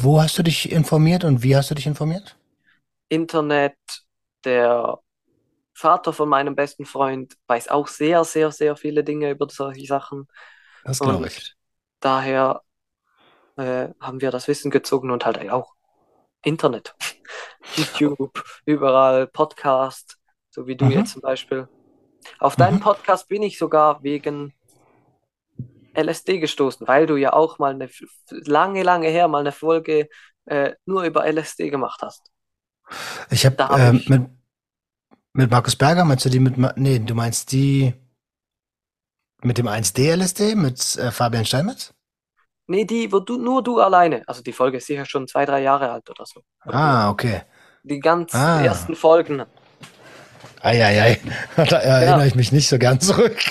Wo 0.00 0.20
hast 0.22 0.38
du 0.38 0.42
dich 0.42 0.70
informiert 0.70 1.24
und 1.24 1.42
wie 1.42 1.56
hast 1.56 1.70
du 1.70 1.74
dich 1.74 1.86
informiert? 1.86 2.36
Internet, 3.08 3.76
der 4.44 4.98
Vater 5.74 6.12
von 6.12 6.28
meinem 6.28 6.56
besten 6.56 6.86
Freund 6.86 7.36
weiß 7.48 7.68
auch 7.68 7.88
sehr, 7.88 8.24
sehr, 8.24 8.52
sehr 8.52 8.76
viele 8.76 9.04
Dinge 9.04 9.30
über 9.30 9.48
solche 9.50 9.86
Sachen. 9.86 10.28
Das 10.84 11.00
glaube 11.02 11.26
ich. 11.28 11.56
daher 12.00 12.62
äh, 13.56 13.88
haben 14.00 14.20
wir 14.20 14.30
das 14.30 14.48
Wissen 14.48 14.70
gezogen 14.70 15.10
und 15.10 15.24
halt 15.26 15.50
auch 15.50 15.74
Internet, 16.44 16.96
YouTube, 17.76 18.44
überall 18.66 19.26
Podcast, 19.28 20.18
so 20.50 20.66
wie 20.66 20.76
du 20.76 20.86
Mhm. 20.86 20.90
jetzt 20.90 21.12
zum 21.12 21.22
Beispiel. 21.22 21.68
Auf 22.38 22.58
Mhm. 22.58 22.80
Podcast 22.80 23.28
bin 23.28 23.42
ich 23.42 23.58
sogar 23.58 24.02
wegen 24.02 24.54
LSD 25.94 26.38
gestoßen, 26.38 26.86
weil 26.88 27.06
du 27.06 27.16
ja 27.16 27.32
auch 27.32 27.58
mal 27.58 27.72
eine 27.74 27.88
lange, 28.30 28.82
lange 28.82 29.08
her 29.08 29.28
mal 29.28 29.40
eine 29.40 29.52
Folge 29.52 30.08
äh, 30.46 30.72
nur 30.86 31.02
über 31.04 31.26
LSD 31.26 31.70
gemacht 31.70 32.00
hast. 32.02 32.30
Ich 33.30 33.46
habe 33.46 33.56
ich- 33.96 34.08
mit, 34.08 34.28
mit 35.32 35.50
Markus 35.50 35.76
Berger, 35.76 36.04
meinst 36.04 36.24
du 36.24 36.28
die 36.30 36.40
mit, 36.40 36.56
nee, 36.76 36.98
du 36.98 37.14
meinst 37.14 37.52
die 37.52 37.94
mit 39.42 39.58
dem 39.58 39.68
1D-LSD, 39.68 40.54
mit 40.54 40.96
äh, 40.96 41.10
Fabian 41.10 41.44
Steinmetz? 41.44 41.94
Nee, 42.66 42.84
die, 42.84 43.10
wo 43.10 43.20
du, 43.20 43.36
nur 43.38 43.62
du 43.62 43.80
alleine. 43.80 44.22
Also 44.28 44.42
die 44.42 44.52
Folge 44.52 44.76
ist 44.76 44.86
sicher 44.86 45.04
schon 45.06 45.26
zwei, 45.26 45.44
drei 45.44 45.60
Jahre 45.62 45.90
alt 45.90 46.08
oder 46.10 46.24
so. 46.26 46.42
Ah, 46.60 47.10
okay. 47.10 47.42
Die 47.82 47.98
ganz 48.00 48.34
Ah. 48.34 48.62
ersten 48.62 48.94
Folgen. 48.94 49.44
Eieiei, 50.60 51.20
da 51.56 51.78
erinnere 51.78 52.26
ich 52.26 52.34
mich 52.34 52.52
nicht 52.52 52.68
so 52.68 52.78
gern 52.78 53.00
zurück. 53.00 53.38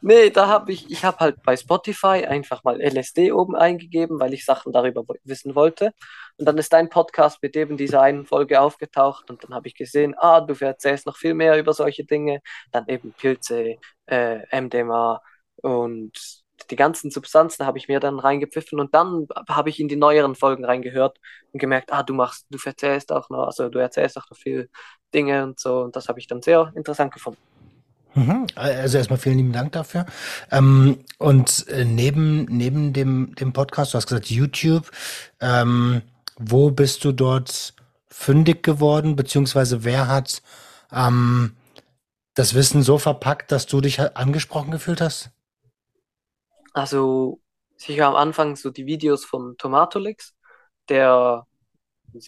Nee, 0.00 0.30
da 0.30 0.48
habe 0.48 0.72
ich, 0.72 0.90
ich 0.90 1.04
habe 1.04 1.18
halt 1.18 1.42
bei 1.42 1.56
Spotify 1.56 2.24
einfach 2.26 2.64
mal 2.64 2.80
LSD 2.80 3.32
oben 3.32 3.54
eingegeben, 3.56 4.20
weil 4.20 4.34
ich 4.34 4.44
Sachen 4.44 4.72
darüber 4.72 5.04
wissen 5.24 5.54
wollte. 5.54 5.92
Und 6.36 6.46
dann 6.46 6.58
ist 6.58 6.72
dein 6.72 6.88
Podcast 6.88 7.42
mit 7.42 7.56
eben 7.56 7.76
dieser 7.76 8.02
einen 8.02 8.26
Folge 8.26 8.60
aufgetaucht 8.60 9.30
und 9.30 9.44
dann 9.44 9.54
habe 9.54 9.68
ich 9.68 9.74
gesehen, 9.74 10.14
ah, 10.18 10.40
du 10.40 10.54
erzählst 10.64 11.06
noch 11.06 11.16
viel 11.16 11.34
mehr 11.34 11.58
über 11.58 11.72
solche 11.72 12.04
Dinge. 12.04 12.40
Dann 12.70 12.86
eben 12.88 13.12
Pilze, 13.12 13.76
äh, 14.06 14.60
MDMA 14.60 15.20
und 15.62 16.41
die 16.70 16.76
ganzen 16.76 17.10
Substanzen 17.10 17.66
habe 17.66 17.78
ich 17.78 17.88
mir 17.88 18.00
dann 18.00 18.18
reingepfiffen 18.18 18.80
und 18.80 18.94
dann 18.94 19.26
habe 19.48 19.70
ich 19.70 19.80
in 19.80 19.88
die 19.88 19.96
neueren 19.96 20.34
Folgen 20.34 20.64
reingehört 20.64 21.18
und 21.52 21.58
gemerkt, 21.58 21.92
ah, 21.92 22.02
du 22.02 22.14
machst, 22.14 22.46
du 22.50 22.58
erzählst 22.64 23.12
auch 23.12 23.28
noch, 23.30 23.46
also 23.46 23.68
du 23.68 23.78
erzählst 23.78 24.16
auch 24.18 24.28
noch 24.30 24.36
viel 24.36 24.68
Dinge 25.14 25.44
und 25.44 25.60
so 25.60 25.80
und 25.80 25.96
das 25.96 26.08
habe 26.08 26.18
ich 26.18 26.26
dann 26.26 26.42
sehr 26.42 26.72
interessant 26.74 27.12
gefunden. 27.12 27.40
Mhm. 28.14 28.46
Also 28.54 28.98
erstmal 28.98 29.18
vielen 29.18 29.38
lieben 29.38 29.52
Dank 29.52 29.72
dafür. 29.72 30.06
Ähm, 30.50 30.98
und 31.18 31.66
äh, 31.68 31.84
neben, 31.84 32.44
neben 32.44 32.92
dem, 32.92 33.34
dem 33.34 33.52
Podcast, 33.52 33.94
du 33.94 33.96
hast 33.96 34.06
gesagt 34.06 34.30
YouTube, 34.30 34.90
ähm, 35.40 36.02
wo 36.38 36.70
bist 36.70 37.04
du 37.04 37.12
dort 37.12 37.74
fündig 38.08 38.62
geworden, 38.62 39.16
beziehungsweise 39.16 39.84
wer 39.84 40.08
hat 40.08 40.42
ähm, 40.92 41.56
das 42.34 42.54
Wissen 42.54 42.82
so 42.82 42.98
verpackt, 42.98 43.50
dass 43.52 43.66
du 43.66 43.80
dich 43.80 44.00
angesprochen 44.16 44.70
gefühlt 44.70 45.00
hast? 45.00 45.30
Also 46.72 47.40
sicher 47.76 48.06
am 48.08 48.16
Anfang 48.16 48.56
so 48.56 48.70
die 48.70 48.86
Videos 48.86 49.24
von 49.24 49.56
Tomatolix, 49.58 50.34
der 50.88 51.46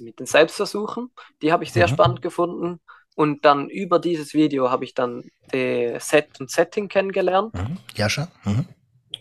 mit 0.00 0.18
den 0.18 0.26
Selbstversuchen, 0.26 1.10
die 1.42 1.52
habe 1.52 1.64
ich 1.64 1.72
sehr 1.72 1.86
Mhm. 1.86 1.92
spannend 1.92 2.22
gefunden. 2.22 2.80
Und 3.16 3.44
dann 3.44 3.68
über 3.68 3.98
dieses 4.00 4.34
Video 4.34 4.70
habe 4.70 4.84
ich 4.84 4.94
dann 4.94 5.24
die 5.52 5.94
Set 6.00 6.40
und 6.40 6.50
Setting 6.50 6.88
kennengelernt. 6.88 7.54
Mhm. 7.54 7.78
Jascha? 7.94 8.28
Mhm. 8.44 8.66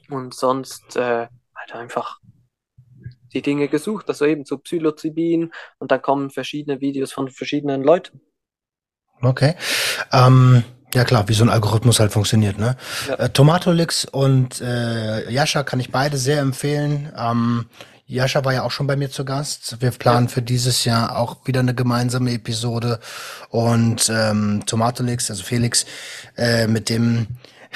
Und 0.10 0.34
sonst 0.34 0.96
äh, 0.96 1.28
halt 1.56 1.74
einfach 1.74 2.20
die 3.34 3.42
Dinge 3.42 3.68
gesucht, 3.68 4.08
also 4.10 4.26
eben 4.26 4.46
zu 4.46 4.58
Psilocybin 4.58 5.52
und 5.80 5.92
dann 5.92 6.02
kommen 6.02 6.30
verschiedene 6.30 6.82
Videos 6.82 7.12
von 7.12 7.30
verschiedenen 7.30 7.84
Leuten. 7.84 8.22
Okay. 9.22 9.56
Ähm, 10.12 10.64
ja 10.94 11.04
klar, 11.04 11.28
wie 11.28 11.34
so 11.34 11.44
ein 11.44 11.50
Algorithmus 11.50 12.00
halt 12.00 12.12
funktioniert, 12.12 12.58
ne? 12.58 12.76
Ja. 13.08 13.16
Äh, 13.16 13.30
Tomatolix 13.30 14.06
und 14.06 14.62
äh, 14.62 15.30
Jascha 15.32 15.64
kann 15.64 15.80
ich 15.80 15.92
beide 15.92 16.18
sehr 16.18 16.40
empfehlen. 16.40 17.12
Ähm, 17.18 17.66
Jascha 18.06 18.44
war 18.46 18.54
ja 18.54 18.64
auch 18.64 18.72
schon 18.72 18.86
bei 18.86 18.96
mir 18.96 19.10
zu 19.10 19.26
Gast. 19.26 19.78
Wir 19.80 19.92
planen 19.92 20.30
für 20.30 20.42
dieses 20.42 20.86
Jahr 20.86 21.18
auch 21.18 21.48
wieder 21.48 21.62
eine 21.62 21.74
gemeinsame 21.74 22.34
Episode. 22.34 23.00
Und 23.50 24.12
ähm, 24.14 24.64
Tomatolix, 24.66 25.30
also 25.30 25.44
Felix, 25.44 25.86
äh, 26.38 26.68
mit 26.68 26.90
dem 26.90 27.28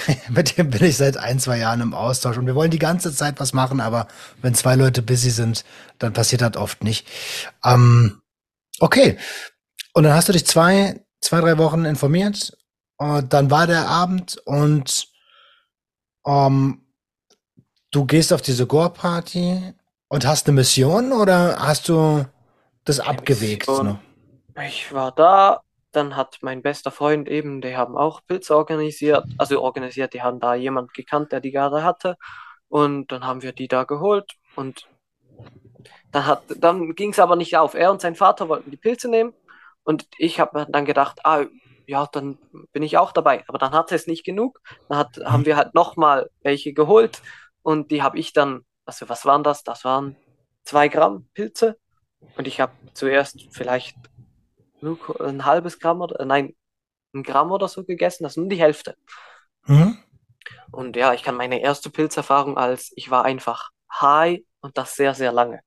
mit 0.30 0.58
dem 0.58 0.70
bin 0.70 0.84
ich 0.84 0.98
seit 0.98 1.18
ein, 1.18 1.40
zwei 1.40 1.58
Jahren 1.58 1.82
im 1.82 1.94
Austausch. 1.94 2.38
Und 2.38 2.46
wir 2.46 2.56
wollen 2.56 2.72
die 2.72 2.80
ganze 2.80 3.14
Zeit 3.14 3.40
was 3.40 3.54
machen, 3.54 3.80
aber 3.80 4.08
wenn 4.42 4.54
zwei 4.54 4.76
Leute 4.76 5.02
busy 5.02 5.30
sind, 5.30 5.64
dann 6.00 6.14
passiert 6.14 6.42
das 6.42 6.56
oft 6.56 6.84
nicht. 6.84 7.08
Ähm, 7.64 8.22
okay. 8.80 9.18
Und 9.94 10.04
dann 10.04 10.14
hast 10.14 10.28
du 10.28 10.34
dich 10.34 10.46
zwei, 10.46 11.02
zwei, 11.22 11.42
drei 11.42 11.58
Wochen 11.58 11.86
informiert. 11.86 12.56
Und 12.98 13.34
dann 13.34 13.52
war 13.52 13.68
der 13.68 13.88
Abend 13.88 14.38
und 14.46 15.08
ähm, 16.26 16.82
du 17.92 18.06
gehst 18.06 18.34
auf 18.34 18.42
diese 18.42 18.66
Gore-Party 18.66 19.74
und 20.08 20.26
hast 20.26 20.48
eine 20.48 20.56
Mission 20.56 21.12
oder 21.12 21.58
hast 21.60 21.90
du 21.90 22.26
das 22.86 23.00
Eine 23.00 23.10
abgewegt? 23.10 23.68
Noch? 23.68 24.00
Ich 24.66 24.92
war 24.92 25.12
da, 25.12 25.62
dann 25.92 26.16
hat 26.16 26.40
mein 26.42 26.64
bester 26.64 26.90
Freund 26.90 27.28
eben, 27.30 27.62
die 27.62 27.78
haben 27.78 27.96
auch 27.96 28.22
Pilze 28.26 28.56
organisiert, 28.56 29.26
also 29.38 29.62
organisiert, 29.62 30.14
die 30.14 30.24
haben 30.24 30.40
da 30.40 30.56
jemand 30.56 30.94
gekannt, 30.94 31.32
der 31.32 31.40
die 31.40 31.52
gerade 31.52 31.84
hatte. 31.84 32.18
Und 32.70 33.12
dann 33.12 33.26
haben 33.26 33.44
wir 33.44 33.54
die 33.54 33.68
da 33.68 33.84
geholt 33.84 34.34
und 34.56 34.88
dann 36.12 36.26
hat, 36.26 36.44
dann 36.58 36.96
ging 36.96 37.12
es 37.12 37.20
aber 37.20 37.36
nicht 37.36 37.56
auf. 37.58 37.76
Er 37.76 37.92
und 37.92 38.02
sein 38.02 38.16
Vater 38.16 38.50
wollten 38.50 38.72
die 38.72 38.78
Pilze 38.78 39.08
nehmen 39.08 39.34
und 39.84 40.08
ich 40.18 40.40
habe 40.40 40.66
dann 40.70 40.86
gedacht, 40.86 41.20
ah, 41.24 41.46
ja, 41.88 42.06
dann 42.12 42.38
bin 42.74 42.84
ich 42.84 42.98
auch 42.98 43.12
dabei. 43.12 43.44
Aber 43.48 43.58
dann 43.58 43.72
hatte 43.72 43.96
es 43.96 44.06
nicht 44.06 44.24
genug. 44.24 44.62
Dann 44.90 45.00
hat, 45.00 45.18
haben 45.26 45.46
wir 45.46 45.56
halt 45.56 45.74
nochmal 45.74 46.30
welche 46.42 46.74
geholt 46.74 47.22
und 47.64 47.90
die 47.92 48.04
habe 48.04 48.20
ich 48.20 48.34
dann, 48.34 48.66
also 48.86 49.10
was 49.10 49.26
waren 49.26 49.44
das? 49.44 49.64
Das 49.64 49.84
waren 49.86 50.16
zwei 50.64 50.90
Gramm 50.90 51.28
Pilze 51.34 51.80
und 52.38 52.48
ich 52.48 52.60
habe 52.60 52.74
zuerst 52.94 53.48
vielleicht 53.52 53.98
nur 54.82 55.00
ein 55.22 55.46
halbes 55.46 55.80
Gramm 55.80 56.02
oder, 56.02 56.24
nein, 56.26 56.56
ein 57.14 57.24
Gramm 57.24 57.52
oder 57.52 57.68
so 57.68 57.84
gegessen, 57.84 58.24
das 58.24 58.34
ist 58.34 58.38
nur 58.38 58.50
die 58.50 58.60
Hälfte. 58.60 58.96
Mhm. 59.66 59.98
Und 60.72 60.96
ja, 60.96 61.14
ich 61.14 61.24
kann 61.24 61.36
meine 61.36 61.62
erste 61.62 61.90
Pilzerfahrung 61.90 62.58
als, 62.58 62.92
ich 62.96 63.10
war 63.10 63.26
einfach 63.26 63.72
high 63.92 64.42
und 64.60 64.78
das 64.78 64.96
sehr, 64.96 65.14
sehr 65.14 65.32
lange. 65.32 65.62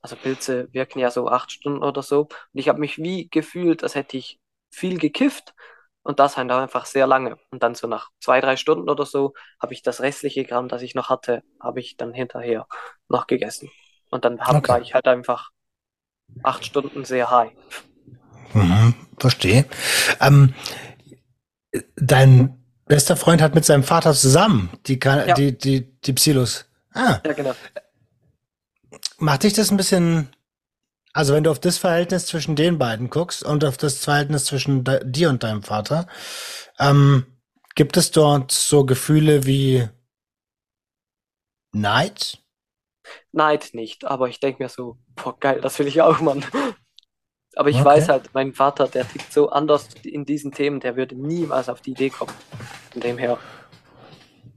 Also 0.00 0.16
Pilze 0.16 0.68
wirken 0.72 0.98
ja 0.98 1.10
so 1.10 1.28
acht 1.28 1.50
Stunden 1.50 1.82
oder 1.82 2.02
so. 2.02 2.22
Und 2.22 2.30
ich 2.52 2.68
habe 2.68 2.80
mich 2.80 2.98
wie 2.98 3.28
gefühlt, 3.28 3.82
als 3.82 3.94
hätte 3.94 4.16
ich 4.16 4.38
viel 4.76 4.98
gekifft 4.98 5.54
und 6.02 6.20
das 6.20 6.36
halt 6.36 6.50
einfach 6.52 6.86
sehr 6.86 7.06
lange. 7.06 7.38
Und 7.50 7.62
dann 7.62 7.74
so 7.74 7.86
nach 7.88 8.10
zwei, 8.20 8.40
drei 8.40 8.56
Stunden 8.56 8.88
oder 8.90 9.06
so 9.06 9.34
habe 9.60 9.74
ich 9.74 9.82
das 9.82 10.00
restliche 10.00 10.44
Gramm, 10.44 10.68
das 10.68 10.82
ich 10.82 10.94
noch 10.94 11.10
hatte, 11.10 11.42
habe 11.60 11.80
ich 11.80 11.96
dann 11.96 12.12
hinterher 12.14 12.66
noch 13.08 13.26
gegessen. 13.26 13.70
Und 14.10 14.24
dann 14.24 14.40
hab, 14.40 14.56
Okay. 14.56 14.68
war 14.68 14.80
ich 14.80 14.94
halt 14.94 15.08
einfach 15.08 15.50
acht 16.42 16.64
Stunden 16.64 17.04
sehr 17.04 17.30
high. 17.30 17.52
Mhm. 18.54 18.94
Verstehe. 19.18 19.66
Ähm, 20.20 20.54
dein 21.96 22.58
bester 22.86 23.16
Freund 23.16 23.42
hat 23.42 23.54
mit 23.54 23.64
seinem 23.64 23.82
Vater 23.82 24.12
zusammen 24.14 24.70
die, 24.86 24.98
Ja. 25.02 25.34
die, 25.34 25.56
die, 25.56 26.00
die 26.00 26.12
Psilos. 26.12 26.66
Ah, 26.92 27.20
Ja, 27.24 27.32
genau. 27.32 27.54
macht 29.18 29.42
dich 29.42 29.54
das 29.54 29.70
ein 29.70 29.76
bisschen, 29.76 30.28
also 31.16 31.32
wenn 31.34 31.44
du 31.44 31.50
auf 31.50 31.58
das 31.58 31.78
Verhältnis 31.78 32.26
zwischen 32.26 32.56
den 32.56 32.78
beiden 32.78 33.08
guckst 33.08 33.42
und 33.42 33.64
auf 33.64 33.78
das 33.78 34.04
Verhältnis 34.04 34.44
zwischen 34.44 34.84
dir 35.04 35.30
und 35.30 35.42
deinem 35.42 35.62
Vater, 35.62 36.06
ähm, 36.78 37.24
gibt 37.74 37.96
es 37.96 38.10
dort 38.10 38.52
so 38.52 38.84
Gefühle 38.84 39.46
wie 39.46 39.88
Neid? 41.72 42.38
Neid 43.32 43.70
nicht, 43.72 44.04
aber 44.04 44.28
ich 44.28 44.40
denke 44.40 44.62
mir 44.62 44.68
so, 44.68 44.98
boah, 45.14 45.38
geil, 45.38 45.60
das 45.60 45.78
will 45.78 45.86
ich 45.86 46.00
auch, 46.02 46.20
Mann. 46.20 46.44
Aber 47.56 47.70
ich 47.70 47.78
Okay. 47.80 47.84
weiß 47.84 48.08
halt, 48.08 48.30
mein 48.34 48.54
Vater, 48.54 48.88
der 48.88 49.08
tickt 49.08 49.32
so 49.32 49.48
anders 49.50 49.98
in 50.02 50.24
diesen 50.26 50.52
Themen, 50.52 50.80
der 50.80 50.96
würde 50.96 51.16
niemals 51.16 51.68
auf 51.68 51.80
die 51.80 51.92
Idee 51.92 52.10
kommen. 52.10 52.38
Von 52.92 53.00
dem 53.02 53.18
her, 53.18 53.44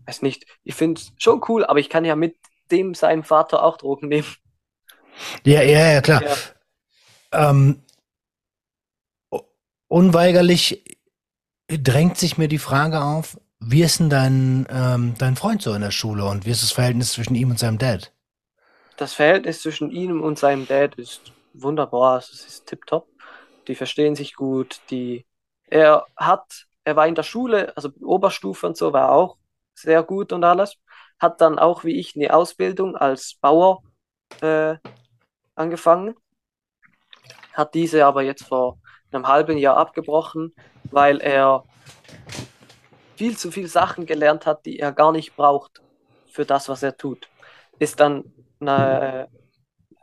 weiß 0.08 0.22
nicht, 0.22 0.46
ich 0.64 0.76
finde 0.76 1.00
es 1.02 1.14
schon 1.18 1.42
cool, 1.48 1.66
aber 1.66 1.80
ich 1.80 1.90
kann 1.90 2.06
ja 2.06 2.16
mit 2.16 2.38
dem 2.72 2.94
seinem 2.94 3.24
Vater 3.24 3.64
auch 3.64 3.78
Drogen 3.78 4.08
nehmen. 4.10 4.28
Ja, 5.46 5.62
ja, 5.62 5.92
ja, 5.94 6.02
klar. 6.02 6.24
Ja, 6.24 6.44
Ähm, 7.32 7.82
unweigerlich 9.88 10.84
drängt 11.70 12.18
sich 12.18 12.38
mir 12.38 12.48
die 12.48 12.60
Frage 12.60 13.02
auf, 13.02 13.40
wie 13.60 13.84
ist 13.84 14.00
denn 14.00 14.10
dein, 14.10 14.68
ähm, 14.70 15.16
dein 15.18 15.36
Freund 15.38 15.62
so 15.62 15.74
in 15.74 15.82
der 15.82 15.92
Schule 15.92 16.26
und 16.26 16.46
wie 16.46 16.52
ist 16.52 16.64
das 16.64 16.72
Verhältnis 16.74 17.14
zwischen 17.14 17.36
ihm 17.36 17.52
und 17.52 17.60
seinem 17.60 17.78
Dad? 17.78 18.14
das 18.98 19.14
Verhältnis 19.14 19.62
zwischen 19.62 19.92
ihm 19.92 20.22
und 20.22 20.38
seinem 20.40 20.68
Dad 20.68 20.96
ist 20.96 21.34
wunderbar, 21.54 22.18
es 22.18 22.30
ist 22.46 22.66
tipptopp. 22.68 23.08
Die 23.68 23.76
verstehen 23.76 24.16
sich 24.16 24.36
gut, 24.36 24.82
die, 24.90 25.26
er 25.68 26.06
hat, 26.18 26.68
er 26.84 26.96
war 26.96 27.08
in 27.08 27.16
der 27.16 27.24
Schule, 27.24 27.76
also 27.78 27.90
Oberstufe 28.02 28.68
und 28.68 28.78
so, 28.78 28.94
war 28.94 29.12
auch 29.12 29.38
sehr 29.74 30.04
gut 30.04 30.34
und 30.34 30.44
alles. 30.44 30.76
Hat 31.20 31.42
dann 31.42 31.60
auch 31.60 31.84
wie 31.84 32.00
ich 32.00 32.16
eine 32.16 32.34
Ausbildung 32.34 32.96
als 32.96 33.36
Bauer 33.42 33.84
äh, 34.42 34.78
angefangen, 35.60 36.16
hat 37.54 37.74
diese 37.74 38.06
aber 38.06 38.24
jetzt 38.24 38.46
vor 38.46 38.78
einem 39.12 39.28
halben 39.28 39.58
Jahr 39.58 39.78
abgebrochen, 39.78 40.54
weil 40.92 41.20
er 41.20 41.64
viel 43.16 43.38
zu 43.38 43.52
viel 43.52 43.68
Sachen 43.68 44.06
gelernt 44.06 44.46
hat, 44.46 44.66
die 44.66 44.80
er 44.80 44.92
gar 44.92 45.12
nicht 45.12 45.36
braucht 45.36 45.82
für 46.32 46.46
das, 46.46 46.70
was 46.70 46.84
er 46.84 46.96
tut. 46.96 47.28
Ist 47.80 48.00
dann, 48.00 48.24
na, 48.60 49.28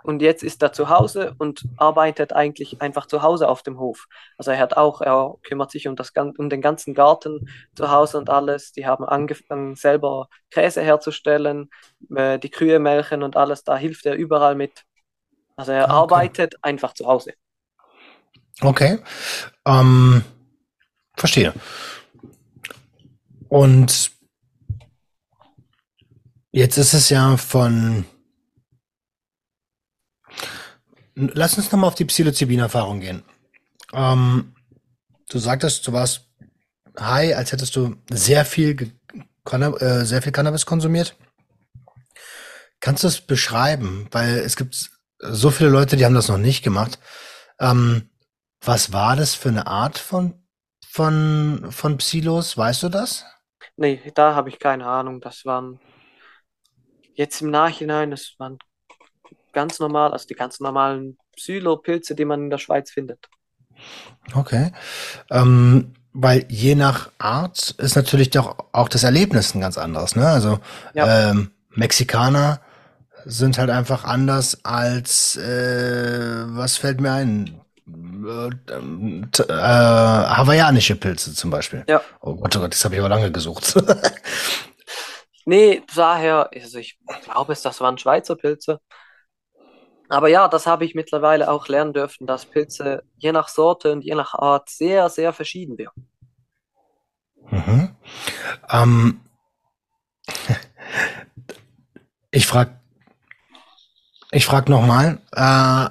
und 0.07 0.23
jetzt 0.23 0.45
ist 0.45 0.63
er 0.63 0.73
zu 0.73 0.89
Hause 0.89 1.35
und 1.39 1.65
arbeitet 1.79 2.33
eigentlich 2.33 2.81
einfach 2.81 3.07
zu 3.07 3.23
Hause 3.23 3.49
auf 3.49 3.65
dem 3.65 3.81
Hof. 3.81 4.07
Also 4.39 4.53
er 4.53 4.59
hat 4.59 4.77
auch, 4.77 5.01
er 5.01 5.35
kümmert 5.43 5.73
sich 5.73 5.89
um 5.89 5.97
das, 5.97 6.13
um 6.39 6.49
den 6.49 6.61
ganzen 6.61 6.95
Garten 6.95 7.49
zu 7.75 7.91
Hause 7.91 8.19
und 8.19 8.31
alles. 8.31 8.71
Die 8.71 8.87
haben 8.87 9.05
angefangen, 9.05 9.75
selber 9.75 10.29
Käse 10.51 10.81
herzustellen, 10.81 11.71
äh, 12.15 12.39
die 12.39 12.51
Kühe 12.51 12.79
melken 12.79 13.25
und 13.25 13.37
alles. 13.37 13.65
Da 13.65 13.77
hilft 13.77 14.07
er 14.07 14.15
überall 14.15 14.55
mit. 14.55 14.85
Also 15.57 15.73
er 15.73 15.85
Okay. 15.85 15.93
arbeitet 15.93 16.55
einfach 16.63 16.93
zu 16.93 17.07
Hause. 17.07 17.33
Okay. 18.61 18.99
Ähm, 19.67 20.23
verstehe. 21.17 21.53
Und 23.49 24.11
jetzt 26.53 26.77
ist 26.79 26.95
es 26.95 27.09
ja 27.11 27.37
von. 27.37 28.05
Lass 31.15 31.57
uns 31.57 31.73
nochmal 31.73 31.89
auf 31.89 31.95
die 31.95 32.05
Psilocybin-Erfahrung 32.05 33.01
gehen. 33.01 33.23
Ähm, 33.93 34.55
du 35.31 35.39
sagtest, 35.39 35.87
du 35.87 35.93
warst 35.93 36.29
high, 36.99 37.35
als 37.37 37.53
hättest 37.53 37.75
du 37.77 37.97
sehr 38.11 38.45
viel, 38.45 38.93
äh, 39.51 40.05
sehr 40.05 40.21
viel 40.23 40.33
Cannabis 40.33 40.67
konsumiert. 40.67 41.17
Kannst 42.81 43.05
du 43.05 43.09
es 43.09 43.21
beschreiben? 43.23 44.09
Weil 44.11 44.39
es 44.39 44.57
gibt 44.57 44.91
so 45.19 45.51
viele 45.51 45.71
Leute, 45.71 45.97
die 45.97 46.05
haben 46.05 46.15
das 46.15 46.29
noch 46.29 46.39
nicht 46.39 46.63
gemacht. 46.63 46.99
Ähm, 47.59 48.11
was 48.65 48.93
war 48.93 49.17
das 49.17 49.35
für 49.35 49.49
eine 49.49 49.67
Art 49.67 49.99
von, 49.99 50.35
von, 50.87 51.69
von 51.71 51.99
Psilos? 51.99 52.57
Weißt 52.57 52.83
du 52.83 52.89
das? 52.89 53.25
Nee, 53.77 54.01
da 54.15 54.35
habe 54.35 54.49
ich 54.49 54.59
keine 54.59 54.87
Ahnung. 54.87 55.21
Das 55.21 55.45
waren 55.45 55.81
jetzt 57.15 57.41
im 57.41 57.51
Nachhinein, 57.51 58.11
das 58.11 58.35
waren 58.39 58.59
ganz 59.53 59.79
normal, 59.79 60.13
also 60.13 60.27
die 60.27 60.35
ganz 60.35 60.61
normalen 60.61 61.19
Psylopilze, 61.37 62.15
die 62.15 62.25
man 62.25 62.43
in 62.45 62.51
der 62.51 62.59
Schweiz 62.59 62.91
findet. 62.91 63.27
Okay. 64.35 64.73
Ähm, 65.31 65.95
weil 66.13 66.47
je 66.49 66.75
nach 66.75 67.11
Art 67.19 67.75
ist 67.79 67.95
natürlich 67.97 68.31
doch 68.31 68.57
auch 68.73 68.89
das 68.89 69.05
Erlebnis 69.05 69.55
ein 69.55 69.61
ganz 69.61 69.77
anderes, 69.79 70.17
ne? 70.17 70.27
Also 70.29 70.59
Ja. 70.95 71.31
ähm, 71.31 71.51
Mexikaner 71.71 72.61
sind 73.29 73.59
halt 73.59 73.71
einfach 73.71 74.05
anders 74.05 74.65
als 74.65 75.37
äh, 75.37 76.45
was 76.47 76.77
fällt 76.77 77.01
mir 77.01 77.13
ein? 77.13 77.61
Äh, 77.89 78.51
äh, 79.43 79.53
hawaiianische 79.53 80.97
Pilze 80.97 81.35
zum 81.35 81.51
Beispiel. 81.51 81.85
Ja. 81.89 82.01
Oh 82.21 82.35
Gott, 82.35 82.57
oh 82.57 82.61
Gott, 82.61 82.73
das 82.73 82.85
habe 82.85 82.95
ich 82.95 83.01
aber 83.01 83.09
lange 83.09 83.31
gesucht. 83.31 83.75
Nee, 85.49 85.85
daher, 85.95 86.51
also 86.53 86.79
ich 86.79 86.99
glaube 87.23 87.53
es, 87.53 87.63
das 87.63 87.81
waren 87.81 87.99
Schweizer 87.99 88.35
Pilze. 88.35 88.81
Aber 90.09 90.29
ja, 90.29 90.49
das 90.49 90.67
habe 90.67 90.85
ich 90.85 90.97
mittlerweile 90.97 91.49
auch 91.49 91.69
lernen 91.69 91.93
dürfen, 91.93 92.27
dass 92.27 92.47
Pilze 92.47 93.05
je 93.17 93.31
nach 93.31 93.47
Sorte 93.47 93.93
und 93.93 94.03
je 94.03 94.17
nach 94.17 94.35
Art 94.35 94.69
sehr, 94.69 95.09
sehr 95.09 95.33
verschieden 95.33 95.79
wirken. 95.79 96.09
Mhm. 97.49 97.97
Ähm, 98.69 99.21
ich 102.33 102.45
frage 102.45 102.81
Ich 104.33 104.45
frage 104.45 104.71
nochmal, 104.71 105.21
äh, 105.33 105.89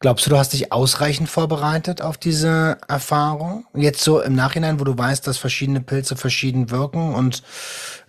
glaubst 0.00 0.26
du, 0.26 0.30
du 0.30 0.38
hast 0.38 0.52
dich 0.52 0.72
ausreichend 0.72 1.28
vorbereitet 1.28 2.02
auf 2.02 2.18
diese 2.18 2.78
Erfahrung? 2.88 3.66
Jetzt 3.74 4.02
so 4.02 4.20
im 4.20 4.34
Nachhinein, 4.34 4.80
wo 4.80 4.84
du 4.84 4.96
weißt, 4.96 5.26
dass 5.26 5.38
verschiedene 5.38 5.80
Pilze 5.80 6.16
verschieden 6.16 6.70
wirken 6.70 7.14
und 7.14 7.42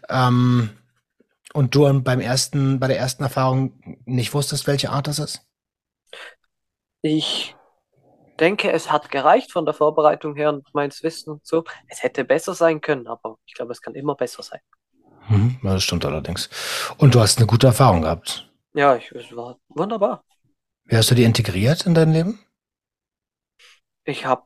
ähm, 0.10 0.72
und 1.53 1.74
du 1.74 2.01
beim 2.01 2.20
ersten, 2.20 2.80
bei 2.80 2.88
der 2.88 2.99
ersten 2.99 3.24
Erfahrung 3.24 3.74
nicht 4.05 4.34
wusstest, 4.34 4.68
welche 4.68 4.91
Art 4.91 5.07
das 5.07 5.20
ist? 5.20 5.41
Ich 7.01 7.55
denke, 8.39 8.72
es 8.72 8.91
hat 8.91 9.10
gereicht 9.10 9.51
von 9.51 9.66
der 9.66 9.74
Vorbereitung 9.74 10.36
her 10.36 10.49
und 10.49 10.74
meins 10.74 11.01
Wissen 11.03 11.32
und 11.32 11.45
so. 11.45 11.64
Es 11.88 12.03
hätte 12.03 12.24
besser 12.24 12.53
sein 12.53 12.82
können, 12.82 13.07
aber 13.07 13.38
ich 13.45 13.53
glaube, 13.55 13.72
es 13.72 13.82
kann 13.82 13.95
immer 13.95 14.16
besser 14.16 14.43
sein. 14.43 14.62
Mhm, 15.30 15.60
das 15.64 15.84
stimmt 15.84 16.06
allerdings. 16.06 16.50
Und 16.98 17.16
du 17.16 17.20
hast 17.20 17.38
eine 17.38 17.48
gute 17.48 17.68
Erfahrung 17.68 18.02
gehabt. 18.02 18.50
Ja, 18.74 18.96
ich, 18.96 19.12
es 19.12 19.36
war 19.36 19.58
wunderbar. 19.70 20.24
Wie 20.86 20.98
hast 20.98 21.12
du 21.12 21.16
die 21.16 21.24
integriert 21.24 21.86
in 21.86 21.94
dein 21.94 22.12
Leben? 22.12 22.40
Ich 24.06 24.26
habe 24.26 24.44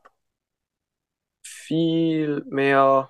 viel 1.42 2.44
mehr, 2.50 3.08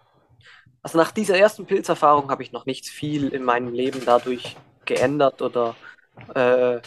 also 0.82 0.98
nach 0.98 1.10
dieser 1.10 1.36
ersten 1.36 1.66
Pilzerfahrung 1.66 2.30
habe 2.30 2.44
ich 2.44 2.52
noch 2.52 2.64
nicht 2.64 2.86
viel 2.86 3.28
in 3.28 3.42
meinem 3.42 3.72
Leben 3.72 4.02
dadurch 4.04 4.56
geändert 4.84 5.42
oder 5.42 5.74
äh, 6.34 6.80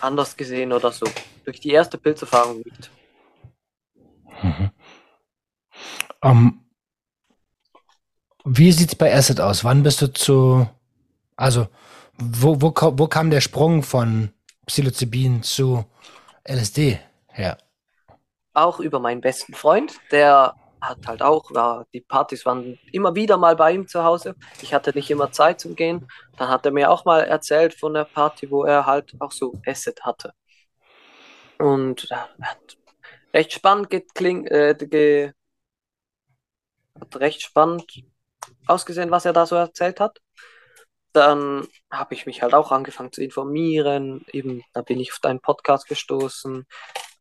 anders 0.00 0.36
gesehen 0.36 0.72
oder 0.72 0.90
so. 0.90 1.06
Durch 1.44 1.60
die 1.60 1.70
erste 1.70 1.98
Pilzerfahrung 1.98 2.62
nicht. 2.64 2.90
Mhm. 4.42 4.70
Um, 6.22 6.63
wie 8.44 8.72
sieht's 8.72 8.94
bei 8.94 9.14
Acid 9.14 9.40
aus? 9.40 9.64
Wann 9.64 9.82
bist 9.82 10.02
du 10.02 10.12
zu, 10.12 10.68
also 11.36 11.68
wo, 12.18 12.60
wo, 12.60 12.72
wo 12.74 13.06
kam 13.08 13.30
der 13.30 13.40
Sprung 13.40 13.82
von 13.82 14.30
Psilocybin 14.66 15.42
zu 15.42 15.84
LSD 16.44 17.00
her? 17.28 17.58
Auch 18.52 18.78
über 18.80 19.00
meinen 19.00 19.20
besten 19.20 19.54
Freund, 19.54 19.94
der 20.12 20.54
hat 20.80 21.06
halt 21.06 21.22
auch, 21.22 21.52
war, 21.52 21.86
die 21.92 22.02
Partys 22.02 22.44
waren 22.44 22.78
immer 22.92 23.14
wieder 23.14 23.36
mal 23.38 23.56
bei 23.56 23.72
ihm 23.72 23.88
zu 23.88 24.04
Hause. 24.04 24.36
Ich 24.60 24.74
hatte 24.74 24.92
nicht 24.94 25.10
immer 25.10 25.32
Zeit 25.32 25.60
zum 25.60 25.74
Gehen. 25.74 26.06
Dann 26.36 26.48
hat 26.48 26.66
er 26.66 26.72
mir 26.72 26.90
auch 26.90 27.04
mal 27.04 27.20
erzählt 27.20 27.74
von 27.74 27.94
der 27.94 28.04
Party, 28.04 28.50
wo 28.50 28.64
er 28.64 28.84
halt 28.86 29.14
auch 29.18 29.32
so 29.32 29.54
Acid 29.66 30.02
hatte. 30.02 30.34
Und 31.58 32.08
hat 32.10 32.76
recht 33.32 33.52
spannend 33.52 33.90
gekling, 33.90 34.46
äh, 34.46 34.74
ge, 34.78 35.32
hat 37.00 37.16
recht 37.16 37.42
spannend 37.42 38.04
ausgesehen, 38.66 39.10
was 39.10 39.24
er 39.24 39.32
da 39.32 39.46
so 39.46 39.56
erzählt 39.56 40.00
hat. 40.00 40.20
Dann 41.12 41.68
habe 41.92 42.14
ich 42.14 42.26
mich 42.26 42.42
halt 42.42 42.54
auch 42.54 42.72
angefangen 42.72 43.12
zu 43.12 43.22
informieren. 43.22 44.24
Eben, 44.32 44.62
da 44.72 44.82
bin 44.82 44.98
ich 44.98 45.12
auf 45.12 45.20
deinen 45.20 45.40
Podcast 45.40 45.86
gestoßen. 45.86 46.66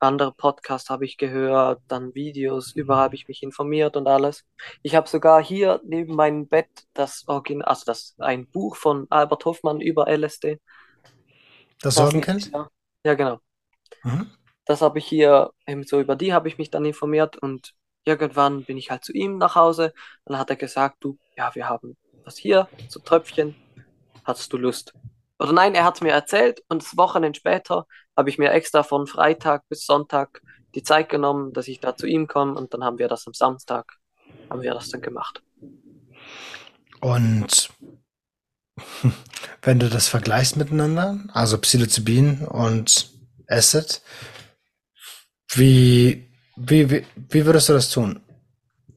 Andere 0.04 0.34
Podcasts 0.34 0.90
habe 0.90 1.06
ich 1.06 1.18
gehört, 1.18 1.82
dann 1.88 2.14
Videos, 2.14 2.76
überall 2.76 3.04
habe 3.04 3.16
ich 3.16 3.28
mich 3.30 3.42
informiert 3.42 3.96
und 3.96 4.08
alles. 4.08 4.46
Ich 4.82 4.96
habe 4.96 5.08
sogar 5.08 5.42
hier 5.42 5.80
neben 5.86 6.16
meinem 6.16 6.48
Bett 6.48 6.68
das 6.94 7.24
Original, 7.28 7.68
also 7.68 7.86
das 7.86 8.16
ein 8.20 8.46
Buch 8.48 8.76
von 8.76 9.08
Albert 9.10 9.46
Hoffmann 9.46 9.80
über 9.80 10.08
LSD. 10.10 10.60
Das 11.82 11.96
Sorgenkind? 11.96 12.52
Ja, 12.52 12.70
ja, 13.06 13.14
genau. 13.14 13.40
Mhm. 14.04 14.30
Das 14.66 14.82
habe 14.82 15.00
ich 15.00 15.06
hier, 15.06 15.52
eben 15.68 15.84
so 15.84 16.00
über 16.00 16.16
die 16.16 16.34
habe 16.34 16.48
ich 16.48 16.58
mich 16.58 16.70
dann 16.70 16.86
informiert 16.86 17.38
und 17.38 17.74
irgendwann 18.06 18.66
bin 18.66 18.78
ich 18.78 18.92
halt 18.92 19.06
zu 19.06 19.14
ihm 19.14 19.38
nach 19.38 19.56
Hause. 19.56 19.94
Dann 20.26 20.38
hat 20.38 20.50
er 20.50 20.56
gesagt, 20.58 20.98
du, 21.02 21.18
ja, 21.38 21.54
wir 21.56 21.68
haben 21.68 21.98
was 22.26 22.38
hier, 22.38 22.68
so 22.88 23.00
Tröpfchen, 23.00 23.56
hattest 24.24 24.52
du 24.54 24.58
Lust? 24.58 24.94
Oder 25.40 25.54
nein, 25.54 25.76
er 25.76 25.84
hat 25.84 25.96
es 25.96 26.02
mir 26.02 26.12
erzählt 26.12 26.64
und 26.70 26.84
das 26.84 26.96
Wochenende 26.96 27.38
später 27.38 27.86
habe 28.16 28.30
ich 28.30 28.38
mir 28.38 28.52
extra 28.52 28.84
von 28.84 29.08
Freitag 29.08 29.68
bis 29.68 29.86
Sonntag 29.86 30.42
die 30.76 30.84
Zeit 30.84 31.10
genommen, 31.10 31.54
dass 31.54 31.68
ich 31.68 31.80
da 31.80 31.96
zu 31.96 32.08
ihm 32.08 32.28
komme 32.28 32.56
und 32.56 32.74
dann 32.74 32.84
haben 32.84 32.98
wir 32.98 33.08
das 33.08 33.28
am 33.28 33.34
Samstag, 33.34 33.98
haben 34.50 34.62
wir 34.62 34.74
das 34.74 34.90
dann 34.90 35.02
gemacht. 35.02 35.44
Und 37.02 37.70
wenn 39.62 39.80
du 39.80 39.90
das 39.90 40.08
vergleichst 40.08 40.56
miteinander, 40.56 41.20
also 41.34 41.58
Psilocybin 41.58 42.48
und 42.48 43.12
Acid, 43.48 44.02
wie, 45.50 46.32
wie, 46.56 46.90
wie, 46.90 47.06
wie 47.16 47.46
würdest 47.46 47.70
du 47.70 47.74
das 47.74 47.90
tun? 47.90 48.22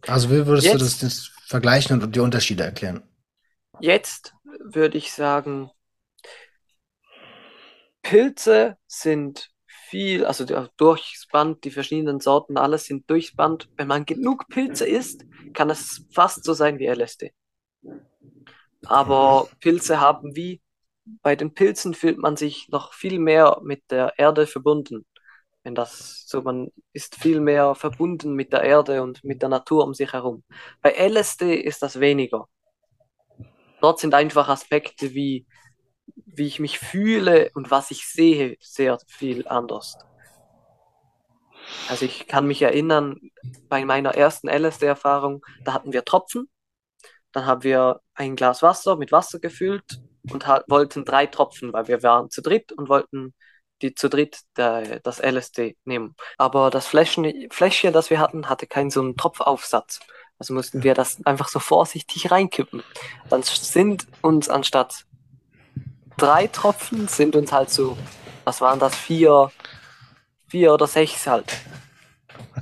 Also 0.07 0.30
wie 0.30 0.47
würdest 0.47 0.68
Jetzt, 0.68 1.03
du 1.03 1.05
das 1.05 1.32
vergleichen 1.47 2.03
und 2.03 2.14
die 2.14 2.20
Unterschiede 2.20 2.64
erklären? 2.64 3.03
Jetzt 3.80 4.34
würde 4.64 4.99
ich 4.99 5.12
sagen, 5.12 5.70
Pilze 8.03 8.76
sind 8.86 9.51
viel, 9.66 10.24
also 10.24 10.44
durchs 10.76 11.26
Band, 11.30 11.64
die 11.64 11.70
verschiedenen 11.70 12.20
Sorten, 12.20 12.57
alles 12.57 12.84
sind 12.84 13.09
durchs 13.09 13.34
Band. 13.34 13.68
Wenn 13.76 13.88
man 13.88 14.05
genug 14.05 14.49
Pilze 14.49 14.86
isst, 14.86 15.24
kann 15.55 15.70
es 15.70 16.05
fast 16.12 16.44
so 16.44 16.53
sein 16.53 16.78
wie 16.78 16.86
LSD. 16.86 17.32
Aber 18.84 19.49
Pilze 19.61 20.01
haben 20.01 20.34
wie, 20.36 20.61
bei 21.22 21.36
den 21.36 21.55
Pilzen 21.55 21.94
fühlt 21.94 22.18
man 22.18 22.36
sich 22.36 22.68
noch 22.68 22.92
viel 22.92 23.18
mehr 23.18 23.61
mit 23.62 23.82
der 23.90 24.14
Erde 24.18 24.47
verbunden. 24.47 25.07
Wenn 25.67 25.75
das 25.75 26.25
so, 26.27 26.43
man 26.43 26.71
ist 26.93 27.17
viel 27.17 27.41
mehr 27.41 27.75
verbunden 27.75 28.35
mit 28.35 28.53
der 28.53 28.62
Erde 28.62 29.03
und 29.03 29.25
mit 29.25 29.43
der 29.43 29.49
Natur 29.49 29.85
um 29.85 29.95
sich 29.95 30.12
herum. 30.12 30.45
Bei 30.81 30.93
LSD 30.93 31.55
ist 31.57 31.83
das 31.83 31.99
weniger 31.99 32.49
dort 33.81 34.01
sind 34.01 34.14
einfach 34.14 34.49
Aspekte 34.49 35.14
wie, 35.14 35.47
wie 36.07 36.47
ich 36.47 36.59
mich 36.59 36.79
fühle 36.79 37.51
und 37.55 37.71
was 37.71 37.91
ich 37.91 38.07
sehe, 38.07 38.57
sehr 38.61 38.99
viel 39.07 39.47
anders. 39.49 39.97
Also 41.89 42.05
ich 42.05 42.27
kann 42.27 42.47
mich 42.47 42.62
erinnern, 42.62 43.17
bei 43.69 43.85
meiner 43.85 44.14
ersten 44.14 44.49
LSD-Erfahrung, 44.49 45.45
da 45.64 45.73
hatten 45.73 45.93
wir 45.93 46.05
Tropfen, 46.05 46.49
dann 47.33 47.47
haben 47.47 47.64
wir 47.64 48.01
ein 48.14 48.37
Glas 48.37 48.62
Wasser 48.62 48.97
mit 48.97 49.12
Wasser 49.12 49.41
gefüllt 49.41 50.01
und 50.31 50.47
wollten 50.69 51.05
drei 51.05 51.27
Tropfen, 51.27 51.73
weil 51.73 51.89
wir 51.89 52.03
waren 52.03 52.31
zu 52.31 52.41
dritt 52.41 52.73
und 52.73 52.89
wollten 52.89 53.35
die 53.83 53.95
zu 53.95 54.09
dritt 54.09 54.41
der, 54.57 55.01
das 55.01 55.20
LSD 55.20 55.77
nehmen. 55.85 56.14
Aber 56.39 56.70
das 56.70 56.87
Fläschchen, 56.87 57.49
Fläschchen, 57.51 57.93
das 57.93 58.11
wir 58.11 58.20
hatten, 58.20 58.49
hatte 58.49 58.66
keinen 58.66 58.91
so 58.91 59.01
einen 59.01 59.16
Tropfaufsatz. 59.16 60.01
Also 60.39 60.55
mussten 60.55 60.83
wir 60.83 60.95
das 60.95 61.24
einfach 61.24 61.49
so 61.49 61.59
vorsichtig 61.59 62.31
reinkippen. 62.31 62.83
Dann 63.31 63.43
sind 63.43 64.07
uns 64.22 64.49
anstatt 64.49 65.07
drei 66.16 66.47
Tropfen, 66.47 67.09
sind 67.09 67.37
uns 67.37 67.53
halt 67.53 67.70
so, 67.70 67.97
was 68.45 68.61
waren 68.61 68.79
das, 68.79 68.95
vier, 68.95 69.51
vier 70.49 70.74
oder 70.74 70.87
sechs 70.87 71.27
halt. 71.27 71.57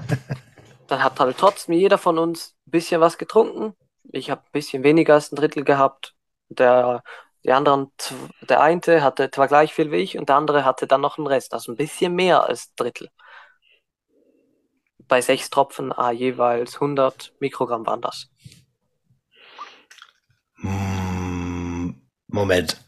Dann 0.87 1.03
hat 1.03 1.19
halt 1.19 1.39
trotzdem 1.39 1.75
jeder 1.75 1.99
von 1.99 2.19
uns 2.19 2.55
ein 2.67 2.71
bisschen 2.71 3.01
was 3.01 3.19
getrunken. 3.19 3.75
Ich 4.13 4.31
habe 4.31 4.43
ein 4.43 4.53
bisschen 4.53 4.83
weniger 4.85 5.15
als 5.15 5.33
ein 5.33 5.37
Drittel 5.37 5.65
gehabt. 5.65 6.15
Der, 6.49 7.03
die 7.45 7.53
anderen, 7.53 7.93
der 8.49 8.61
eine 8.63 9.03
hatte 9.03 9.31
zwar 9.31 9.49
gleich 9.49 9.75
viel 9.75 9.91
wie 9.93 9.97
ich 9.97 10.19
und 10.19 10.29
der 10.29 10.37
andere 10.37 10.65
hatte 10.65 10.87
dann 10.87 11.01
noch 11.01 11.19
einen 11.19 11.27
Rest, 11.27 11.55
also 11.55 11.73
ein 11.73 11.77
bisschen 11.77 12.15
mehr 12.15 12.45
als 12.45 12.75
Drittel 12.75 13.11
bei 15.09 15.21
sechs 15.21 15.51
Tropfen 15.51 15.93
a 15.93 16.11
jeweils 16.11 16.75
100 16.77 17.35
Mikrogramm 17.41 17.87
waren 17.87 18.01
das. 18.01 18.31
Hm, 20.57 22.03
Moment. 22.29 22.85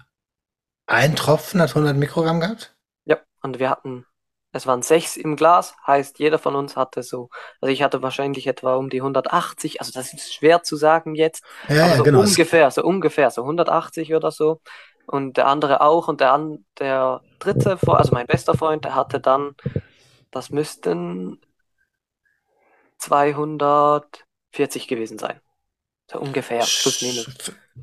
Ein 0.86 1.16
Tropfen 1.16 1.60
hat 1.60 1.70
100 1.70 1.96
Mikrogramm 1.96 2.40
gehabt? 2.40 2.76
Ja, 3.04 3.18
und 3.42 3.58
wir 3.58 3.70
hatten, 3.70 4.06
es 4.52 4.66
waren 4.66 4.82
sechs 4.82 5.16
im 5.16 5.36
Glas, 5.36 5.74
heißt 5.86 6.18
jeder 6.18 6.38
von 6.38 6.56
uns 6.56 6.76
hatte 6.76 7.02
so, 7.02 7.28
also 7.60 7.72
ich 7.72 7.82
hatte 7.82 8.02
wahrscheinlich 8.02 8.46
etwa 8.46 8.76
um 8.76 8.88
die 8.90 9.00
180, 9.00 9.80
also 9.80 9.92
das 9.92 10.12
ist 10.12 10.34
schwer 10.34 10.62
zu 10.62 10.76
sagen 10.76 11.14
jetzt, 11.14 11.44
ja, 11.68 11.84
aber 11.86 11.96
so 11.96 12.02
genau. 12.02 12.20
ungefähr, 12.20 12.70
so 12.70 12.82
ungefähr, 12.82 13.30
so 13.30 13.42
180 13.42 14.14
oder 14.14 14.30
so. 14.30 14.60
Und 15.06 15.36
der 15.36 15.46
andere 15.46 15.82
auch 15.82 16.08
und 16.08 16.20
der, 16.20 16.58
der 16.80 17.20
dritte, 17.38 17.78
also 17.86 18.12
mein 18.12 18.26
bester 18.26 18.54
Freund, 18.54 18.84
der 18.84 18.96
hatte 18.96 19.20
dann, 19.20 19.54
das 20.32 20.50
müssten 20.50 21.40
240 22.98 24.88
gewesen 24.88 25.18
sein. 25.18 25.40
So 26.10 26.18
ungefähr, 26.18 26.58
plus 26.58 27.02
minus. 27.02 27.26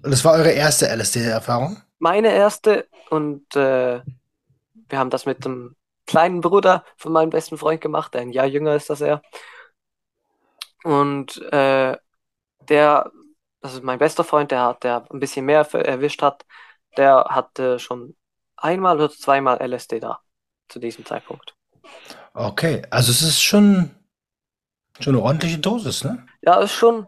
Und 0.01 0.11
das 0.11 0.25
war 0.25 0.33
eure 0.33 0.51
erste 0.51 0.87
LSD-Erfahrung? 0.87 1.81
Meine 1.99 2.33
erste 2.33 2.87
und 3.09 3.55
äh, 3.55 4.01
wir 4.89 4.99
haben 4.99 5.09
das 5.09 5.25
mit 5.25 5.45
dem 5.45 5.75
kleinen 6.05 6.41
Bruder 6.41 6.83
von 6.97 7.11
meinem 7.11 7.29
besten 7.29 7.57
Freund 7.57 7.81
gemacht, 7.81 8.13
der 8.13 8.21
ein 8.21 8.31
Jahr 8.31 8.45
jünger 8.45 8.75
ist 8.75 8.89
als 8.89 9.01
er. 9.01 9.21
Und 10.83 11.37
äh, 11.51 11.97
der, 12.69 13.11
das 13.61 13.73
ist 13.75 13.83
mein 13.83 13.99
bester 13.99 14.23
Freund, 14.23 14.51
der, 14.51 14.75
der 14.81 15.05
ein 15.11 15.19
bisschen 15.19 15.45
mehr 15.45 15.61
erwischt 15.73 16.21
hat, 16.21 16.45
der 16.97 17.25
hatte 17.29 17.79
schon 17.79 18.15
einmal 18.57 18.97
oder 18.97 19.09
zweimal 19.09 19.61
LSD 19.61 19.99
da 19.99 20.21
zu 20.69 20.79
diesem 20.79 21.05
Zeitpunkt. 21.05 21.55
Okay, 22.33 22.81
also 22.89 23.11
es 23.11 23.21
ist 23.21 23.41
schon 23.41 23.91
Schon 24.99 25.15
eine 25.15 25.23
ordentliche 25.23 25.57
Dosis, 25.57 26.03
ne? 26.03 26.25
Ja, 26.41 26.59
ist 26.59 26.73
schon, 26.73 27.07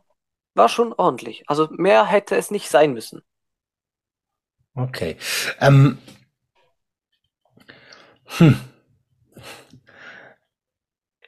war 0.56 0.70
schon 0.70 0.94
ordentlich. 0.94 1.44
Also 1.48 1.68
mehr 1.72 2.06
hätte 2.06 2.36
es 2.36 2.52
nicht 2.52 2.70
sein 2.70 2.94
müssen. 2.94 3.22
Okay. 4.76 5.18
Ähm, 5.62 5.98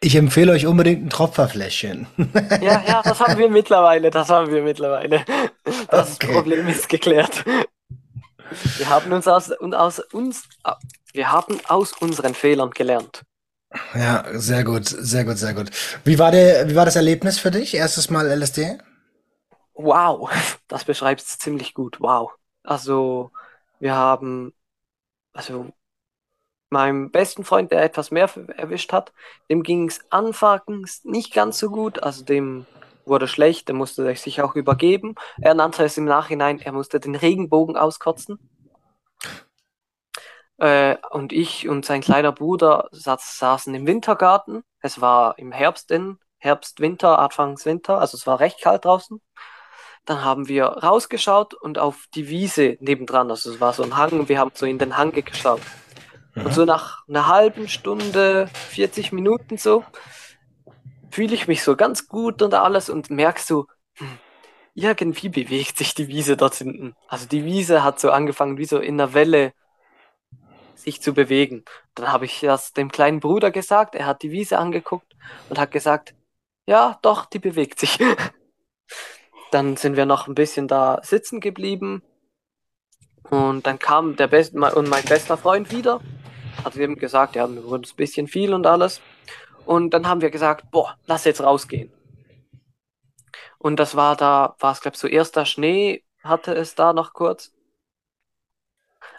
Ich 0.01 0.15
empfehle 0.15 0.51
euch 0.53 0.65
unbedingt 0.67 1.05
ein 1.05 1.09
Tropferfläschchen. 1.09 2.07
Ja, 2.59 2.81
ja, 2.87 3.03
das 3.03 3.19
haben 3.19 3.37
wir 3.37 3.49
mittlerweile, 3.49 4.09
das 4.09 4.29
haben 4.29 4.51
wir 4.51 4.63
mittlerweile. 4.63 5.23
Das 5.91 6.19
Okay. 6.23 6.27
Problem 6.27 6.67
ist 6.67 6.89
geklärt. 6.89 7.45
Wir 8.77 8.89
haben 8.89 9.11
uns 9.11 9.27
aus, 9.27 9.49
und 9.51 9.73
aus 9.75 9.99
uns, 9.99 10.47
wir 11.13 11.31
haben 11.31 11.59
aus 11.67 11.93
unseren 11.93 12.33
Fehlern 12.33 12.71
gelernt. 12.71 13.23
Ja, 13.93 14.23
sehr 14.39 14.63
gut, 14.63 14.87
sehr 14.87 15.25
gut, 15.25 15.37
sehr 15.37 15.53
gut. 15.53 15.69
Wie 16.05 16.17
war 16.19 16.31
der, 16.31 16.69
wie 16.69 16.75
war 16.75 16.85
das 16.85 16.95
Erlebnis 16.95 17.37
für 17.39 17.51
dich? 17.51 17.73
Erstes 17.73 18.09
Mal 18.09 18.27
LSD? 18.27 18.77
Wow, 19.73 20.29
das 20.67 20.85
beschreibt 20.85 21.21
es 21.21 21.37
ziemlich 21.37 21.73
gut. 21.73 21.99
Wow. 22.01 22.31
Also, 22.63 23.31
wir 23.79 23.93
haben, 23.95 24.53
also, 25.33 25.73
meinem 26.69 27.11
besten 27.11 27.43
Freund, 27.43 27.71
der 27.71 27.83
etwas 27.83 28.11
mehr 28.11 28.29
erwischt 28.57 28.93
hat, 28.93 29.13
dem 29.49 29.63
ging 29.63 29.87
es 29.87 30.01
anfangs 30.09 31.03
nicht 31.05 31.33
ganz 31.33 31.59
so 31.59 31.69
gut. 31.69 32.03
Also, 32.03 32.23
dem 32.23 32.65
wurde 33.05 33.27
schlecht, 33.27 33.67
der 33.67 33.75
musste 33.75 34.13
sich 34.15 34.41
auch 34.41 34.55
übergeben. 34.55 35.15
Er 35.41 35.53
nannte 35.53 35.83
es 35.83 35.97
im 35.97 36.05
Nachhinein, 36.05 36.59
er 36.59 36.73
musste 36.73 36.99
den 36.99 37.15
Regenbogen 37.15 37.77
auskotzen. 37.77 38.39
Äh, 40.57 40.97
und 41.11 41.33
ich 41.33 41.67
und 41.69 41.85
sein 41.85 42.01
kleiner 42.01 42.31
Bruder 42.31 42.89
saß, 42.91 43.37
saßen 43.37 43.73
im 43.75 43.85
Wintergarten. 43.87 44.63
Es 44.81 45.01
war 45.01 45.37
im 45.37 45.51
Herbst, 45.51 45.91
in 45.91 46.17
Herbst, 46.39 46.79
Winter, 46.79 47.19
Anfangs 47.19 47.65
Winter, 47.65 47.99
also 47.99 48.17
es 48.17 48.27
war 48.27 48.39
recht 48.39 48.61
kalt 48.61 48.85
draußen. 48.85 49.21
Dann 50.05 50.23
haben 50.23 50.47
wir 50.47 50.65
rausgeschaut 50.65 51.53
und 51.53 51.79
auf 51.79 52.05
die 52.15 52.29
Wiese 52.29 52.77
nebendran, 52.79 53.29
also 53.29 53.51
es 53.51 53.59
war 53.59 53.73
so 53.73 53.83
ein 53.83 53.97
Hang, 53.97 54.11
und 54.19 54.29
wir 54.29 54.39
haben 54.39 54.51
so 54.53 54.65
in 54.65 54.79
den 54.79 54.97
Hang 54.97 55.11
geschaut. 55.11 55.61
Und 56.43 56.53
so 56.53 56.65
nach 56.65 57.07
einer 57.07 57.27
halben 57.27 57.67
Stunde, 57.67 58.47
40 58.69 59.11
Minuten 59.11 59.57
so, 59.57 59.83
fühle 61.09 61.33
ich 61.33 61.47
mich 61.47 61.63
so 61.63 61.75
ganz 61.75 62.07
gut 62.07 62.41
und 62.41 62.53
alles 62.53 62.89
und 62.89 63.09
merkst 63.09 63.47
so, 63.47 63.67
hm, 63.95 64.19
irgendwie 64.75 65.29
bewegt 65.29 65.77
sich 65.77 65.95
die 65.95 66.07
Wiese 66.07 66.37
dort 66.37 66.55
hinten. 66.55 66.95
Also 67.07 67.27
die 67.27 67.43
Wiese 67.43 67.83
hat 67.83 67.99
so 67.99 68.11
angefangen, 68.11 68.57
wie 68.57 68.65
so 68.65 68.77
in 68.77 68.99
einer 69.01 69.13
Welle 69.13 69.53
sich 70.75 71.01
zu 71.01 71.13
bewegen. 71.13 71.65
Dann 71.95 72.11
habe 72.11 72.25
ich 72.25 72.41
das 72.41 72.73
dem 72.73 72.91
kleinen 72.91 73.19
Bruder 73.19 73.49
gesagt, 73.49 73.95
er 73.95 74.05
hat 74.05 74.21
die 74.21 74.31
Wiese 74.31 74.59
angeguckt 74.59 75.15
und 75.49 75.57
hat 75.57 75.71
gesagt, 75.71 76.13
ja, 76.67 76.99
doch, 77.01 77.25
die 77.25 77.39
bewegt 77.39 77.79
sich. 77.79 77.97
Dann 79.51 79.77
sind 79.77 79.95
wir 79.95 80.05
noch 80.05 80.27
ein 80.27 80.35
bisschen 80.35 80.67
da 80.67 80.99
sitzen 81.03 81.39
geblieben 81.39 82.03
und 83.29 83.65
dann 83.65 83.79
kam 83.79 84.15
der 84.15 84.27
Best 84.27 84.53
und 84.53 84.89
mein 84.89 85.03
bester 85.03 85.37
Freund 85.37 85.71
wieder, 85.71 85.99
hat 86.63 86.75
ihm 86.75 86.95
gesagt, 86.95 87.35
ja, 87.35 87.47
mir 87.47 87.63
wurde 87.63 87.87
ein 87.87 87.95
bisschen 87.95 88.27
viel 88.27 88.53
und 88.53 88.65
alles. 88.65 89.01
Und 89.65 89.93
dann 89.93 90.07
haben 90.07 90.21
wir 90.21 90.29
gesagt, 90.29 90.71
boah, 90.71 90.95
lass 91.07 91.25
jetzt 91.25 91.41
rausgehen. 91.41 91.91
Und 93.57 93.79
das 93.79 93.95
war 93.95 94.15
da, 94.15 94.55
war 94.59 94.71
es, 94.71 94.81
glaube 94.81 94.95
ich, 94.95 95.01
so 95.01 95.07
erster 95.07 95.45
Schnee 95.45 96.03
hatte 96.23 96.53
es 96.53 96.75
da 96.75 96.93
noch 96.93 97.13
kurz. 97.13 97.51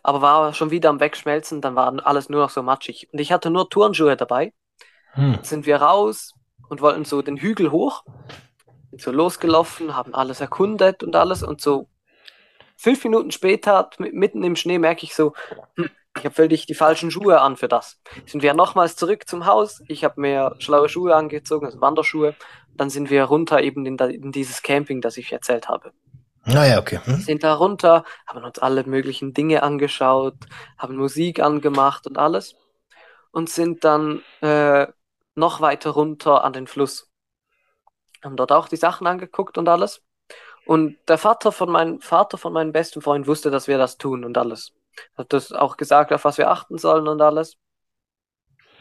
Aber 0.02 0.22
war 0.22 0.54
schon 0.54 0.70
wieder 0.70 0.90
am 0.90 1.00
Wegschmelzen, 1.00 1.60
dann 1.60 1.74
war 1.74 2.06
alles 2.06 2.28
nur 2.28 2.42
noch 2.42 2.50
so 2.50 2.62
matschig. 2.62 3.08
Und 3.12 3.18
ich 3.18 3.32
hatte 3.32 3.50
nur 3.50 3.68
Turnschuhe 3.68 4.16
dabei. 4.16 4.52
Hm. 5.12 5.34
Dann 5.34 5.44
sind 5.44 5.66
wir 5.66 5.76
raus 5.82 6.34
und 6.68 6.80
wollten 6.80 7.04
so 7.04 7.20
den 7.22 7.36
Hügel 7.36 7.70
hoch. 7.70 8.04
Sind 8.90 9.02
so 9.02 9.10
losgelaufen, 9.10 9.96
haben 9.96 10.14
alles 10.14 10.40
erkundet 10.40 11.02
und 11.02 11.16
alles. 11.16 11.42
Und 11.42 11.60
so 11.60 11.88
fünf 12.76 13.02
Minuten 13.04 13.32
später, 13.32 13.90
mitten 13.98 14.42
im 14.44 14.56
Schnee, 14.56 14.78
merke 14.78 15.04
ich 15.04 15.14
so, 15.14 15.34
hm, 15.74 15.90
ich 16.16 16.24
habe 16.24 16.34
völlig 16.34 16.66
die 16.66 16.74
falschen 16.74 17.10
Schuhe 17.10 17.40
an 17.40 17.56
für 17.56 17.68
das. 17.68 17.98
Sind 18.26 18.42
wir 18.42 18.54
nochmals 18.54 18.96
zurück 18.96 19.28
zum 19.28 19.46
Haus. 19.46 19.82
Ich 19.88 20.04
habe 20.04 20.20
mir 20.20 20.54
schlaue 20.58 20.88
Schuhe 20.88 21.14
angezogen, 21.14 21.66
also 21.66 21.80
Wanderschuhe. 21.80 22.34
Dann 22.74 22.90
sind 22.90 23.10
wir 23.10 23.24
runter 23.24 23.60
eben 23.60 23.86
in, 23.86 23.96
in 23.96 24.32
dieses 24.32 24.62
Camping, 24.62 25.00
das 25.00 25.16
ich 25.16 25.32
erzählt 25.32 25.68
habe. 25.68 25.92
Naja, 26.44 26.78
okay. 26.78 27.00
Hm? 27.04 27.16
Sind 27.16 27.44
da 27.44 27.54
runter, 27.54 28.04
haben 28.26 28.42
uns 28.42 28.58
alle 28.58 28.84
möglichen 28.84 29.34
Dinge 29.34 29.62
angeschaut, 29.62 30.36
haben 30.78 30.96
Musik 30.96 31.40
angemacht 31.40 32.06
und 32.06 32.18
alles. 32.18 32.56
Und 33.30 33.50
sind 33.50 33.84
dann 33.84 34.22
äh, 34.40 34.86
noch 35.34 35.60
weiter 35.60 35.90
runter 35.90 36.42
an 36.42 36.52
den 36.52 36.66
Fluss. 36.66 37.08
Haben 38.24 38.36
dort 38.36 38.50
auch 38.50 38.68
die 38.68 38.76
Sachen 38.76 39.06
angeguckt 39.06 39.58
und 39.58 39.68
alles. 39.68 40.02
Und 40.64 40.96
der 41.06 41.18
Vater 41.18 41.52
von 41.52 41.70
meinem 41.70 42.00
Vater 42.00 42.38
von 42.38 42.52
meinem 42.52 42.72
besten 42.72 43.00
Freund 43.02 43.26
wusste, 43.26 43.50
dass 43.50 43.68
wir 43.68 43.78
das 43.78 43.98
tun 43.98 44.24
und 44.24 44.36
alles. 44.36 44.72
Hat 45.16 45.32
das 45.32 45.52
auch 45.52 45.76
gesagt, 45.76 46.12
auf 46.12 46.24
was 46.24 46.38
wir 46.38 46.50
achten 46.50 46.78
sollen 46.78 47.08
und 47.08 47.20
alles. 47.22 47.56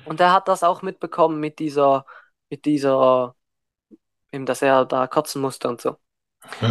Und 0.04 0.20
er 0.22 0.32
hat 0.34 0.48
das 0.48 0.64
auch 0.64 0.82
mitbekommen 0.82 1.40
mit 1.40 1.60
dieser, 1.60 2.06
mit 2.50 2.66
dieser, 2.66 3.36
eben, 4.32 4.46
dass 4.46 4.62
er 4.62 4.86
da 4.86 5.08
kotzen 5.08 5.42
musste 5.42 5.68
und 5.70 5.82
so. 5.82 5.98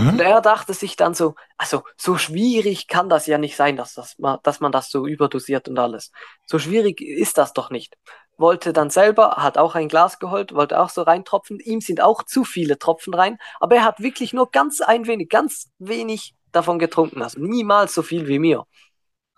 Und 0.09 0.20
Mhm. 0.20 0.20
er 0.20 0.40
dachte 0.42 0.74
sich 0.74 0.97
dann 0.97 1.14
so, 1.14 1.34
also 1.59 1.84
so 1.97 2.18
schwierig 2.18 2.88
kann 2.88 3.09
das 3.09 3.26
ja 3.26 3.38
nicht 3.38 3.57
sein, 3.57 3.76
dass, 3.76 3.94
das, 3.94 4.16
dass 4.44 4.61
man 4.61 4.72
das 4.72 4.90
so 4.90 5.07
überdosiert 5.07 5.68
und 5.68 5.78
alles. 5.78 6.12
So 6.47 6.59
schwierig 6.59 7.01
ist 7.03 7.38
das 7.38 7.53
doch 7.55 7.70
nicht. 7.70 7.97
Wollte 8.38 8.72
dann 8.72 8.90
selber, 8.90 9.36
hat 9.38 9.59
auch 9.59 9.74
ein 9.76 9.88
Glas 9.88 10.18
geholt, 10.20 10.55
wollte 10.55 10.80
auch 10.80 10.90
so 10.90 11.03
reintropfen. 11.03 11.61
Ihm 11.61 11.80
sind 11.80 12.01
auch 12.03 12.22
zu 12.24 12.44
viele 12.44 12.78
Tropfen 12.78 13.14
rein, 13.14 13.38
aber 13.61 13.76
er 13.76 13.84
hat 13.84 14.01
wirklich 14.01 14.32
nur 14.34 14.51
ganz 14.51 14.80
ein 14.82 15.07
wenig, 15.07 15.28
ganz 15.30 15.70
wenig 15.78 16.34
davon 16.53 16.78
getrunken. 16.78 17.22
Also 17.22 17.40
niemals 17.40 17.94
so 17.94 18.03
viel 18.03 18.28
wie 18.28 18.38
mir. 18.38 18.66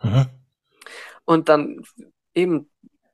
Mhm. 0.03 0.27
Und 1.25 1.49
dann 1.49 1.83
eben, 2.35 2.71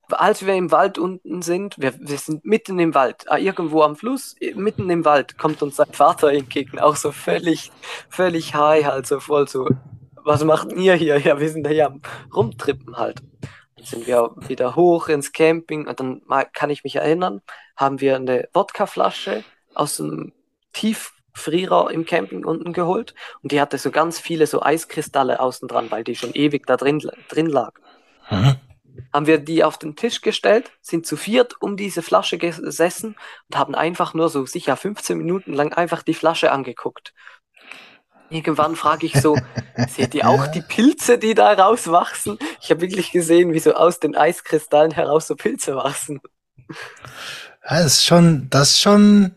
als 0.08 0.46
wir 0.46 0.54
im 0.54 0.70
Wald 0.70 0.98
unten 0.98 1.42
sind, 1.42 1.76
wir, 1.78 1.94
wir 1.98 2.18
sind 2.18 2.44
mitten 2.44 2.78
im 2.78 2.94
Wald, 2.94 3.24
ah, 3.28 3.38
irgendwo 3.38 3.82
am 3.82 3.96
Fluss, 3.96 4.36
mitten 4.54 4.88
im 4.90 5.04
Wald, 5.04 5.38
kommt 5.38 5.62
uns 5.62 5.76
sein 5.76 5.92
Vater 5.92 6.32
entgegen, 6.32 6.78
auch 6.78 6.96
so 6.96 7.10
völlig, 7.10 7.72
völlig 8.08 8.54
high, 8.54 8.84
halt 8.84 9.06
so 9.06 9.20
voll 9.20 9.48
so, 9.48 9.68
was 10.24 10.44
macht 10.44 10.72
ihr 10.72 10.94
hier? 10.94 11.18
Ja, 11.18 11.38
wir 11.38 11.50
sind 11.50 11.66
hier 11.66 11.86
am 11.86 12.02
Rumtrippen 12.34 12.96
halt. 12.96 13.22
Dann 13.76 13.84
sind 13.84 14.06
wir 14.06 14.34
wieder 14.48 14.76
hoch 14.76 15.08
ins 15.08 15.32
Camping 15.32 15.86
und 15.86 16.00
dann 16.00 16.22
kann 16.52 16.70
ich 16.70 16.84
mich 16.84 16.96
erinnern, 16.96 17.40
haben 17.76 18.00
wir 18.00 18.16
eine 18.16 18.48
Wodkaflasche 18.52 19.44
aus 19.74 20.00
einem 20.00 20.32
Tieffrierer 21.34 21.90
im 21.90 22.04
Camping 22.06 22.44
unten 22.44 22.72
geholt 22.72 23.14
und 23.42 23.52
die 23.52 23.60
hatte 23.60 23.78
so 23.78 23.90
ganz 23.90 24.18
viele 24.20 24.46
so 24.46 24.62
Eiskristalle 24.62 25.40
außen 25.40 25.68
dran, 25.68 25.90
weil 25.90 26.04
die 26.04 26.16
schon 26.16 26.32
ewig 26.34 26.66
da 26.66 26.76
drin, 26.76 27.00
drin 27.28 27.46
lag 27.46 27.72
Mhm. 28.30 28.56
haben 29.12 29.26
wir 29.26 29.38
die 29.38 29.64
auf 29.64 29.78
den 29.78 29.96
Tisch 29.96 30.20
gestellt, 30.20 30.72
sind 30.80 31.06
zu 31.06 31.16
viert 31.16 31.60
um 31.62 31.76
diese 31.76 32.02
Flasche 32.02 32.38
gesessen 32.38 33.16
und 33.48 33.58
haben 33.58 33.74
einfach 33.74 34.14
nur 34.14 34.28
so 34.28 34.46
sicher 34.46 34.76
15 34.76 35.18
Minuten 35.18 35.52
lang 35.52 35.72
einfach 35.72 36.02
die 36.02 36.14
Flasche 36.14 36.52
angeguckt. 36.52 37.14
Irgendwann 38.28 38.76
frage 38.76 39.06
ich 39.06 39.20
so, 39.20 39.42
seht 39.86 40.14
ihr 40.14 40.28
auch 40.28 40.46
die 40.48 40.62
Pilze, 40.62 41.18
die 41.18 41.34
da 41.34 41.52
rauswachsen? 41.52 42.38
Ich 42.60 42.70
habe 42.70 42.80
wirklich 42.82 43.12
gesehen, 43.12 43.52
wie 43.52 43.60
so 43.60 43.74
aus 43.74 44.00
den 44.00 44.16
Eiskristallen 44.16 44.92
heraus 44.92 45.26
so 45.28 45.36
Pilze 45.36 45.76
wachsen. 45.76 46.20
Das 47.68 47.84
ist 47.86 48.04
schon, 48.04 48.48
das 48.50 48.70
ist 48.72 48.80
schon, 48.80 49.34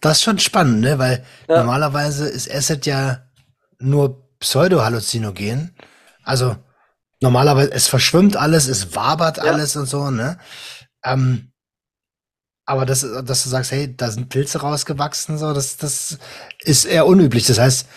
das 0.00 0.18
ist 0.18 0.22
schon 0.24 0.38
spannend, 0.38 0.80
ne? 0.80 0.98
Weil 0.98 1.24
Ja. 1.48 1.58
normalerweise 1.62 2.28
ist 2.28 2.50
Acid 2.52 2.86
ja 2.86 3.22
nur 3.78 4.28
pseudo-halluzinogen. 4.40 5.74
Also 6.24 6.56
normalerweise, 7.20 7.72
es 7.72 7.88
verschwimmt 7.88 8.36
alles, 8.36 8.68
es 8.68 8.94
wabert 8.94 9.38
Ja. 9.38 9.44
alles 9.44 9.76
und 9.76 9.86
so, 9.86 10.10
ne? 10.10 10.38
Ähm, 11.04 11.52
aber 12.66 12.84
das, 12.84 13.00
dass 13.24 13.44
du 13.44 13.48
sagst, 13.48 13.72
hey, 13.72 13.96
da 13.96 14.10
sind 14.10 14.28
Pilze 14.28 14.60
rausgewachsen, 14.60 15.38
so, 15.38 15.54
das, 15.54 15.78
das 15.78 16.18
ist 16.60 16.84
eher 16.84 17.06
unüblich. 17.06 17.46
Das 17.46 17.58
heißt, 17.58 17.88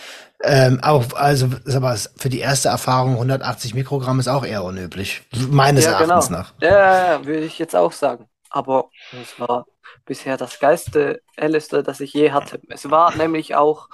ähm, 0.44 0.80
auch, 0.82 1.14
also, 1.14 1.50
aber 1.74 1.98
für 2.16 2.30
die 2.30 2.40
erste 2.40 2.70
Erfahrung 2.70 3.14
180 3.18 3.74
Mikrogramm 3.74 4.20
ist 4.20 4.30
auch 4.30 4.46
eher 4.46 4.64
unüblich. 4.64 5.24
Meines 5.50 5.84
Ja, 5.86 6.00
genau. 6.00 6.14
Erachtens 6.14 6.30
nach. 6.30 6.54
Ja, 6.62 6.70
ja, 6.70 7.12
ja, 7.12 7.26
würde 7.26 7.44
ich 7.44 7.60
jetzt 7.60 7.76
auch 7.76 7.92
sagen. 7.92 8.28
Aber 8.50 8.90
es 9.12 9.38
war 9.40 9.66
bisher 10.06 10.38
das 10.38 10.60
geilste 10.60 11.22
LSD, 11.38 11.84
das 11.84 12.00
ich 12.00 12.14
je 12.14 12.32
hatte. 12.32 12.60
Es 12.70 12.90
war 12.90 13.16
nämlich 13.16 13.56
auch, 13.56 13.88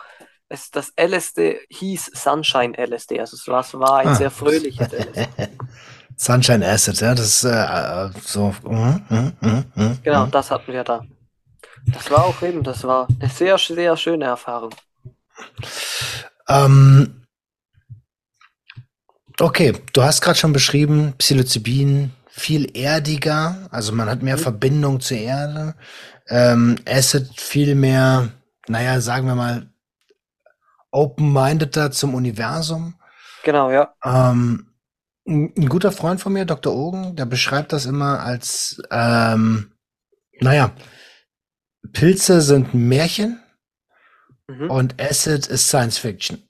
es, 0.49 0.71
das 0.71 0.93
LSD 0.99 1.59
hieß 1.69 2.11
Sunshine 2.13 2.77
LSD. 2.77 3.19
Also 3.19 3.35
es 3.35 3.47
war, 3.47 3.97
ein 3.97 4.07
Ah. 4.09 4.15
sehr 4.15 4.31
fröhliches 4.31 4.91
LSD. 4.91 5.27
Sunshine 6.19 6.65
Acid, 6.67 6.99
ja, 6.99 7.13
das 7.13 7.27
ist 7.27 7.43
äh, 7.43 8.09
so. 8.23 8.53
mhm, 8.63 9.05
mhm, 9.07 9.65
mhm, 9.75 9.99
Genau, 10.03 10.25
das 10.25 10.49
hatten 10.49 10.73
wir 10.73 10.83
da. 10.83 11.05
Das 11.93 12.09
war 12.09 12.25
auch 12.25 12.41
eben, 12.41 12.63
das 12.63 12.83
war 12.83 13.07
eine 13.19 13.29
sehr, 13.29 13.57
sehr 13.59 13.95
schöne 13.95 14.25
Erfahrung. 14.25 14.71
Ähm, 16.49 17.21
okay, 19.39 19.73
du 19.93 20.03
hast 20.03 20.21
gerade 20.21 20.39
schon 20.39 20.53
beschrieben, 20.53 21.13
Psilocybin 21.19 22.11
viel 22.37 22.77
erdiger, 22.77 23.67
also 23.71 23.93
man 23.93 24.09
hat 24.09 24.23
mehr 24.23 24.37
Mhm. 24.37 24.41
Verbindung 24.41 24.99
zur 25.01 25.17
Erde. 25.17 25.75
Ähm, 26.29 26.77
Acid 26.87 27.29
viel 27.39 27.75
mehr, 27.75 28.29
naja, 28.67 29.01
sagen 29.01 29.27
wir 29.27 29.35
mal, 29.35 29.69
open-mindeder 30.91 31.91
zum 31.91 32.13
Universum. 32.13 32.95
Genau, 33.43 33.71
ja. 33.71 33.93
Ähm, 34.03 34.63
Ein 35.29 35.67
guter 35.67 35.91
Freund 35.91 36.21
von 36.21 36.31
mir, 36.33 36.45
Dr. 36.45 36.73
Ogen, 36.73 37.17
der 37.17 37.25
beschreibt 37.25 37.73
das 37.73 37.85
immer 37.85 38.21
als, 38.21 38.81
ähm, 38.91 39.73
naja, 40.39 40.71
Pilze 41.91 42.41
sind 42.41 42.73
Märchen 42.73 43.41
Mhm. 44.47 44.69
und 44.71 45.01
Acid 45.01 45.47
ist 45.47 45.67
Science 45.67 45.97
Fiction. 45.97 46.46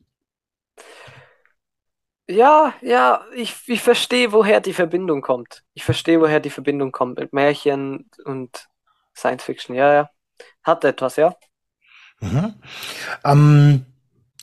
Ja, 2.30 2.74
ja, 2.82 3.26
ich, 3.34 3.56
ich 3.68 3.82
verstehe, 3.82 4.34
woher 4.34 4.60
die 4.60 4.74
Verbindung 4.74 5.22
kommt. 5.22 5.64
Ich 5.74 5.84
verstehe, 5.86 6.20
woher 6.20 6.42
die 6.42 6.50
Verbindung 6.50 6.92
kommt 6.92 7.20
mit 7.20 7.32
Märchen 7.32 8.10
und 8.26 8.68
Science 9.16 9.44
Fiction. 9.44 9.76
Ja, 9.76 9.94
ja. 9.94 10.10
Hat 10.64 10.84
etwas, 10.84 11.16
ja. 11.16 11.36
Mhm. 12.20 12.54
Ähm, 13.24 13.86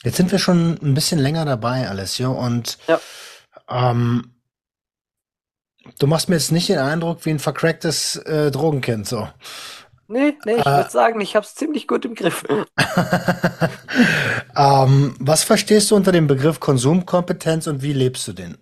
jetzt 0.03 0.17
sind 0.17 0.31
wir 0.31 0.39
schon 0.39 0.79
ein 0.81 0.93
bisschen 0.95 1.19
länger 1.19 1.45
dabei, 1.45 1.87
Alessio, 1.87 2.31
und 2.31 2.79
Ja. 2.87 2.99
ähm, 3.69 4.33
du 5.99 6.07
machst 6.07 6.27
mir 6.29 6.35
jetzt 6.35 6.51
nicht 6.51 6.69
den 6.69 6.79
Eindruck 6.79 7.25
wie 7.25 7.31
ein 7.31 7.39
vercracktes 7.39 8.15
äh, 8.17 8.49
Drogenkind, 8.49 9.07
so. 9.07 9.29
Nee, 10.07 10.37
nee, 10.45 10.57
ich 10.57 10.65
Äh. 10.65 10.71
würde 10.75 10.89
sagen, 10.89 11.21
ich 11.21 11.35
habe 11.35 11.45
es 11.45 11.55
ziemlich 11.55 11.87
gut 11.87 12.05
im 12.05 12.15
Griff. 12.15 12.43
ähm, 14.55 15.15
was 15.19 15.43
verstehst 15.43 15.91
du 15.91 15.95
unter 15.95 16.11
dem 16.11 16.27
Begriff 16.27 16.59
Konsumkompetenz 16.59 17.67
und 17.67 17.81
wie 17.81 17.93
lebst 17.93 18.27
du 18.27 18.33
den? 18.33 18.57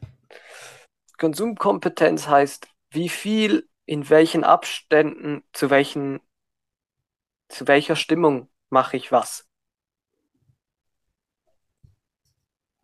Konsumkompetenz 1.18 2.28
heißt, 2.28 2.68
wie 2.92 3.10
viel, 3.10 3.68
in 3.86 4.10
welchen 4.12 4.44
Abständen, 4.44 5.44
zu 5.52 5.72
welchen, 5.72 6.20
zu 7.48 7.68
welcher 7.70 7.96
Stimmung 7.96 8.50
mache 8.70 8.98
ich 8.98 9.14
was. 9.14 9.48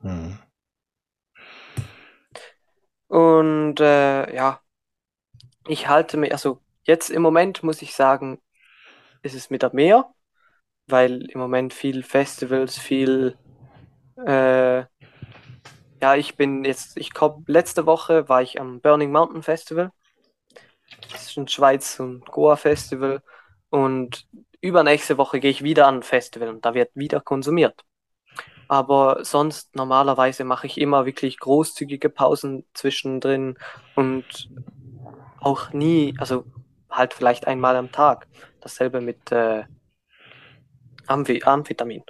Hm. 0.01 0.39
Und 3.07 3.79
äh, 3.81 4.33
ja, 4.33 4.61
ich 5.67 5.87
halte 5.87 6.17
mir, 6.17 6.31
also 6.31 6.61
jetzt 6.83 7.09
im 7.09 7.21
Moment 7.21 7.63
muss 7.63 7.81
ich 7.81 7.95
sagen, 7.95 8.41
ist 9.21 9.35
es 9.35 9.49
wieder 9.49 9.71
mehr, 9.73 10.09
weil 10.87 11.23
im 11.29 11.39
Moment 11.39 11.73
viel 11.73 12.03
Festivals, 12.03 12.77
viel, 12.77 13.37
äh, 14.25 14.79
ja, 16.01 16.15
ich 16.15 16.35
bin 16.35 16.63
jetzt, 16.65 16.97
ich 16.97 17.13
komme, 17.13 17.43
letzte 17.47 17.85
Woche 17.85 18.29
war 18.29 18.41
ich 18.41 18.59
am 18.59 18.81
Burning 18.81 19.11
Mountain 19.11 19.43
Festival. 19.43 19.91
Das 21.11 21.23
ist 21.27 21.37
in 21.37 21.47
Schweiz 21.47 21.99
ein 21.99 22.21
Goa-Festival. 22.21 23.21
Und 23.69 24.27
übernächste 24.61 25.17
Woche 25.17 25.39
gehe 25.39 25.51
ich 25.51 25.63
wieder 25.63 25.87
an 25.87 25.95
ein 25.97 26.03
Festival 26.03 26.49
und 26.49 26.65
da 26.65 26.73
wird 26.73 26.91
wieder 26.95 27.19
konsumiert. 27.21 27.83
Aber 28.67 29.23
sonst 29.25 29.75
normalerweise 29.75 30.43
mache 30.43 30.67
ich 30.67 30.79
immer 30.79 31.05
wirklich 31.05 31.39
großzügige 31.39 32.09
Pausen 32.09 32.65
zwischendrin 32.73 33.57
und 33.95 34.49
auch 35.39 35.73
nie, 35.73 36.13
also 36.19 36.45
halt 36.89 37.13
vielleicht 37.13 37.47
einmal 37.47 37.75
am 37.75 37.91
Tag. 37.91 38.27
Dasselbe 38.61 39.01
mit 39.01 39.31
äh, 39.31 39.63
Amphetamin. 41.07 42.03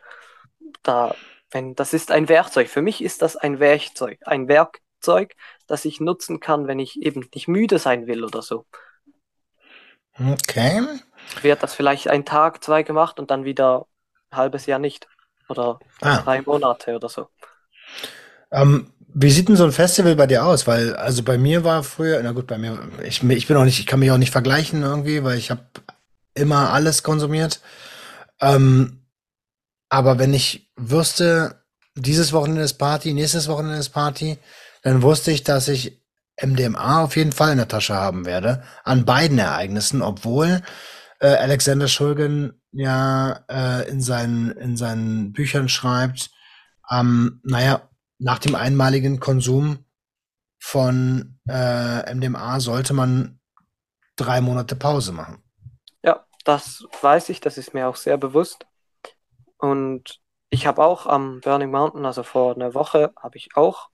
Da, 0.83 1.15
wenn, 1.51 1.75
das 1.75 1.93
ist 1.93 2.11
ein 2.11 2.29
Werkzeug. 2.29 2.69
Für 2.69 2.81
mich 2.81 3.03
ist 3.03 3.21
das 3.21 3.35
ein 3.35 3.59
Werkzeug. 3.59 4.19
Ein 4.25 4.47
Werkzeug, 4.47 5.35
das 5.67 5.85
ich 5.85 5.99
nutzen 6.01 6.39
kann, 6.39 6.67
wenn 6.67 6.79
ich 6.79 7.01
eben 7.01 7.27
nicht 7.33 7.47
müde 7.47 7.79
sein 7.79 8.07
will 8.07 8.23
oder 8.23 8.41
so. 8.41 8.65
Okay. 10.21 10.79
Wird 11.41 11.63
das 11.63 11.73
vielleicht 11.75 12.07
ein 12.07 12.23
Tag, 12.25 12.63
zwei 12.63 12.83
gemacht 12.83 13.19
und 13.19 13.29
dann 13.31 13.43
wieder 13.45 13.87
ein 14.31 14.37
halbes 14.37 14.65
Jahr 14.67 14.79
nicht. 14.79 15.07
Oder 15.49 15.81
Ah. 16.01 16.23
drei 16.23 16.41
Monate 16.43 16.95
oder 16.95 17.09
so. 17.09 17.29
Ähm, 18.51 18.87
wie 19.13 19.31
sieht 19.31 19.49
denn 19.49 19.55
so 19.55 19.63
ein 19.65 19.71
Festival 19.71 20.15
bei 20.15 20.27
dir 20.27 20.45
aus? 20.45 20.67
Weil, 20.67 20.95
also 20.95 21.23
bei 21.23 21.37
mir 21.37 21.63
war 21.63 21.83
früher, 21.83 22.21
na 22.23 22.31
gut, 22.31 22.47
bei 22.47 22.57
mir, 22.57 22.77
ich, 23.03 23.23
ich 23.23 23.47
bin 23.47 23.57
auch 23.57 23.63
nicht, 23.65 23.79
ich 23.79 23.85
kann 23.85 23.99
mich 23.99 24.11
auch 24.11 24.17
nicht 24.17 24.31
vergleichen 24.31 24.83
irgendwie, 24.83 25.23
weil 25.23 25.37
ich 25.37 25.51
habe 25.51 25.61
immer 26.33 26.71
alles 26.71 27.03
konsumiert. 27.03 27.61
Ähm, 28.41 29.05
aber 29.89 30.19
wenn 30.19 30.33
ich 30.33 30.71
wüsste, 30.75 31.63
dieses 31.95 32.31
Wochenende 32.31 32.61
ist 32.61 32.75
Party, 32.75 33.13
nächstes 33.13 33.47
Wochenende 33.47 33.77
ist 33.77 33.89
Party, 33.89 34.37
dann 34.83 35.01
wusste 35.01 35.31
ich, 35.31 35.43
dass 35.43 35.67
ich 35.67 35.99
MDMA 36.41 37.03
auf 37.03 37.15
jeden 37.17 37.31
Fall 37.31 37.51
in 37.51 37.57
der 37.57 37.67
Tasche 37.67 37.95
haben 37.95 38.25
werde, 38.25 38.63
an 38.83 39.05
beiden 39.05 39.39
Ereignissen, 39.39 40.01
obwohl 40.01 40.61
äh, 41.19 41.27
Alexander 41.27 41.87
Shulgin 41.87 42.53
ja 42.71 43.43
äh, 43.49 43.89
in 43.89 44.01
seinen, 44.01 44.51
in 44.51 44.77
seinen 44.77 45.33
Büchern 45.33 45.67
schreibt, 45.67 46.31
ähm, 46.89 47.41
naja, 47.43 47.89
nach 48.19 48.39
dem 48.39 48.55
einmaligen 48.55 49.19
Konsum 49.19 49.85
von 50.59 51.39
äh, 51.47 52.13
MDMA 52.13 52.59
sollte 52.59 52.93
man 52.93 53.39
drei 54.15 54.41
Monate 54.41 54.75
Pause 54.75 55.13
machen. 55.13 55.41
Das 56.49 56.83
weiß 57.03 57.29
ich, 57.29 57.41
das 57.41 57.59
ist 57.59 57.75
mir 57.75 57.87
auch 57.87 57.95
sehr 57.95 58.17
bewusst. 58.17 58.65
Und 59.59 60.19
ich 60.49 60.65
habe 60.65 60.83
auch 60.83 61.05
am 61.05 61.41
Burning 61.41 61.69
Mountain, 61.69 62.07
also 62.07 62.23
vor 62.23 62.55
einer 62.55 62.73
Woche, 62.73 63.13
habe 63.15 63.37
ich 63.37 63.55
auch 63.55 63.89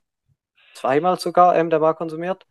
zweimal 0.74 1.20
sogar 1.20 1.54
MDMA 1.58 1.94
konsumiert. 1.96 2.48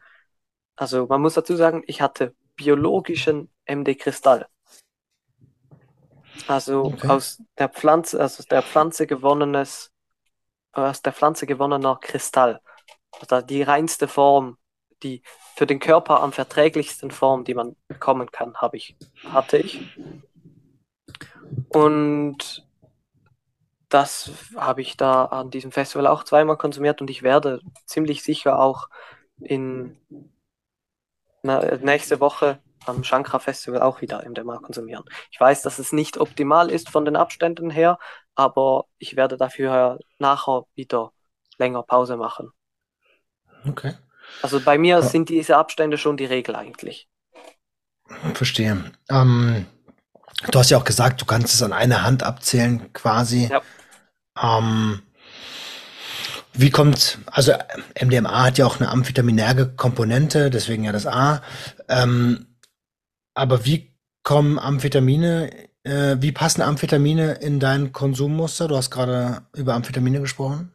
Also 0.76 1.06
man 1.06 1.22
muss 1.22 1.32
dazu 1.32 1.56
sagen, 1.56 1.84
ich 1.86 2.02
hatte 2.02 2.36
biologischen 2.54 3.50
MD-Kristall. 3.64 4.46
Also 6.46 6.92
Okay. 6.92 7.08
aus 7.08 7.42
der 7.56 7.70
Pflanze, 7.70 8.20
also 8.20 8.40
aus 8.40 8.46
der 8.46 8.62
Pflanze 8.62 9.06
gewonnenes, 9.06 9.90
aus 10.72 11.00
der 11.00 11.14
Pflanze 11.14 11.46
gewonnener 11.46 11.96
Kristall. 11.96 12.60
Also 13.22 13.40
die 13.40 13.62
reinste 13.62 14.06
Form, 14.06 14.58
die 15.04 15.22
für 15.54 15.66
den 15.66 15.78
Körper 15.78 16.20
am 16.20 16.32
verträglichsten 16.32 17.10
Form, 17.10 17.44
die 17.44 17.54
man 17.54 17.76
bekommen 17.86 18.32
kann, 18.32 18.56
habe 18.56 18.76
ich, 18.76 18.96
hatte 19.30 19.58
ich. 19.58 19.80
Und 21.68 22.66
das 23.88 24.32
habe 24.56 24.80
ich 24.80 24.96
da 24.96 25.26
an 25.26 25.50
diesem 25.50 25.70
Festival 25.70 26.08
auch 26.08 26.24
zweimal 26.24 26.56
konsumiert 26.56 27.00
und 27.00 27.10
ich 27.10 27.22
werde 27.22 27.60
ziemlich 27.86 28.24
sicher 28.24 28.58
auch 28.58 28.88
in 29.40 29.96
na, 31.42 31.76
nächste 31.76 32.18
Woche 32.18 32.58
am 32.86 33.04
Shankara 33.04 33.38
Festival 33.38 33.82
auch 33.82 34.00
wieder 34.00 34.28
MDMA 34.28 34.58
konsumieren. 34.58 35.04
Ich 35.30 35.38
weiß, 35.38 35.62
dass 35.62 35.78
es 35.78 35.92
nicht 35.92 36.18
optimal 36.18 36.70
ist 36.70 36.90
von 36.90 37.04
den 37.04 37.16
Abständen 37.16 37.70
her, 37.70 37.98
aber 38.34 38.86
ich 38.98 39.16
werde 39.16 39.36
dafür 39.36 39.98
nachher 40.18 40.64
wieder 40.74 41.12
länger 41.58 41.82
Pause 41.82 42.16
machen. 42.16 42.50
Okay. 43.66 43.94
Also 44.42 44.60
bei 44.60 44.78
mir 44.78 44.96
Ja. 44.96 45.02
sind 45.02 45.28
diese 45.28 45.56
Abstände 45.56 45.98
schon 45.98 46.16
die 46.16 46.24
Regel 46.26 46.54
eigentlich. 46.56 47.08
Verstehe. 48.34 48.92
Ähm, 49.10 49.66
du 50.50 50.58
hast 50.58 50.70
ja 50.70 50.78
auch 50.78 50.84
gesagt, 50.84 51.20
du 51.20 51.24
kannst 51.24 51.54
es 51.54 51.62
an 51.62 51.72
einer 51.72 52.02
Hand 52.02 52.22
abzählen, 52.22 52.92
quasi. 52.92 53.48
Ja. 53.50 53.62
Ähm, 54.40 55.02
wie 56.52 56.70
kommt, 56.70 57.18
also 57.26 57.52
MDMA 58.00 58.44
hat 58.44 58.58
ja 58.58 58.66
auch 58.66 58.78
eine 58.78 58.88
amphetaminärge 58.90 59.74
Komponente, 59.74 60.50
deswegen 60.50 60.84
ja 60.84 60.92
das 60.92 61.06
A. 61.06 61.42
Ähm, 61.88 62.46
aber 63.34 63.64
wie 63.64 63.92
kommen 64.22 64.58
Amphetamine, 64.58 65.50
äh, 65.82 66.16
wie 66.20 66.32
passen 66.32 66.62
Amphetamine 66.62 67.34
in 67.34 67.58
dein 67.58 67.92
Konsummuster? 67.92 68.68
Du 68.68 68.76
hast 68.76 68.90
gerade 68.90 69.42
über 69.54 69.74
Amphetamine 69.74 70.20
gesprochen. 70.20 70.72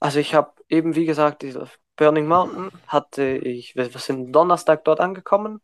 Also 0.00 0.18
ich 0.18 0.34
habe 0.34 0.52
eben, 0.68 0.94
wie 0.94 1.06
gesagt, 1.06 1.42
diese 1.42 1.68
Burning 1.98 2.28
Mountain 2.28 2.70
hatte 2.86 3.24
ich, 3.24 3.74
wir 3.76 3.90
sind 3.90 4.32
Donnerstag 4.32 4.84
dort 4.84 5.00
angekommen 5.00 5.60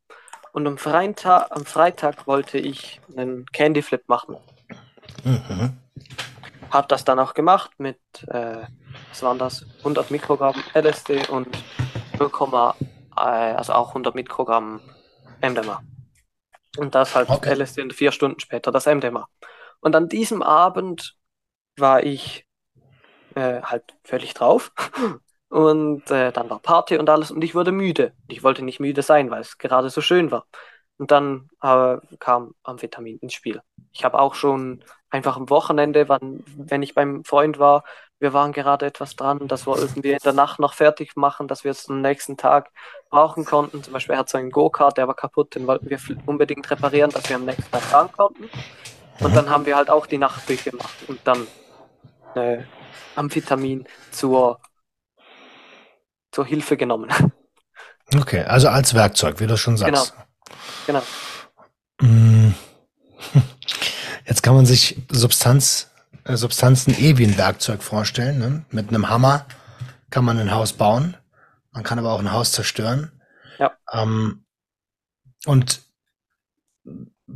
und 0.53 0.67
am 0.67 0.77
Freitag, 0.77 1.47
am 1.51 1.65
Freitag 1.65 2.27
wollte 2.27 2.59
ich 2.59 3.01
einen 3.17 3.47
Candy 3.47 3.83
Flip 3.83 4.03
machen. 4.09 4.37
Mhm. 5.23 5.79
Habe 6.71 6.89
das 6.89 7.05
dann 7.05 7.21
auch 7.21 7.35
gemacht 7.35 7.71
mit, 7.79 7.99
äh, 8.27 8.67
was 9.11 9.23
waren 9.23 9.39
das, 9.39 9.65
100 9.79 10.11
Mikrogramm 10.11 10.57
LSD 10.75 11.29
und 11.29 11.49
0, 12.19 12.31
äh, 13.17 13.21
also 13.21 13.73
auch 13.73 13.91
100 13.91 14.17
Mikrogramm 14.17 14.81
MDMA. 15.41 15.83
Und 16.77 16.97
das 16.97 17.15
halt 17.15 17.31
Okay. 17.31 17.55
LSD 17.55 17.81
und 17.83 17.93
vier 17.93 18.11
Stunden 18.11 18.41
später 18.41 18.73
das 18.73 18.87
MDMA. 18.87 19.29
Und 19.81 19.95
an 19.95 20.09
diesem 20.09 20.43
Abend 20.43 21.17
war 21.77 22.03
ich 22.03 22.45
äh, 23.37 23.63
halt 23.63 23.85
völlig 24.03 24.35
drauf. 24.35 24.73
Und 25.55 26.11
äh, 26.11 26.33
dann 26.33 26.51
war 26.51 26.59
Party 26.59 26.99
und 26.99 27.09
alles 27.09 27.31
und 27.31 27.45
ich 27.45 27.55
wurde 27.55 27.71
müde. 27.71 28.13
Ich 28.27 28.43
wollte 28.43 28.65
nicht 28.65 28.81
müde 28.81 29.03
sein, 29.03 29.31
weil 29.31 29.41
es 29.41 29.57
gerade 29.57 29.89
so 29.89 30.01
schön 30.01 30.33
war. 30.33 30.47
Und 30.99 31.13
dann 31.13 31.49
äh, 31.63 31.99
kam 32.19 32.57
Amphetamin 32.65 33.19
ins 33.19 33.35
Spiel. 33.35 33.63
Ich 33.93 34.05
habe 34.05 34.19
auch 34.19 34.35
schon 34.35 34.83
einfach 35.11 35.37
am 35.37 35.49
Wochenende, 35.51 36.09
wann, 36.09 36.43
wenn 36.57 36.83
ich 36.83 36.97
beim 36.97 37.23
Freund 37.23 37.61
war, 37.61 37.85
wir 38.19 38.33
waren 38.33 38.51
gerade 38.51 38.87
etwas 38.87 39.15
dran, 39.15 39.47
das 39.47 39.65
wollten 39.65 40.03
wir 40.03 40.15
in 40.15 40.25
der 40.25 40.33
Nacht 40.33 40.59
noch 40.59 40.75
fertig 40.75 41.15
machen, 41.15 41.47
dass 41.47 41.63
wir 41.63 41.71
es 41.71 41.89
am 41.89 42.01
nächsten 42.01 42.37
Tag 42.37 42.73
brauchen 43.09 43.45
konnten. 43.45 43.81
Zum 43.81 43.93
Beispiel 43.93 44.17
er 44.17 44.19
hat 44.19 44.29
so 44.31 44.39
einen 44.39 44.51
Go-Kart, 44.51 44.99
der 44.99 45.07
war 45.07 45.15
kaputt, 45.15 45.55
den 45.55 45.69
wollten 45.69 45.89
wir 45.89 46.01
unbedingt 46.27 46.69
reparieren, 46.69 47.13
dass 47.13 47.29
wir 47.29 47.37
am 47.37 47.45
nächsten 47.45 47.71
Tag 47.71 47.83
fahren 47.83 48.11
konnten. 48.11 48.51
Und 49.21 49.37
dann 49.37 49.49
haben 49.49 49.67
wir 49.67 49.77
halt 49.77 49.89
auch 49.89 50.07
die 50.07 50.19
Nacht 50.19 50.49
durchgemacht 50.49 51.09
und 51.09 51.21
dann 51.23 51.47
äh, 52.35 52.65
Amphetamin 53.15 53.87
zur, 54.11 54.59
zur 56.35 56.45
Hilfe 56.45 56.77
genommen. 56.77 57.11
Okay, 58.15 58.43
also 58.43 58.69
als 58.69 58.93
Werkzeug, 58.95 59.41
wie 59.41 59.47
du 59.47 59.57
schon 59.57 59.77
sagst. 59.77 60.15
Genau. 60.87 61.03
Mm. 62.01 62.51
Jetzt 64.27 64.43
kann 64.43 64.55
man 64.55 64.67
sich 64.67 65.03
Substanz, 65.11 65.91
äh, 66.25 66.37
Substanzen 66.37 66.95
eh 66.95 67.17
wie 67.19 67.25
ein 67.25 67.39
Werkzeug 67.39 67.83
vorstellen. 67.83 68.39
Ne? 68.39 68.65
Mit 68.71 68.89
einem 68.89 69.09
Hammer 69.09 69.47
kann 70.11 70.25
man 70.25 70.39
ein 70.39 70.53
Haus 70.53 70.73
bauen, 70.73 71.17
man 71.73 71.83
kann 71.83 71.99
aber 71.99 72.13
auch 72.13 72.21
ein 72.21 72.33
Haus 72.33 72.53
zerstören. 72.53 73.13
Ja. 73.59 73.73
Ähm, 73.93 74.45
und 75.47 75.83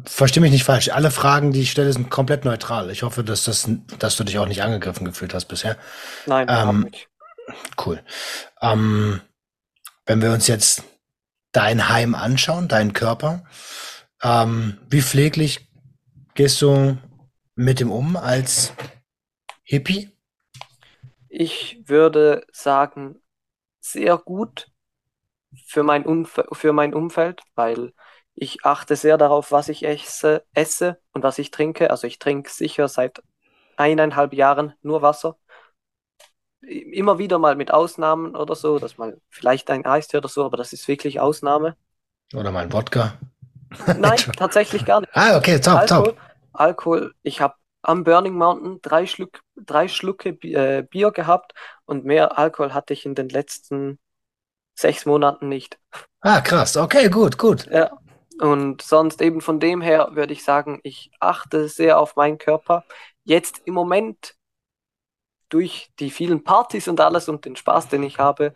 verstehe 0.04 0.40
mich 0.40 0.52
nicht 0.52 0.64
falsch, 0.64 0.90
alle 0.90 1.10
Fragen, 1.10 1.52
die 1.52 1.62
ich 1.62 1.70
stelle, 1.70 1.92
sind 1.92 2.10
komplett 2.10 2.44
neutral. 2.44 2.90
Ich 2.90 3.02
hoffe, 3.02 3.24
dass, 3.24 3.44
das, 3.44 3.68
dass 3.98 4.16
du 4.16 4.24
dich 4.24 4.38
auch 4.38 4.46
nicht 4.46 4.62
angegriffen 4.62 5.04
gefühlt 5.04 5.34
hast 5.34 5.46
bisher. 5.46 5.76
Nein, 6.26 6.46
Ähm, 6.50 6.80
nicht. 6.82 7.07
Cool. 7.84 8.02
Ähm, 8.60 9.20
wenn 10.06 10.22
wir 10.22 10.32
uns 10.32 10.46
jetzt 10.46 10.84
dein 11.52 11.88
Heim 11.88 12.14
anschauen, 12.14 12.68
deinen 12.68 12.92
Körper, 12.92 13.44
ähm, 14.22 14.78
wie 14.88 15.02
pfleglich 15.02 15.68
gehst 16.34 16.60
du 16.62 16.96
mit 17.54 17.80
dem 17.80 17.90
um 17.90 18.16
als 18.16 18.72
Hippie? 19.62 20.10
Ich 21.28 21.82
würde 21.86 22.46
sagen, 22.52 23.20
sehr 23.80 24.16
gut 24.18 24.70
für 25.66 25.82
mein 25.82 26.04
Umf 26.04 26.40
für 26.52 26.72
mein 26.72 26.94
Umfeld, 26.94 27.42
weil 27.54 27.92
ich 28.34 28.64
achte 28.64 28.96
sehr 28.96 29.18
darauf, 29.18 29.50
was 29.50 29.68
ich 29.68 29.84
esse, 29.84 30.44
esse 30.54 31.00
und 31.12 31.22
was 31.22 31.38
ich 31.38 31.50
trinke. 31.50 31.90
Also 31.90 32.06
ich 32.06 32.18
trinke 32.18 32.50
sicher 32.50 32.88
seit 32.88 33.22
eineinhalb 33.76 34.32
Jahren 34.32 34.74
nur 34.82 35.02
Wasser. 35.02 35.36
Immer 36.60 37.18
wieder 37.18 37.38
mal 37.38 37.56
mit 37.56 37.72
Ausnahmen 37.72 38.34
oder 38.34 38.54
so, 38.54 38.78
dass 38.78 38.98
mal 38.98 39.20
vielleicht 39.30 39.70
ein 39.70 39.86
Eistee 39.86 40.16
oder 40.18 40.28
so, 40.28 40.44
aber 40.44 40.56
das 40.56 40.72
ist 40.72 40.88
wirklich 40.88 41.20
Ausnahme. 41.20 41.76
Oder 42.34 42.50
mal 42.50 42.64
ein 42.64 42.72
Wodka? 42.72 43.14
Nein, 43.98 44.18
tatsächlich 44.36 44.84
gar 44.84 45.00
nicht. 45.00 45.10
Ah, 45.14 45.36
okay, 45.36 45.60
top, 45.60 45.78
Alkohol, 45.78 46.04
top. 46.06 46.16
Alkohol, 46.52 47.14
ich 47.22 47.40
habe 47.40 47.54
am 47.82 48.04
Burning 48.04 48.34
Mountain 48.34 48.80
drei 48.82 49.06
Schluck, 49.06 49.40
drei 49.56 49.88
Schlucke 49.88 50.30
äh, 50.30 50.82
Bier 50.82 51.10
gehabt 51.12 51.54
und 51.84 52.04
mehr 52.04 52.38
Alkohol 52.38 52.74
hatte 52.74 52.92
ich 52.92 53.06
in 53.06 53.14
den 53.14 53.28
letzten 53.28 53.98
sechs 54.74 55.06
Monaten 55.06 55.48
nicht. 55.48 55.78
Ah, 56.20 56.40
krass. 56.40 56.76
Okay, 56.76 57.08
gut, 57.08 57.38
gut. 57.38 57.66
Ja. 57.70 57.90
Und 58.40 58.82
sonst 58.82 59.20
eben 59.20 59.40
von 59.40 59.58
dem 59.58 59.80
her 59.80 60.10
würde 60.12 60.32
ich 60.32 60.44
sagen, 60.44 60.80
ich 60.82 61.10
achte 61.18 61.68
sehr 61.68 61.98
auf 61.98 62.16
meinen 62.16 62.38
Körper. 62.38 62.84
Jetzt 63.24 63.62
im 63.64 63.74
Moment 63.74 64.34
durch 65.48 65.90
die 65.98 66.10
vielen 66.10 66.44
Partys 66.44 66.88
und 66.88 67.00
alles 67.00 67.28
und 67.28 67.44
den 67.44 67.56
Spaß, 67.56 67.88
den 67.88 68.02
ich 68.02 68.18
habe, 68.18 68.52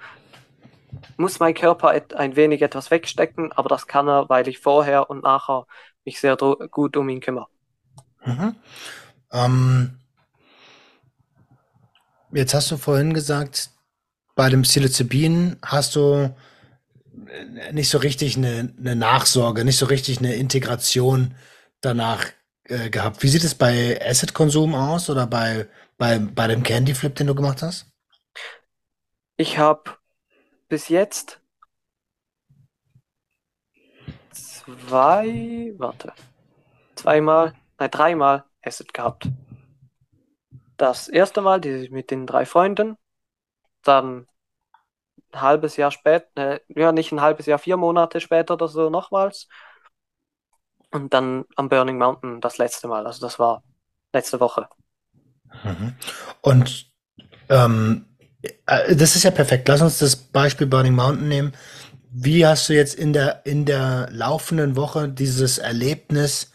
muss 1.17 1.41
mein 1.41 1.55
Körper 1.55 1.95
ein 2.17 2.37
wenig 2.37 2.63
etwas 2.63 2.91
wegstecken, 2.91 3.53
aber 3.53 3.69
das 3.69 3.87
kann 3.87 4.09
er, 4.09 4.29
weil 4.29 4.49
ich 4.49 4.59
vorher 4.59 5.09
und 5.09 5.23
nachher 5.23 5.67
mich 6.05 6.21
sehr 6.21 6.37
gut 6.37 6.97
um 6.97 7.09
ihn 7.09 7.21
kümmere. 7.21 7.47
Mhm. 8.25 8.57
Ähm, 9.33 9.99
jetzt 12.33 12.55
hast 12.55 12.71
du 12.71 12.77
vorhin 12.77 13.15
gesagt, 13.15 13.71
bei 14.35 14.49
dem 14.49 14.63
Psilocybin 14.63 15.57
hast 15.63 15.97
du 15.97 16.35
äh, 17.29 17.73
nicht 17.73 17.89
so 17.89 17.99
richtig 17.99 18.37
eine, 18.37 18.73
eine 18.79 18.97
Nachsorge, 18.97 19.65
nicht 19.65 19.79
so 19.79 19.87
richtig 19.87 20.19
eine 20.19 20.35
Integration 20.35 21.35
danach 21.81 22.27
äh, 22.65 22.91
gehabt. 22.91 23.23
Wie 23.23 23.29
sieht 23.29 23.45
es 23.45 23.55
bei 23.55 24.01
Acid-Konsum 24.05 24.75
aus 24.75 25.11
oder 25.11 25.27
bei, 25.27 25.69
bei, 26.03 26.19
bei 26.19 26.49
dem 26.49 26.65
Candy 26.65 26.95
Flip, 26.95 27.15
den 27.15 27.29
du 27.29 27.35
gemacht 27.37 27.63
hast? 27.63 27.87
Ich 29.37 29.57
habe 29.59 29.85
bis 30.69 30.89
jetzt 30.89 31.41
zwei, 34.33 35.73
warte, 35.77 36.13
zweimal, 36.97 37.55
nein, 37.79 37.91
dreimal 37.93 38.45
Acid 38.65 38.93
gehabt. 38.93 39.29
Das 40.77 41.07
erste 41.07 41.41
Mal 41.41 41.61
die, 41.61 41.89
mit 41.91 42.11
den 42.11 42.27
drei 42.27 42.47
Freunden, 42.47 42.97
dann 43.85 44.27
ein 45.31 45.41
halbes 45.41 45.77
Jahr 45.77 45.93
später, 45.93 46.55
äh, 46.55 46.61
ja, 46.67 46.91
nicht 46.91 47.13
ein 47.13 47.21
halbes 47.21 47.47
Jahr, 47.47 47.61
vier 47.61 47.77
Monate 47.77 48.21
später 48.21 48.55
oder 48.55 48.67
so 48.67 48.91
nochmals. 48.91 49.47
Und 50.91 51.15
dann 51.15 51.45
am 51.55 51.69
Burning 51.69 51.97
Mountain 51.97 52.41
das 52.41 52.59
letzte 52.59 52.89
Mal, 52.89 53.07
also 53.07 53.21
das 53.21 53.39
war 53.39 53.63
letzte 54.13 54.41
Woche. 54.41 54.69
Mhm. 55.65 55.95
Und 56.41 56.93
ähm, 57.49 58.07
äh, 58.67 58.95
das 58.95 59.17
ist 59.17 59.23
ja 59.23 59.31
perfekt. 59.31 59.69
Lass 59.69 59.83
uns 59.83 59.99
das 59.99 60.17
Beispiel 60.17 60.67
Burning 60.67 60.95
Mountain 60.95 61.29
nehmen. 61.29 61.53
Wie 62.11 62.47
hast 62.47 62.69
du 62.69 62.75
jetzt 62.75 62.95
in 62.95 63.13
der, 63.13 63.47
in 63.47 63.65
der 63.65 64.09
laufenden 64.11 64.77
Woche 64.77 65.09
dieses 65.09 65.59
Erlebnis 65.59 66.53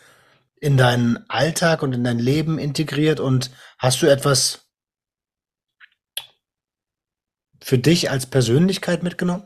in 0.59 0.77
deinen 0.77 1.29
Alltag 1.29 1.81
und 1.83 1.93
in 1.93 2.03
dein 2.03 2.19
Leben 2.19 2.59
integriert 2.59 3.19
und 3.19 3.51
hast 3.77 4.01
du 4.01 4.07
etwas 4.07 4.67
für 7.61 7.77
dich 7.77 8.09
als 8.09 8.25
Persönlichkeit 8.25 9.03
mitgenommen? 9.03 9.43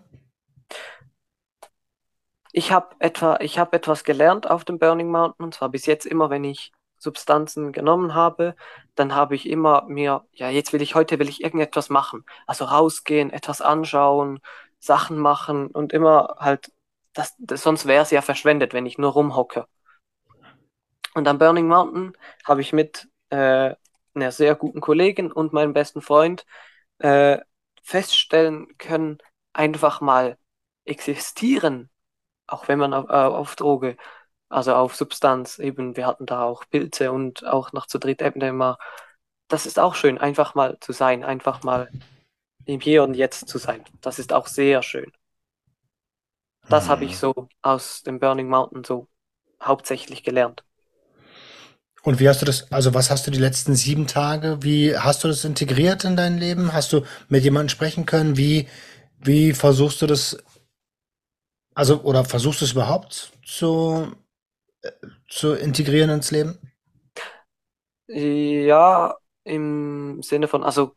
Ich 2.54 2.72
habe 2.72 2.96
etwa, 3.00 3.38
ich 3.40 3.58
habe 3.58 3.78
etwas 3.78 4.04
gelernt 4.04 4.50
auf 4.50 4.66
dem 4.66 4.80
Burning 4.80 5.10
Mountain, 5.10 5.46
und 5.46 5.54
zwar 5.54 5.70
bis 5.70 5.86
jetzt 5.86 6.06
immer, 6.06 6.30
wenn 6.30 6.44
ich 6.44 6.74
Substanzen 6.98 7.72
genommen 7.72 8.14
habe, 8.14 8.56
dann 8.96 9.16
habe 9.16 9.36
ich 9.36 9.48
immer 9.50 9.84
mir, 9.88 10.26
ja, 10.34 10.50
jetzt 10.50 10.74
will 10.74 10.82
ich, 10.82 10.96
heute 10.96 11.20
will 11.20 11.30
ich 11.30 11.44
irgendetwas 11.44 11.90
machen. 11.90 12.26
Also 12.48 12.66
rausgehen, 12.66 13.32
etwas 13.32 13.62
anschauen, 13.62 14.40
Sachen 14.80 15.18
machen 15.18 15.68
und 15.68 15.94
immer 15.94 16.36
halt, 16.40 16.72
das, 17.14 17.36
das 17.40 17.64
sonst 17.64 17.86
wäre 17.88 18.04
es 18.04 18.12
ja 18.12 18.22
verschwendet, 18.22 18.74
wenn 18.74 18.86
ich 18.86 18.98
nur 18.98 19.12
rumhocke. 19.12 19.68
Und 21.14 21.28
am 21.28 21.38
Burning 21.38 21.68
Mountain 21.68 22.14
habe 22.46 22.62
ich 22.62 22.74
mit 22.74 23.10
äh, 23.30 23.76
einer 24.14 24.32
sehr 24.32 24.56
guten 24.56 24.82
Kollegin 24.82 25.32
und 25.32 25.54
meinem 25.54 25.74
besten 25.74 26.02
Freund 26.02 26.46
äh, 27.00 27.40
feststellen 27.84 28.78
können, 28.78 29.18
einfach 29.54 30.02
mal 30.02 30.38
existieren 30.86 31.92
auch 32.52 32.68
wenn 32.68 32.80
man 32.80 32.94
auf, 32.94 33.10
äh, 33.10 33.14
auf 33.14 33.56
Droge, 33.56 33.98
also 34.52 34.76
auf 34.76 34.96
Substanz, 34.96 35.60
eben, 35.60 35.96
wir 35.96 36.06
hatten 36.06 36.26
da 36.26 36.44
auch 36.44 36.66
Pilze 36.70 37.12
und 37.12 37.46
auch 37.46 37.72
noch 37.74 37.88
zu 37.88 38.00
dritt 38.00 38.22
MDMA. 38.22 38.78
Das 39.48 39.66
ist 39.66 39.80
auch 39.80 39.96
schön, 39.96 40.18
einfach 40.18 40.56
mal 40.56 40.78
zu 40.80 40.92
sein, 40.94 41.24
einfach 41.24 41.64
mal 41.64 41.90
im 42.66 42.80
Hier 42.80 43.04
und 43.04 43.16
Jetzt 43.16 43.48
zu 43.48 43.58
sein. 43.58 43.84
Das 44.02 44.20
ist 44.20 44.34
auch 44.34 44.48
sehr 44.48 44.84
schön. 44.84 45.12
Das 46.70 46.90
habe 46.90 47.06
ich 47.06 47.18
so 47.18 47.50
aus 47.62 48.04
dem 48.04 48.20
Burning 48.20 48.48
Mountain 48.48 48.84
so 48.84 49.08
hauptsächlich 49.62 50.24
gelernt. 50.24 50.64
Und 52.04 52.20
wie 52.20 52.28
hast 52.28 52.42
du 52.42 52.46
das, 52.46 52.72
also 52.72 52.94
was 52.94 53.12
hast 53.12 53.28
du 53.28 53.32
die 53.32 53.40
letzten 53.40 53.76
sieben 53.76 54.08
Tage, 54.08 54.58
wie 54.62 54.98
hast 54.98 55.24
du 55.24 55.28
das 55.28 55.46
integriert 55.46 56.04
in 56.04 56.16
dein 56.16 56.38
Leben? 56.38 56.74
Hast 56.74 56.94
du 56.94 57.04
mit 57.30 57.44
jemandem 57.44 57.70
sprechen 57.70 58.06
können? 58.06 58.38
Wie, 58.38 58.68
wie 59.20 59.54
versuchst 59.54 60.02
du 60.02 60.08
das, 60.08 60.38
also, 61.76 62.02
oder 62.02 62.26
versuchst 62.26 62.62
du 62.62 62.66
es 62.66 62.72
überhaupt 62.72 63.32
zu, 63.46 64.12
zu 65.30 65.54
integrieren 65.54 66.10
ins 66.10 66.32
Leben? 66.32 66.60
Ja, 68.08 69.16
im 69.44 70.22
Sinne 70.22 70.48
von, 70.48 70.64
also 70.64 70.96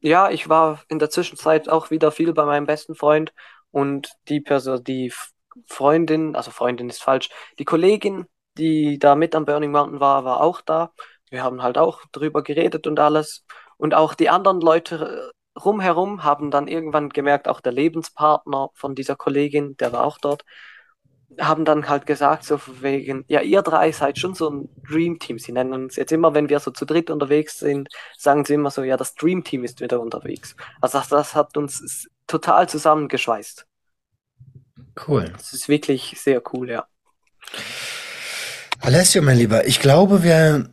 ja, 0.00 0.30
ich 0.30 0.48
war 0.48 0.82
in 0.88 0.98
der 0.98 1.10
Zwischenzeit 1.10 1.68
auch 1.68 1.90
wieder 1.90 2.12
viel 2.12 2.34
bei 2.34 2.44
meinem 2.44 2.66
besten 2.66 2.94
Freund 2.94 3.32
und 3.70 4.12
die 4.28 4.40
Person, 4.40 4.84
die 4.84 5.12
Freundin, 5.66 6.36
also 6.36 6.50
Freundin 6.50 6.88
ist 6.90 7.02
falsch, 7.02 7.30
die 7.58 7.64
Kollegin, 7.64 8.26
die 8.58 8.98
da 8.98 9.14
mit 9.14 9.34
am 9.34 9.44
Burning 9.46 9.70
Mountain 9.70 10.00
war, 10.00 10.24
war 10.24 10.40
auch 10.40 10.60
da. 10.60 10.92
Wir 11.30 11.42
haben 11.42 11.62
halt 11.62 11.78
auch 11.78 12.02
drüber 12.12 12.42
geredet 12.42 12.86
und 12.86 13.00
alles. 13.00 13.44
Und 13.76 13.94
auch 13.94 14.14
die 14.14 14.28
anderen 14.30 14.60
Leute 14.60 15.32
äh, 15.56 15.58
rumherum 15.58 16.24
haben 16.24 16.50
dann 16.50 16.68
irgendwann 16.68 17.08
gemerkt, 17.10 17.48
auch 17.48 17.60
der 17.60 17.72
Lebenspartner 17.72 18.70
von 18.74 18.94
dieser 18.94 19.16
Kollegin, 19.16 19.76
der 19.78 19.92
war 19.92 20.04
auch 20.04 20.18
dort, 20.18 20.44
haben 21.40 21.64
dann 21.64 21.88
halt 21.88 22.06
gesagt, 22.06 22.44
so 22.44 22.60
wegen, 22.80 23.24
ja, 23.28 23.40
ihr 23.40 23.62
drei 23.62 23.90
seid 23.92 24.18
schon 24.18 24.34
so 24.34 24.50
ein 24.50 24.68
Dream 24.88 25.18
Team. 25.18 25.38
Sie 25.38 25.52
nennen 25.52 25.72
uns 25.72 25.96
jetzt 25.96 26.12
immer, 26.12 26.34
wenn 26.34 26.48
wir 26.48 26.60
so 26.60 26.70
zu 26.70 26.84
dritt 26.84 27.10
unterwegs 27.10 27.58
sind, 27.58 27.88
sagen 28.16 28.44
sie 28.44 28.54
immer 28.54 28.70
so, 28.70 28.82
ja, 28.82 28.96
das 28.96 29.14
Dream 29.14 29.42
Team 29.44 29.64
ist 29.64 29.80
wieder 29.80 30.00
unterwegs. 30.00 30.54
Also 30.80 30.98
das, 30.98 31.08
das 31.08 31.34
hat 31.34 31.56
uns 31.56 32.08
total 32.26 32.68
zusammengeschweißt. 32.68 33.66
Cool. 35.06 35.32
Das 35.36 35.52
ist 35.52 35.68
wirklich 35.68 36.14
sehr 36.20 36.42
cool, 36.52 36.70
ja. 36.70 36.86
Alessio, 38.80 39.22
mein 39.22 39.38
Lieber, 39.38 39.66
ich 39.66 39.80
glaube, 39.80 40.22
wir, 40.22 40.70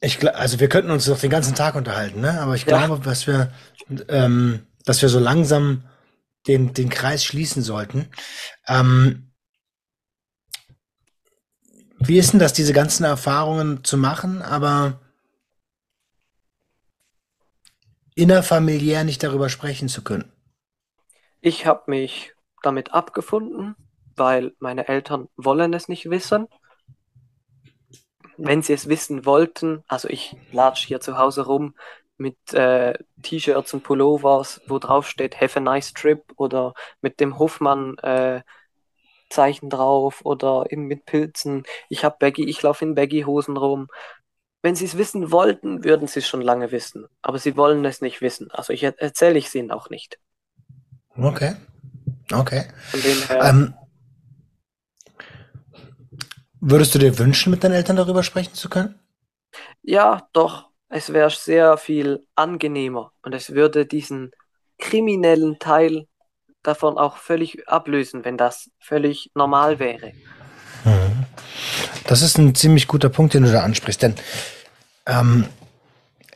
ich, 0.00 0.26
also 0.36 0.60
wir 0.60 0.68
könnten 0.68 0.90
uns 0.90 1.06
noch 1.06 1.18
den 1.18 1.30
ganzen 1.30 1.54
Tag 1.54 1.74
unterhalten, 1.74 2.20
ne? 2.20 2.40
Aber 2.40 2.54
ich 2.54 2.66
Ja. 2.66 2.86
glaube, 2.86 3.02
dass 3.02 3.26
wir, 3.26 3.52
ähm, 4.08 4.66
dass 4.84 5.00
wir 5.02 5.08
so 5.08 5.18
langsam 5.18 5.84
den, 6.46 6.74
den 6.74 6.90
Kreis 6.90 7.24
schließen 7.24 7.62
sollten. 7.62 8.08
Ähm, 8.68 9.30
wie 11.98 12.18
ist 12.18 12.32
denn 12.32 12.40
das, 12.40 12.52
diese 12.52 12.72
ganzen 12.72 13.04
Erfahrungen 13.04 13.84
zu 13.84 13.96
machen, 13.96 14.42
aber 14.42 15.00
innerfamiliär 18.14 19.04
nicht 19.04 19.22
darüber 19.22 19.48
sprechen 19.48 19.88
zu 19.88 20.02
können? 20.02 20.32
Ich 21.40 21.66
habe 21.66 21.84
mich 21.86 22.34
damit 22.62 22.92
abgefunden, 22.92 23.76
weil 24.16 24.52
meine 24.58 24.88
Eltern 24.88 25.28
wollen 25.36 25.72
es 25.74 25.88
nicht 25.88 26.10
wissen. 26.10 26.48
Wenn 28.36 28.62
sie 28.62 28.72
es 28.72 28.88
wissen 28.88 29.24
wollten, 29.24 29.82
also 29.86 30.08
ich 30.08 30.36
latsch 30.52 30.86
hier 30.86 31.00
zu 31.00 31.16
Hause 31.16 31.46
rum 31.46 31.74
mit 32.18 32.36
äh, 32.52 32.94
T-Shirts 33.22 33.74
und 33.74 33.82
Pullovers, 33.82 34.60
wo 34.66 34.78
drauf 34.78 35.08
steht 35.08 35.40
Have 35.40 35.58
a 35.58 35.62
nice 35.62 35.92
trip 35.92 36.22
oder 36.36 36.74
mit 37.00 37.20
dem 37.20 37.38
Hofmann 37.38 37.96
äh, 37.98 38.42
Zeichen 39.30 39.70
drauf 39.70 40.20
oder 40.24 40.66
eben 40.70 40.86
mit 40.86 41.04
Pilzen. 41.06 41.64
Ich 41.88 42.04
habe 42.04 42.16
Baggy, 42.18 42.44
ich 42.48 42.62
laufe 42.62 42.84
in 42.84 42.94
Baggy-Hosen 42.94 43.56
rum. 43.56 43.88
Wenn 44.62 44.76
sie 44.76 44.84
es 44.86 44.98
wissen 44.98 45.30
wollten, 45.32 45.84
würden 45.84 46.08
sie 46.08 46.20
es 46.20 46.28
schon 46.28 46.42
lange 46.42 46.72
wissen. 46.72 47.06
Aber 47.22 47.38
sie 47.38 47.56
wollen 47.56 47.84
es 47.86 48.00
nicht 48.02 48.20
wissen. 48.22 48.50
Also 48.52 48.72
ich 48.72 48.82
erzähle 48.84 49.38
ich 49.38 49.46
es 49.46 49.54
ihnen 49.54 49.70
auch 49.72 49.90
nicht. 49.90 50.18
Okay. 51.18 51.54
Okay. 52.32 52.64
Von 52.90 53.02
dem 53.02 53.22
her, 53.22 53.44
Ähm, 53.44 53.74
würdest 56.60 56.94
du 56.94 56.98
dir 56.98 57.18
wünschen, 57.18 57.50
mit 57.50 57.64
deinen 57.64 57.72
Eltern 57.72 57.96
darüber 57.96 58.22
sprechen 58.22 58.52
zu 58.52 58.68
können? 58.68 58.98
ja, 59.82 60.28
doch, 60.32 60.70
es 60.88 61.12
wäre 61.12 61.30
sehr 61.30 61.76
viel 61.78 62.26
angenehmer 62.34 63.12
und 63.22 63.34
es 63.34 63.50
würde 63.54 63.86
diesen 63.86 64.32
kriminellen 64.78 65.58
Teil 65.58 66.06
davon 66.66 66.98
auch 66.98 67.16
völlig 67.16 67.68
ablösen, 67.68 68.24
wenn 68.24 68.36
das 68.36 68.70
völlig 68.78 69.30
normal 69.34 69.78
wäre. 69.78 70.12
Das 72.06 72.22
ist 72.22 72.38
ein 72.38 72.54
ziemlich 72.54 72.86
guter 72.86 73.08
Punkt, 73.08 73.34
den 73.34 73.42
du 73.42 73.52
da 73.52 73.62
ansprichst, 73.62 74.02
denn 74.02 74.14
ähm, 75.06 75.48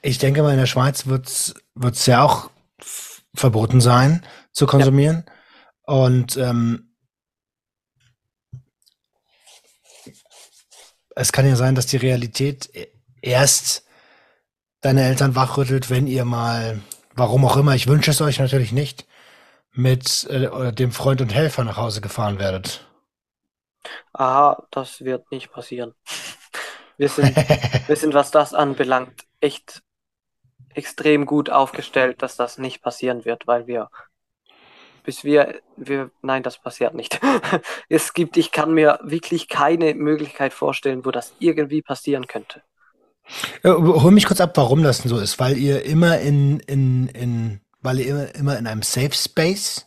ich 0.02 0.18
denke 0.18 0.42
mal, 0.42 0.52
in 0.52 0.58
der 0.58 0.66
Schweiz 0.66 1.06
wird's 1.06 1.54
wird's 1.74 2.06
ja 2.06 2.22
auch 2.22 2.50
verboten 3.34 3.80
sein 3.80 4.24
zu 4.52 4.66
konsumieren. 4.66 5.24
Und 5.82 6.36
ähm, 6.36 6.94
es 11.14 11.32
kann 11.32 11.46
ja 11.46 11.56
sein, 11.56 11.74
dass 11.74 11.86
die 11.86 11.96
Realität 11.96 12.70
e- 12.74 12.88
erst 13.22 13.84
deine 14.80 15.04
Eltern 15.04 15.34
wachrüttelt, 15.34 15.90
wenn 15.90 16.06
ihr 16.06 16.24
mal, 16.24 16.80
warum 17.14 17.44
auch 17.44 17.56
immer, 17.56 17.74
ich 17.74 17.86
wünsche 17.86 18.10
es 18.10 18.20
euch 18.20 18.38
natürlich 18.38 18.72
nicht, 18.72 19.06
mit 19.72 20.24
äh, 20.24 20.72
dem 20.72 20.92
Freund 20.92 21.20
und 21.20 21.34
Helfer 21.34 21.64
nach 21.64 21.76
Hause 21.76 22.00
gefahren 22.00 22.38
werdet. 22.38 22.86
Aha, 24.12 24.66
das 24.70 25.04
wird 25.04 25.30
nicht 25.30 25.52
passieren. 25.52 25.94
Wir 26.96 27.08
sind, 27.08 27.34
wir 27.86 27.96
sind, 27.96 28.12
was 28.12 28.30
das 28.30 28.52
anbelangt, 28.52 29.24
echt 29.40 29.82
extrem 30.74 31.26
gut 31.26 31.50
aufgestellt, 31.50 32.22
dass 32.22 32.36
das 32.36 32.58
nicht 32.58 32.82
passieren 32.82 33.24
wird, 33.24 33.46
weil 33.46 33.66
wir, 33.66 33.88
bis 35.02 35.24
wir, 35.24 35.60
wir, 35.76 36.10
nein, 36.22 36.42
das 36.42 36.58
passiert 36.58 36.94
nicht. 36.94 37.20
Es 37.88 38.12
gibt, 38.12 38.36
ich 38.36 38.52
kann 38.52 38.72
mir 38.72 39.00
wirklich 39.02 39.48
keine 39.48 39.94
Möglichkeit 39.94 40.52
vorstellen, 40.52 41.04
wo 41.04 41.10
das 41.10 41.32
irgendwie 41.40 41.82
passieren 41.82 42.26
könnte. 42.28 42.62
Ja, 43.62 43.76
hol 43.76 44.10
mich 44.10 44.26
kurz 44.26 44.40
ab, 44.40 44.52
warum 44.56 44.82
das 44.82 45.02
denn 45.02 45.08
so 45.08 45.18
ist. 45.18 45.40
Weil 45.40 45.56
ihr 45.56 45.84
immer 45.84 46.18
in, 46.18 46.60
in, 46.60 47.08
in, 47.08 47.60
weil 47.82 48.00
ihr 48.00 48.06
immer, 48.06 48.34
immer 48.34 48.58
in 48.58 48.66
einem 48.66 48.82
Safe 48.82 49.12
Space 49.12 49.86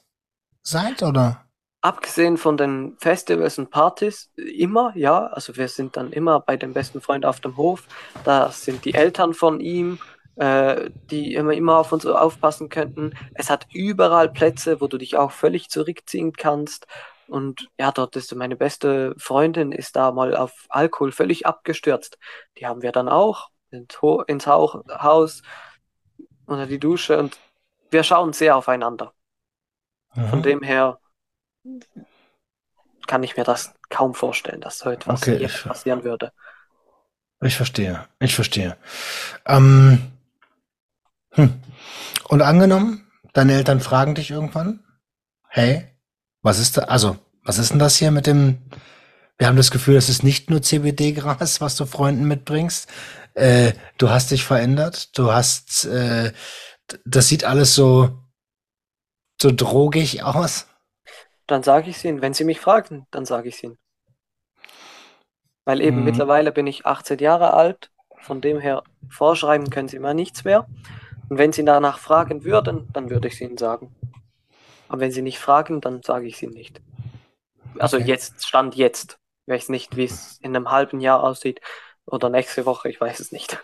seid, 0.61 1.03
oder? 1.03 1.45
Abgesehen 1.81 2.37
von 2.37 2.55
den 2.55 2.95
Festivals 2.97 3.57
und 3.57 3.69
Partys, 3.69 4.31
immer, 4.37 4.93
ja, 4.95 5.25
also 5.27 5.57
wir 5.57 5.67
sind 5.67 5.97
dann 5.97 6.13
immer 6.13 6.39
bei 6.39 6.55
dem 6.55 6.73
besten 6.73 7.01
Freund 7.01 7.25
auf 7.25 7.41
dem 7.41 7.57
Hof. 7.57 7.87
Da 8.23 8.51
sind 8.51 8.85
die 8.85 8.93
Eltern 8.93 9.33
von 9.33 9.59
ihm, 9.59 9.99
äh, 10.35 10.89
die 11.11 11.33
immer, 11.35 11.53
immer 11.53 11.79
auf 11.79 11.91
uns 11.91 12.05
aufpassen 12.05 12.69
könnten. 12.69 13.13
Es 13.33 13.49
hat 13.49 13.67
überall 13.73 14.29
Plätze, 14.29 14.79
wo 14.79 14.87
du 14.87 14.97
dich 14.97 15.17
auch 15.17 15.31
völlig 15.31 15.69
zurückziehen 15.69 16.31
kannst. 16.33 16.87
Und 17.27 17.69
ja, 17.77 17.91
dort 17.91 18.15
ist 18.15 18.33
meine 18.35 18.55
beste 18.55 19.13
Freundin, 19.17 19.71
ist 19.73 19.95
da 19.95 20.11
mal 20.11 20.35
auf 20.35 20.65
Alkohol 20.69 21.11
völlig 21.11 21.45
abgestürzt. 21.45 22.17
Die 22.57 22.65
haben 22.65 22.81
wir 22.81 22.91
dann 22.93 23.09
auch 23.09 23.49
ins, 23.71 24.47
Haus 24.47 25.41
unter 26.45 26.65
die 26.65 26.79
Dusche 26.79 27.17
und 27.17 27.37
wir 27.93 28.03
schauen 28.03 28.33
sehr 28.33 28.55
aufeinander. 28.55 29.13
Von 30.13 30.39
Mhm. 30.39 30.43
dem 30.43 30.61
her 30.63 30.99
kann 33.07 33.23
ich 33.23 33.37
mir 33.37 33.43
das 33.43 33.73
kaum 33.89 34.13
vorstellen, 34.13 34.61
dass 34.61 34.79
so 34.79 34.89
etwas 34.89 35.21
Okay, 35.21 35.47
passieren 35.63 36.03
würde. 36.03 36.31
Ich 37.41 37.55
verstehe, 37.55 38.07
ich 38.19 38.35
verstehe. 38.35 38.77
Ähm, 39.45 40.11
hm. 41.31 41.61
Und 42.29 42.41
angenommen, 42.41 43.11
deine 43.33 43.53
Eltern 43.53 43.81
fragen 43.81 44.15
dich 44.15 44.31
irgendwann, 44.31 44.83
hey, 45.49 45.87
was 46.41 46.59
ist 46.59 46.77
da, 46.77 46.83
also, 46.83 47.17
was 47.43 47.57
ist 47.57 47.71
denn 47.71 47.79
das 47.79 47.97
hier 47.97 48.11
mit 48.11 48.27
dem, 48.27 48.59
wir 49.37 49.47
haben 49.47 49.57
das 49.57 49.71
Gefühl, 49.71 49.95
es 49.97 50.09
ist 50.09 50.23
nicht 50.23 50.49
nur 50.49 50.61
CBD-Gras, 50.61 51.59
was 51.59 51.75
du 51.75 51.85
Freunden 51.85 52.27
mitbringst. 52.27 52.87
Äh, 53.33 53.73
du 53.97 54.09
hast 54.09 54.31
dich 54.31 54.45
verändert, 54.45 55.17
du 55.17 55.33
hast, 55.33 55.85
äh, 55.85 56.31
das 57.05 57.27
sieht 57.27 57.43
alles 57.43 57.75
so, 57.75 58.09
so 59.39 59.51
drogig 59.51 60.23
aus. 60.23 60.65
Dann 61.47 61.63
sage 61.63 61.89
ich 61.89 61.95
es 61.95 62.03
ihnen. 62.03 62.21
Wenn 62.21 62.33
sie 62.33 62.43
mich 62.43 62.59
fragen, 62.59 63.07
dann 63.11 63.23
sage 63.25 63.47
ich 63.47 63.55
es 63.55 63.63
ihnen. 63.63 63.77
Weil 65.65 65.81
eben 65.81 66.03
Mhm. 66.03 66.03
mittlerweile 66.03 66.51
bin 66.51 66.67
ich 66.67 66.85
18 66.85 67.19
Jahre 67.19 67.53
alt, 67.53 67.91
von 68.21 68.41
dem 68.41 68.59
her 68.59 68.83
vorschreiben 69.09 69.69
können 69.69 69.87
sie 69.89 69.99
mir 69.99 70.13
nichts 70.13 70.43
mehr. 70.45 70.69
Und 71.29 71.37
wenn 71.39 71.53
sie 71.53 71.65
danach 71.65 71.99
fragen 71.99 72.43
würden, 72.45 72.89
dann 72.93 73.09
würde 73.09 73.27
ich 73.29 73.35
es 73.35 73.41
ihnen 73.41 73.57
sagen. 73.57 73.91
Aber 74.89 75.01
wenn 75.01 75.11
sie 75.11 75.21
nicht 75.23 75.39
fragen, 75.39 75.81
dann 75.81 76.03
sage 76.03 76.27
ich 76.27 76.35
es 76.35 76.43
ihnen 76.43 76.53
nicht. 76.53 76.81
Also 77.79 77.97
Okay. 77.97 78.07
jetzt, 78.07 78.45
Stand 78.47 78.75
jetzt. 78.75 79.19
Ich 79.47 79.53
weiß 79.53 79.69
nicht, 79.69 79.95
wie 79.97 80.05
es 80.05 80.37
in 80.41 80.55
einem 80.55 80.71
halben 80.71 80.99
Jahr 81.01 81.23
aussieht 81.23 81.61
oder 82.05 82.29
nächste 82.29 82.65
Woche, 82.65 82.89
ich 82.89 83.01
weiß 83.01 83.19
es 83.19 83.31
nicht. 83.31 83.63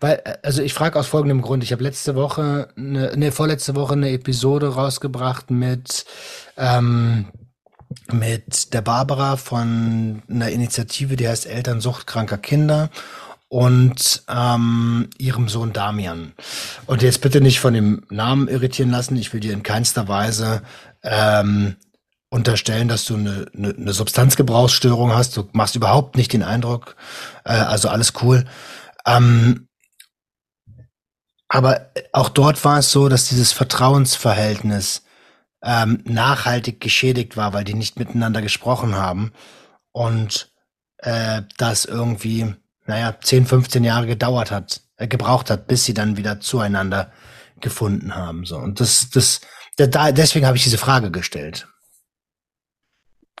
Weil, 0.00 0.22
äh, 0.24 0.34
also 0.42 0.62
ich 0.62 0.74
frage 0.74 0.98
aus 0.98 1.06
folgendem 1.06 1.42
Grund. 1.42 1.62
Ich 1.62 1.72
habe 1.72 1.82
letzte 1.82 2.14
Woche, 2.14 2.68
eine, 2.76 3.16
ne, 3.16 3.32
vorletzte 3.32 3.74
Woche 3.74 3.94
eine 3.94 4.10
Episode 4.10 4.74
rausgebracht 4.74 5.50
mit, 5.50 6.04
ähm, 6.56 7.26
mit 8.12 8.72
der 8.74 8.82
Barbara 8.82 9.36
von 9.36 10.22
einer 10.28 10.50
Initiative, 10.50 11.16
die 11.16 11.28
heißt 11.28 11.46
Eltern 11.46 11.80
suchtkranker 11.80 12.38
Kinder 12.38 12.90
und 13.48 14.24
ähm, 14.28 15.08
ihrem 15.18 15.48
Sohn 15.48 15.72
Damian. 15.72 16.32
Und 16.86 17.02
jetzt 17.02 17.20
bitte 17.20 17.40
nicht 17.40 17.60
von 17.60 17.74
dem 17.74 18.02
Namen 18.10 18.48
irritieren 18.48 18.90
lassen. 18.90 19.16
Ich 19.16 19.32
will 19.32 19.40
dir 19.40 19.52
in 19.52 19.62
keinster 19.62 20.08
Weise 20.08 20.62
ähm, 21.02 21.76
unterstellen, 22.28 22.88
dass 22.88 23.04
du 23.04 23.14
eine, 23.14 23.46
eine, 23.56 23.70
eine 23.70 23.92
Substanzgebrauchsstörung 23.92 25.14
hast. 25.14 25.36
Du 25.36 25.48
machst 25.52 25.76
überhaupt 25.76 26.16
nicht 26.16 26.32
den 26.32 26.42
Eindruck. 26.42 26.96
Äh, 27.44 27.52
also 27.52 27.88
alles 27.88 28.14
cool. 28.22 28.44
Ähm, 29.06 29.68
aber 31.48 31.90
auch 32.12 32.28
dort 32.28 32.64
war 32.64 32.78
es 32.78 32.90
so, 32.90 33.08
dass 33.08 33.28
dieses 33.28 33.52
Vertrauensverhältnis 33.52 35.04
ähm, 35.62 36.02
nachhaltig 36.04 36.80
geschädigt 36.80 37.36
war, 37.36 37.52
weil 37.52 37.64
die 37.64 37.74
nicht 37.74 37.98
miteinander 37.98 38.42
gesprochen 38.42 38.96
haben 38.96 39.32
und 39.92 40.52
äh, 40.98 41.42
das 41.56 41.84
irgendwie, 41.84 42.54
naja, 42.84 43.16
10, 43.20 43.46
15 43.46 43.84
Jahre 43.84 44.06
gedauert 44.06 44.50
hat, 44.50 44.82
äh, 44.96 45.08
gebraucht 45.08 45.50
hat, 45.50 45.66
bis 45.66 45.84
sie 45.84 45.94
dann 45.94 46.16
wieder 46.16 46.40
zueinander 46.40 47.12
gefunden 47.60 48.14
haben. 48.14 48.44
So 48.44 48.58
und 48.58 48.80
das, 48.80 49.10
das, 49.10 49.40
da, 49.76 49.86
da 49.86 50.12
deswegen 50.12 50.46
habe 50.46 50.56
ich 50.56 50.64
diese 50.64 50.78
Frage 50.78 51.10
gestellt. 51.10 51.68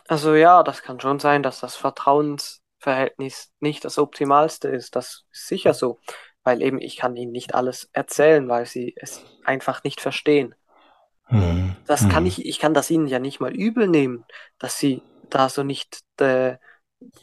Also 0.08 0.34
ja, 0.34 0.62
das 0.62 0.82
kann 0.82 1.00
schon 1.00 1.18
sein, 1.18 1.42
dass 1.42 1.60
das 1.60 1.74
Vertrauensverhältnis 1.74 3.52
nicht 3.60 3.84
das 3.84 3.98
optimalste 3.98 4.68
ist. 4.68 4.94
Das 4.94 5.24
ist 5.32 5.48
sicher 5.48 5.74
so, 5.74 5.98
weil 6.46 6.62
eben 6.62 6.80
ich 6.80 6.96
kann 6.96 7.16
ihnen 7.16 7.32
nicht 7.32 7.54
alles 7.54 7.90
erzählen, 7.92 8.48
weil 8.48 8.66
sie 8.66 8.94
es 8.96 9.24
einfach 9.44 9.82
nicht 9.82 10.00
verstehen. 10.00 10.54
Hm. 11.24 11.74
Das 11.86 12.08
kann 12.08 12.24
hm. 12.24 12.26
ich, 12.26 12.46
ich 12.46 12.60
kann 12.60 12.72
das 12.72 12.88
ihnen 12.88 13.08
ja 13.08 13.18
nicht 13.18 13.40
mal 13.40 13.52
übel 13.52 13.88
nehmen, 13.88 14.24
dass 14.60 14.78
sie 14.78 15.02
da 15.28 15.48
so 15.48 15.64
nicht 15.64 16.04
äh, 16.20 16.56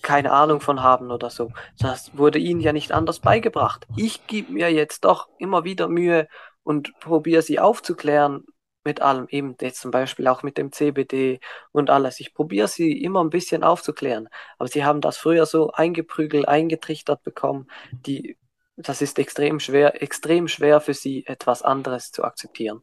keine 0.01 0.33
Ahnung 0.33 0.59
von 0.59 0.83
haben 0.83 1.09
oder 1.09 1.29
so. 1.29 1.51
Das 1.79 2.15
wurde 2.17 2.37
ihnen 2.37 2.59
ja 2.59 2.73
nicht 2.73 2.91
anders 2.91 3.21
beigebracht. 3.21 3.87
Ich 3.95 4.27
gebe 4.27 4.51
mir 4.51 4.71
jetzt 4.71 5.05
doch 5.05 5.29
immer 5.39 5.63
wieder 5.63 5.87
Mühe 5.87 6.27
und 6.63 6.93
probiere 6.99 7.41
sie 7.41 7.59
aufzuklären 7.59 8.43
mit 8.83 9.01
allem, 9.01 9.27
eben 9.29 9.55
jetzt 9.61 9.79
zum 9.79 9.91
Beispiel 9.91 10.27
auch 10.27 10.43
mit 10.43 10.57
dem 10.57 10.73
CBD 10.73 11.39
und 11.71 11.89
alles. 11.89 12.19
Ich 12.19 12.33
probiere 12.33 12.67
sie 12.67 13.01
immer 13.01 13.23
ein 13.23 13.29
bisschen 13.29 13.63
aufzuklären, 13.63 14.27
aber 14.57 14.67
sie 14.67 14.83
haben 14.83 14.99
das 14.99 15.15
früher 15.15 15.45
so 15.45 15.71
eingeprügelt, 15.71 16.45
eingetrichtert 16.45 17.23
bekommen, 17.23 17.67
die, 17.91 18.37
das 18.75 19.01
ist 19.01 19.19
extrem 19.19 19.59
schwer, 19.59 20.01
extrem 20.01 20.47
schwer 20.47 20.81
für 20.81 20.93
sie, 20.93 21.25
etwas 21.25 21.61
anderes 21.61 22.11
zu 22.11 22.23
akzeptieren. 22.23 22.81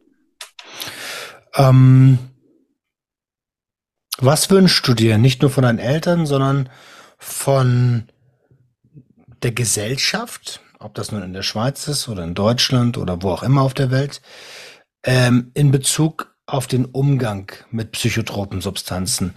Ähm, 1.55 2.17
was 4.17 4.49
wünschst 4.49 4.87
du 4.87 4.93
dir? 4.93 5.17
Nicht 5.17 5.41
nur 5.41 5.51
von 5.51 5.63
deinen 5.63 5.79
Eltern, 5.79 6.25
sondern 6.25 6.69
von 7.17 8.07
der 9.43 9.51
Gesellschaft, 9.51 10.61
ob 10.79 10.93
das 10.93 11.11
nun 11.11 11.23
in 11.23 11.33
der 11.33 11.43
Schweiz 11.43 11.87
ist 11.87 12.07
oder 12.07 12.23
in 12.23 12.35
Deutschland 12.35 12.97
oder 12.97 13.21
wo 13.21 13.31
auch 13.31 13.43
immer 13.43 13.61
auf 13.61 13.73
der 13.73 13.91
Welt, 13.91 14.21
ähm, 15.03 15.51
in 15.53 15.71
Bezug 15.71 16.35
auf 16.45 16.67
den 16.67 16.85
Umgang 16.85 17.51
mit 17.71 17.91
psychotropen 17.91 18.61
Substanzen 18.61 19.33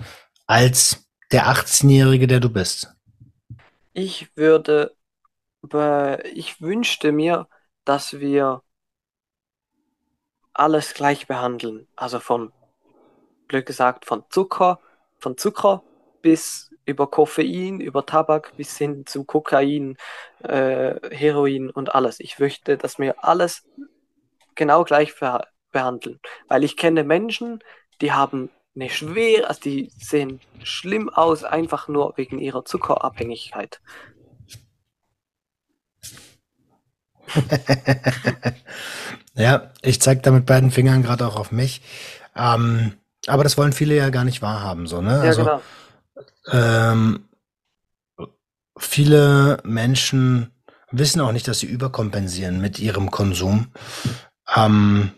als 0.46 1.06
der 1.32 1.46
18-Jährige, 1.46 2.26
der 2.26 2.40
du 2.40 2.50
bist? 2.50 2.94
Ich 3.92 4.28
würde, 4.36 4.94
ich 6.32 6.60
wünschte 6.60 7.12
mir, 7.12 7.48
dass 7.84 8.20
wir 8.20 8.62
alles 10.52 10.94
gleich 10.94 11.26
behandeln. 11.26 11.86
Also 11.96 12.20
von, 12.20 12.52
blöd 13.48 13.66
gesagt, 13.66 14.04
von 14.04 14.24
Zucker, 14.30 14.80
von 15.18 15.36
Zucker 15.36 15.82
bis 16.22 16.70
über 16.86 17.10
Koffein, 17.10 17.80
über 17.80 18.06
Tabak 18.06 18.56
bis 18.56 18.76
hin 18.76 19.06
zu 19.06 19.24
Kokain, 19.24 19.96
äh, 20.42 20.94
Heroin 21.10 21.70
und 21.70 21.94
alles. 21.94 22.20
Ich 22.20 22.38
möchte, 22.38 22.76
dass 22.76 22.98
wir 22.98 23.24
alles 23.24 23.64
genau 24.54 24.84
gleich 24.84 25.14
behandeln. 25.72 26.20
Weil 26.48 26.64
ich 26.64 26.76
kenne 26.76 27.04
Menschen, 27.04 27.62
die 28.00 28.12
haben 28.12 28.50
eine 28.74 28.90
schwere, 28.90 29.48
also 29.48 29.60
die 29.60 29.90
sehen 29.96 30.40
schlimm 30.62 31.08
aus, 31.08 31.44
einfach 31.44 31.88
nur 31.88 32.16
wegen 32.16 32.38
ihrer 32.38 32.64
Zuckerabhängigkeit. 32.64 33.80
ja, 39.34 39.70
ich 39.82 40.00
zeige 40.00 40.22
da 40.22 40.30
mit 40.30 40.46
beiden 40.46 40.70
Fingern 40.70 41.02
gerade 41.02 41.26
auch 41.26 41.36
auf 41.36 41.52
mich. 41.52 41.82
Ähm, 42.36 42.94
aber 43.26 43.44
das 43.44 43.56
wollen 43.56 43.72
viele 43.72 43.96
ja 43.96 44.10
gar 44.10 44.24
nicht 44.24 44.42
wahrhaben, 44.42 44.86
so, 44.86 45.00
ne? 45.00 45.16
Ja, 45.16 45.20
also, 45.22 45.44
genau. 45.44 45.62
Ähm, 46.52 47.24
viele 48.76 49.58
Menschen 49.64 50.50
wissen 50.90 51.20
auch 51.20 51.32
nicht, 51.32 51.48
dass 51.48 51.60
sie 51.60 51.66
überkompensieren 51.66 52.60
mit 52.60 52.78
ihrem 52.78 53.10
Konsum. 53.10 53.72
Ähm, 54.54 55.10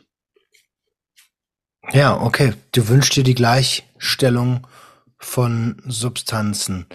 ja, 1.93 2.21
okay. 2.21 2.55
Du 2.73 2.89
wünschst 2.89 3.17
dir 3.17 3.25
die 3.25 3.35
Gleichstellung 3.35 4.67
von 5.19 5.83
Substanzen. 5.87 6.87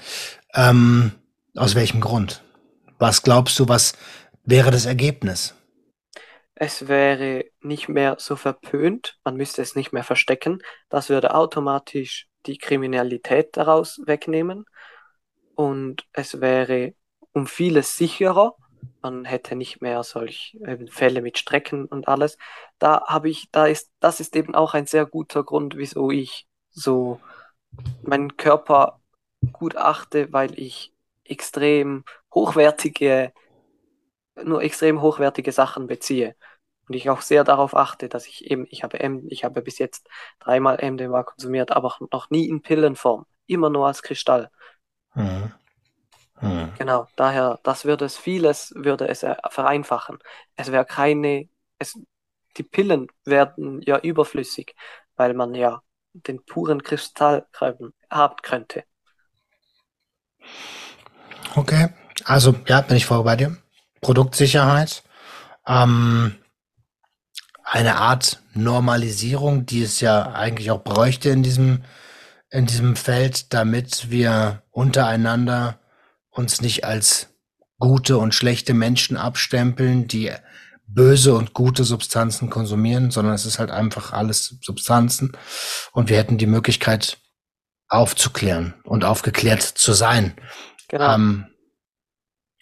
Ähm, 0.54 1.12
aus 1.56 1.76
welchem 1.76 2.02
Grund? 2.02 2.44
Was 2.98 3.24
glaubst 3.24 3.58
du, 3.60 3.68
was 3.68 3.94
wäre 4.52 4.70
das 4.70 4.86
Ergebnis? 4.86 5.56
Es 6.56 6.90
wäre 6.90 7.46
nicht 7.62 7.88
mehr 7.88 8.18
so 8.20 8.36
verpönt, 8.36 9.18
man 9.24 9.38
müsste 9.38 9.62
es 9.62 9.76
nicht 9.76 9.94
mehr 9.94 10.04
verstecken. 10.04 10.62
Das 10.90 11.10
würde 11.10 11.34
automatisch 11.34 12.28
die 12.46 12.58
Kriminalität 12.58 13.56
daraus 13.56 14.02
wegnehmen 14.06 14.66
und 15.56 16.06
es 16.12 16.42
wäre 16.42 16.94
um 17.32 17.48
vieles 17.48 17.98
sicherer. 17.98 18.56
Man 19.02 19.24
hätte 19.24 19.56
nicht 19.56 19.82
mehr 19.82 20.04
solch 20.04 20.58
Fälle 20.90 21.22
mit 21.22 21.38
Strecken 21.38 21.86
und 21.86 22.10
alles. 22.10 22.38
Da 22.78 23.06
habe 23.08 23.30
ich, 23.30 23.50
da 23.52 23.68
ist, 23.68 23.90
das 24.02 24.20
ist 24.20 24.36
eben 24.36 24.54
auch 24.54 24.74
ein 24.74 24.86
sehr 24.86 25.06
guter 25.06 25.44
Grund, 25.44 25.78
wieso 25.78 26.12
ich 26.12 26.46
so 26.72 27.22
meinen 28.02 28.36
Körper 28.36 29.00
gut 29.54 29.78
achte, 29.78 30.34
weil 30.34 30.60
ich 30.60 30.92
extrem 31.24 32.04
hochwertige 32.34 33.32
nur 34.36 34.62
extrem 34.62 35.02
hochwertige 35.02 35.52
Sachen 35.52 35.88
beziehe. 35.88 36.36
Und 36.88 36.96
ich 36.96 37.10
auch 37.10 37.22
sehr 37.22 37.44
darauf 37.44 37.76
achte, 37.76 38.10
dass 38.10 38.28
ich 38.28 38.50
eben, 38.50 38.66
ich 38.70 38.84
habe, 38.84 39.00
M, 39.00 39.26
ich 39.30 39.44
habe 39.44 39.62
bis 39.62 39.78
jetzt 39.78 40.10
dreimal 40.40 40.78
MDMA 40.82 41.24
konsumiert, 41.24 41.72
aber 41.72 41.96
noch 42.12 42.30
nie 42.30 42.50
in 42.50 42.62
Pillenform. 42.62 43.26
Immer 43.48 43.70
nur 43.70 43.88
als 43.88 44.04
Kristall. 44.04 44.50
Mhm. 45.14 45.52
Mhm. 46.42 46.74
Genau, 46.78 47.08
daher, 47.16 47.60
das 47.64 47.86
würde 47.86 48.06
es 48.06 48.18
vieles, 48.18 48.74
würde 48.76 49.08
es 49.08 49.26
vereinfachen. 49.50 50.18
Es 50.56 50.72
wäre 50.72 50.86
keine, 50.86 51.48
es, 51.78 51.98
die 52.58 52.64
Pillen 52.64 53.08
werden 53.26 53.82
ja 53.84 54.00
überflüssig, 54.00 54.76
weil 55.16 55.34
man 55.34 55.54
ja 55.54 55.82
den 56.14 56.44
puren 56.44 56.84
Kristall 56.84 57.46
haben 57.54 58.36
könnte. 58.42 58.84
Okay, 61.56 61.90
also 62.26 62.56
ja, 62.66 62.82
bin 62.82 62.98
ich 62.98 63.06
voll 63.06 63.24
bei 63.24 63.36
dir. 63.36 63.61
Produktsicherheit, 64.02 65.04
ähm, 65.68 66.36
eine 67.64 67.96
Art 67.96 68.42
Normalisierung, 68.54 69.66
die 69.66 69.84
es 69.84 70.02
ja 70.02 70.34
eigentlich 70.34 70.72
auch 70.72 70.84
bräuchte 70.84 71.30
in 71.30 71.44
diesem, 71.44 71.84
in 72.50 72.66
diesem 72.66 72.96
Feld, 72.96 73.54
damit 73.54 74.10
wir 74.10 74.64
untereinander 74.72 75.80
uns 76.32 76.62
nicht 76.62 76.84
als 76.84 77.30
gute 77.80 78.18
und 78.18 78.36
schlechte 78.36 78.74
Menschen 78.74 79.16
abstempeln, 79.18 80.08
die 80.08 80.32
böse 80.86 81.34
und 81.34 81.54
gute 81.54 81.84
Substanzen 81.84 82.50
konsumieren, 82.50 83.12
sondern 83.12 83.34
es 83.34 83.46
ist 83.46 83.60
halt 83.60 83.72
einfach 83.72 84.12
alles 84.12 84.58
Substanzen 84.62 85.32
und 85.94 86.10
wir 86.10 86.18
hätten 86.18 86.38
die 86.38 86.48
Möglichkeit 86.48 87.18
aufzuklären 87.88 88.74
und 88.84 89.04
aufgeklärt 89.04 89.62
zu 89.62 89.94
sein. 89.94 90.34
Genau. 90.90 91.16
Ähm, 91.16 91.51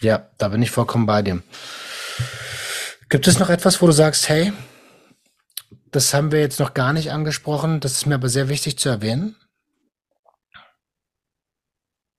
ja, 0.01 0.29
da 0.37 0.49
bin 0.49 0.61
ich 0.61 0.71
vollkommen 0.71 1.05
bei 1.05 1.21
dir. 1.21 1.41
Gibt 3.09 3.27
es 3.27 3.39
noch 3.39 3.49
etwas, 3.49 3.81
wo 3.81 3.87
du 3.87 3.91
sagst, 3.91 4.29
hey, 4.29 4.53
das 5.91 6.13
haben 6.13 6.31
wir 6.31 6.39
jetzt 6.39 6.59
noch 6.59 6.73
gar 6.73 6.93
nicht 6.93 7.11
angesprochen, 7.11 7.79
das 7.79 7.93
ist 7.93 8.05
mir 8.05 8.15
aber 8.15 8.29
sehr 8.29 8.49
wichtig 8.49 8.77
zu 8.77 8.89
erwähnen? 8.89 9.35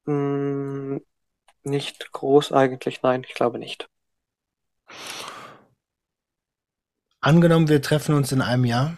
Hm, 0.07 1.01
nicht 1.63 2.13
groß 2.13 2.53
eigentlich, 2.53 3.03
nein, 3.03 3.25
ich 3.27 3.35
glaube 3.35 3.59
nicht. 3.59 3.89
Angenommen, 7.21 7.69
wir 7.69 7.83
treffen 7.83 8.15
uns 8.15 8.33
in 8.33 8.41
einem 8.41 8.65
Jahr 8.65 8.97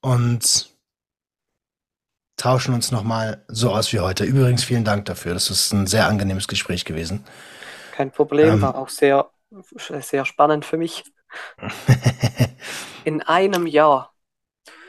und 0.00 0.71
tauschen 2.36 2.74
uns 2.74 2.90
nochmal 2.90 3.44
so 3.48 3.70
aus 3.72 3.92
wie 3.92 4.00
heute. 4.00 4.24
Übrigens, 4.24 4.64
vielen 4.64 4.84
Dank 4.84 5.04
dafür. 5.04 5.34
Das 5.34 5.50
ist 5.50 5.72
ein 5.72 5.86
sehr 5.86 6.08
angenehmes 6.08 6.48
Gespräch 6.48 6.84
gewesen. 6.84 7.24
Kein 7.92 8.10
Problem, 8.10 8.54
ähm, 8.54 8.62
war 8.62 8.76
auch 8.76 8.88
sehr, 8.88 9.30
sehr 9.76 10.24
spannend 10.24 10.64
für 10.64 10.76
mich. 10.76 11.04
in 13.04 13.22
einem 13.22 13.66
Jahr. 13.66 14.12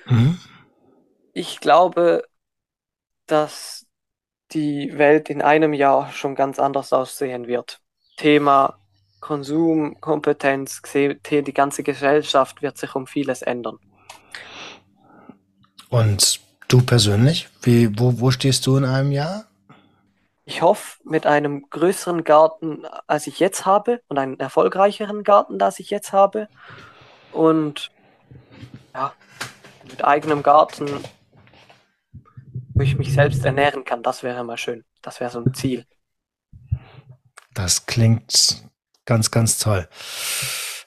Mhm. 0.05 0.39
Ich 1.33 1.59
glaube, 1.59 2.23
dass 3.25 3.85
die 4.51 4.97
Welt 4.97 5.29
in 5.29 5.41
einem 5.41 5.73
Jahr 5.73 6.11
schon 6.11 6.35
ganz 6.35 6.59
anders 6.59 6.93
aussehen 6.93 7.47
wird. 7.47 7.79
Thema 8.17 8.77
Konsum, 9.19 9.99
Kompetenz, 10.01 10.81
die 10.93 11.53
ganze 11.53 11.81
Gesellschaft 11.81 12.61
wird 12.61 12.77
sich 12.77 12.93
um 12.93 13.07
vieles 13.07 13.41
ändern. 13.41 13.79
Und 15.89 16.41
Du 16.73 16.81
persönlich, 16.81 17.49
wie, 17.61 17.99
wo, 17.99 18.19
wo 18.19 18.31
stehst 18.31 18.65
du 18.65 18.77
in 18.77 18.83
einem 18.83 19.11
Jahr? 19.11 19.45
Ich 20.43 20.63
hoffe, 20.63 20.97
mit 21.03 21.27
einem 21.27 21.69
größeren 21.69 22.23
Garten, 22.23 22.83
als 23.05 23.27
ich 23.27 23.39
jetzt 23.39 23.67
habe, 23.67 24.01
und 24.07 24.17
einem 24.17 24.39
erfolgreicheren 24.39 25.23
Garten, 25.23 25.61
als 25.61 25.77
ich 25.77 25.91
jetzt 25.91 26.13
habe. 26.13 26.47
Und 27.31 27.91
ja, 28.95 29.13
mit 29.87 30.03
eigenem 30.03 30.41
Garten, 30.41 30.89
wo 32.73 32.81
ich 32.81 32.97
mich 32.97 33.13
selbst 33.13 33.45
ernähren 33.45 33.85
kann, 33.85 34.01
das 34.01 34.23
wäre 34.23 34.43
mal 34.43 34.57
schön. 34.57 34.83
Das 35.03 35.19
wäre 35.19 35.29
so 35.29 35.41
ein 35.41 35.53
Ziel. 35.53 35.85
Das 37.53 37.85
klingt 37.85 38.63
ganz, 39.05 39.29
ganz 39.29 39.59
toll. 39.59 39.87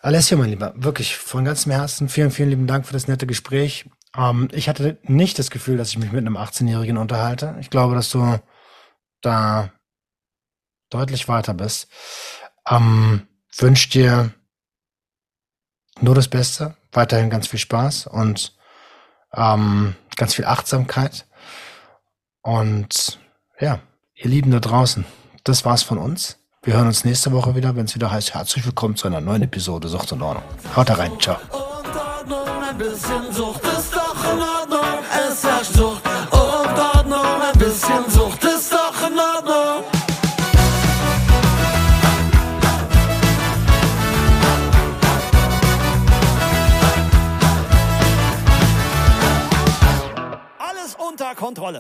Alessio, 0.01 0.37
mein 0.37 0.51
Lieber, 0.51 0.73
wirklich 0.75 1.17
von 1.17 1.45
ganzem 1.45 1.71
Herzen 1.71 2.09
vielen, 2.09 2.33
vielen 2.33 2.51
lieben 2.51 2.67
Dank 2.67 2.87
für 2.87 2.93
das 2.93 3.07
nette 3.07 3.29
Gespräch. 3.29 3.89
Ähm, 4.17 4.49
ich 4.53 4.69
hatte 4.69 4.99
nicht 5.03 5.39
das 5.39 5.51
Gefühl, 5.51 5.77
dass 5.77 5.91
ich 5.91 5.99
mich 5.99 6.13
mit 6.13 6.27
einem 6.27 6.37
18-Jährigen 6.37 6.97
unterhalte. 6.97 7.57
Ich 7.61 7.71
glaube, 7.71 7.95
dass 7.95 8.11
du 8.11 8.39
da 9.21 9.71
deutlich 10.91 11.29
weiter 11.29 11.55
bist. 11.55 11.89
Ähm, 12.69 13.27
wünsche 13.57 13.91
dir 13.91 14.33
nur 16.01 16.15
das 16.15 16.29
Beste, 16.29 16.77
weiterhin 16.93 17.31
ganz 17.31 17.47
viel 17.47 17.59
Spaß 17.59 18.07
und 18.07 18.57
ähm, 19.33 19.95
ganz 20.17 20.35
viel 20.35 20.45
Achtsamkeit. 20.45 21.27
Und 22.43 23.19
ja, 23.59 23.81
ihr 24.15 24.31
Lieben 24.31 24.51
da 24.51 24.61
draußen, 24.61 25.05
das 25.45 25.65
war's 25.65 25.83
von 25.83 25.99
uns. 25.99 26.39
Wir 26.63 26.75
hören 26.75 26.89
uns 26.89 27.05
nächste 27.05 27.33
Woche 27.33 27.55
wieder, 27.55 27.77
wenn 27.77 27.87
es 27.87 27.95
wieder 27.95 28.11
heißt, 28.11 28.35
herzlich 28.35 28.65
willkommen 28.65 28.97
zu 28.97 29.07
einer 29.07 29.21
neuen 29.21 29.43
Episode 29.43 29.89
Sucht 29.89 30.13
und 30.13 30.23
Ordnung. 30.23 30.45
Haut 30.75 30.91
rein, 30.91 31.13
ciao 31.21 31.39
es 35.37 35.45
herrscht 35.45 35.75
Sucht 35.75 36.03
und 36.31 36.79
Ordnung, 36.97 37.43
ein 37.43 37.59
bisschen 37.59 38.11
Sucht 38.11 38.45
ist 38.45 38.73
doch 38.73 39.09
in 39.09 39.19
Ordnung. 39.19 39.85
Alles 50.59 50.97
unter 50.99 51.35
Kontrolle. 51.35 51.75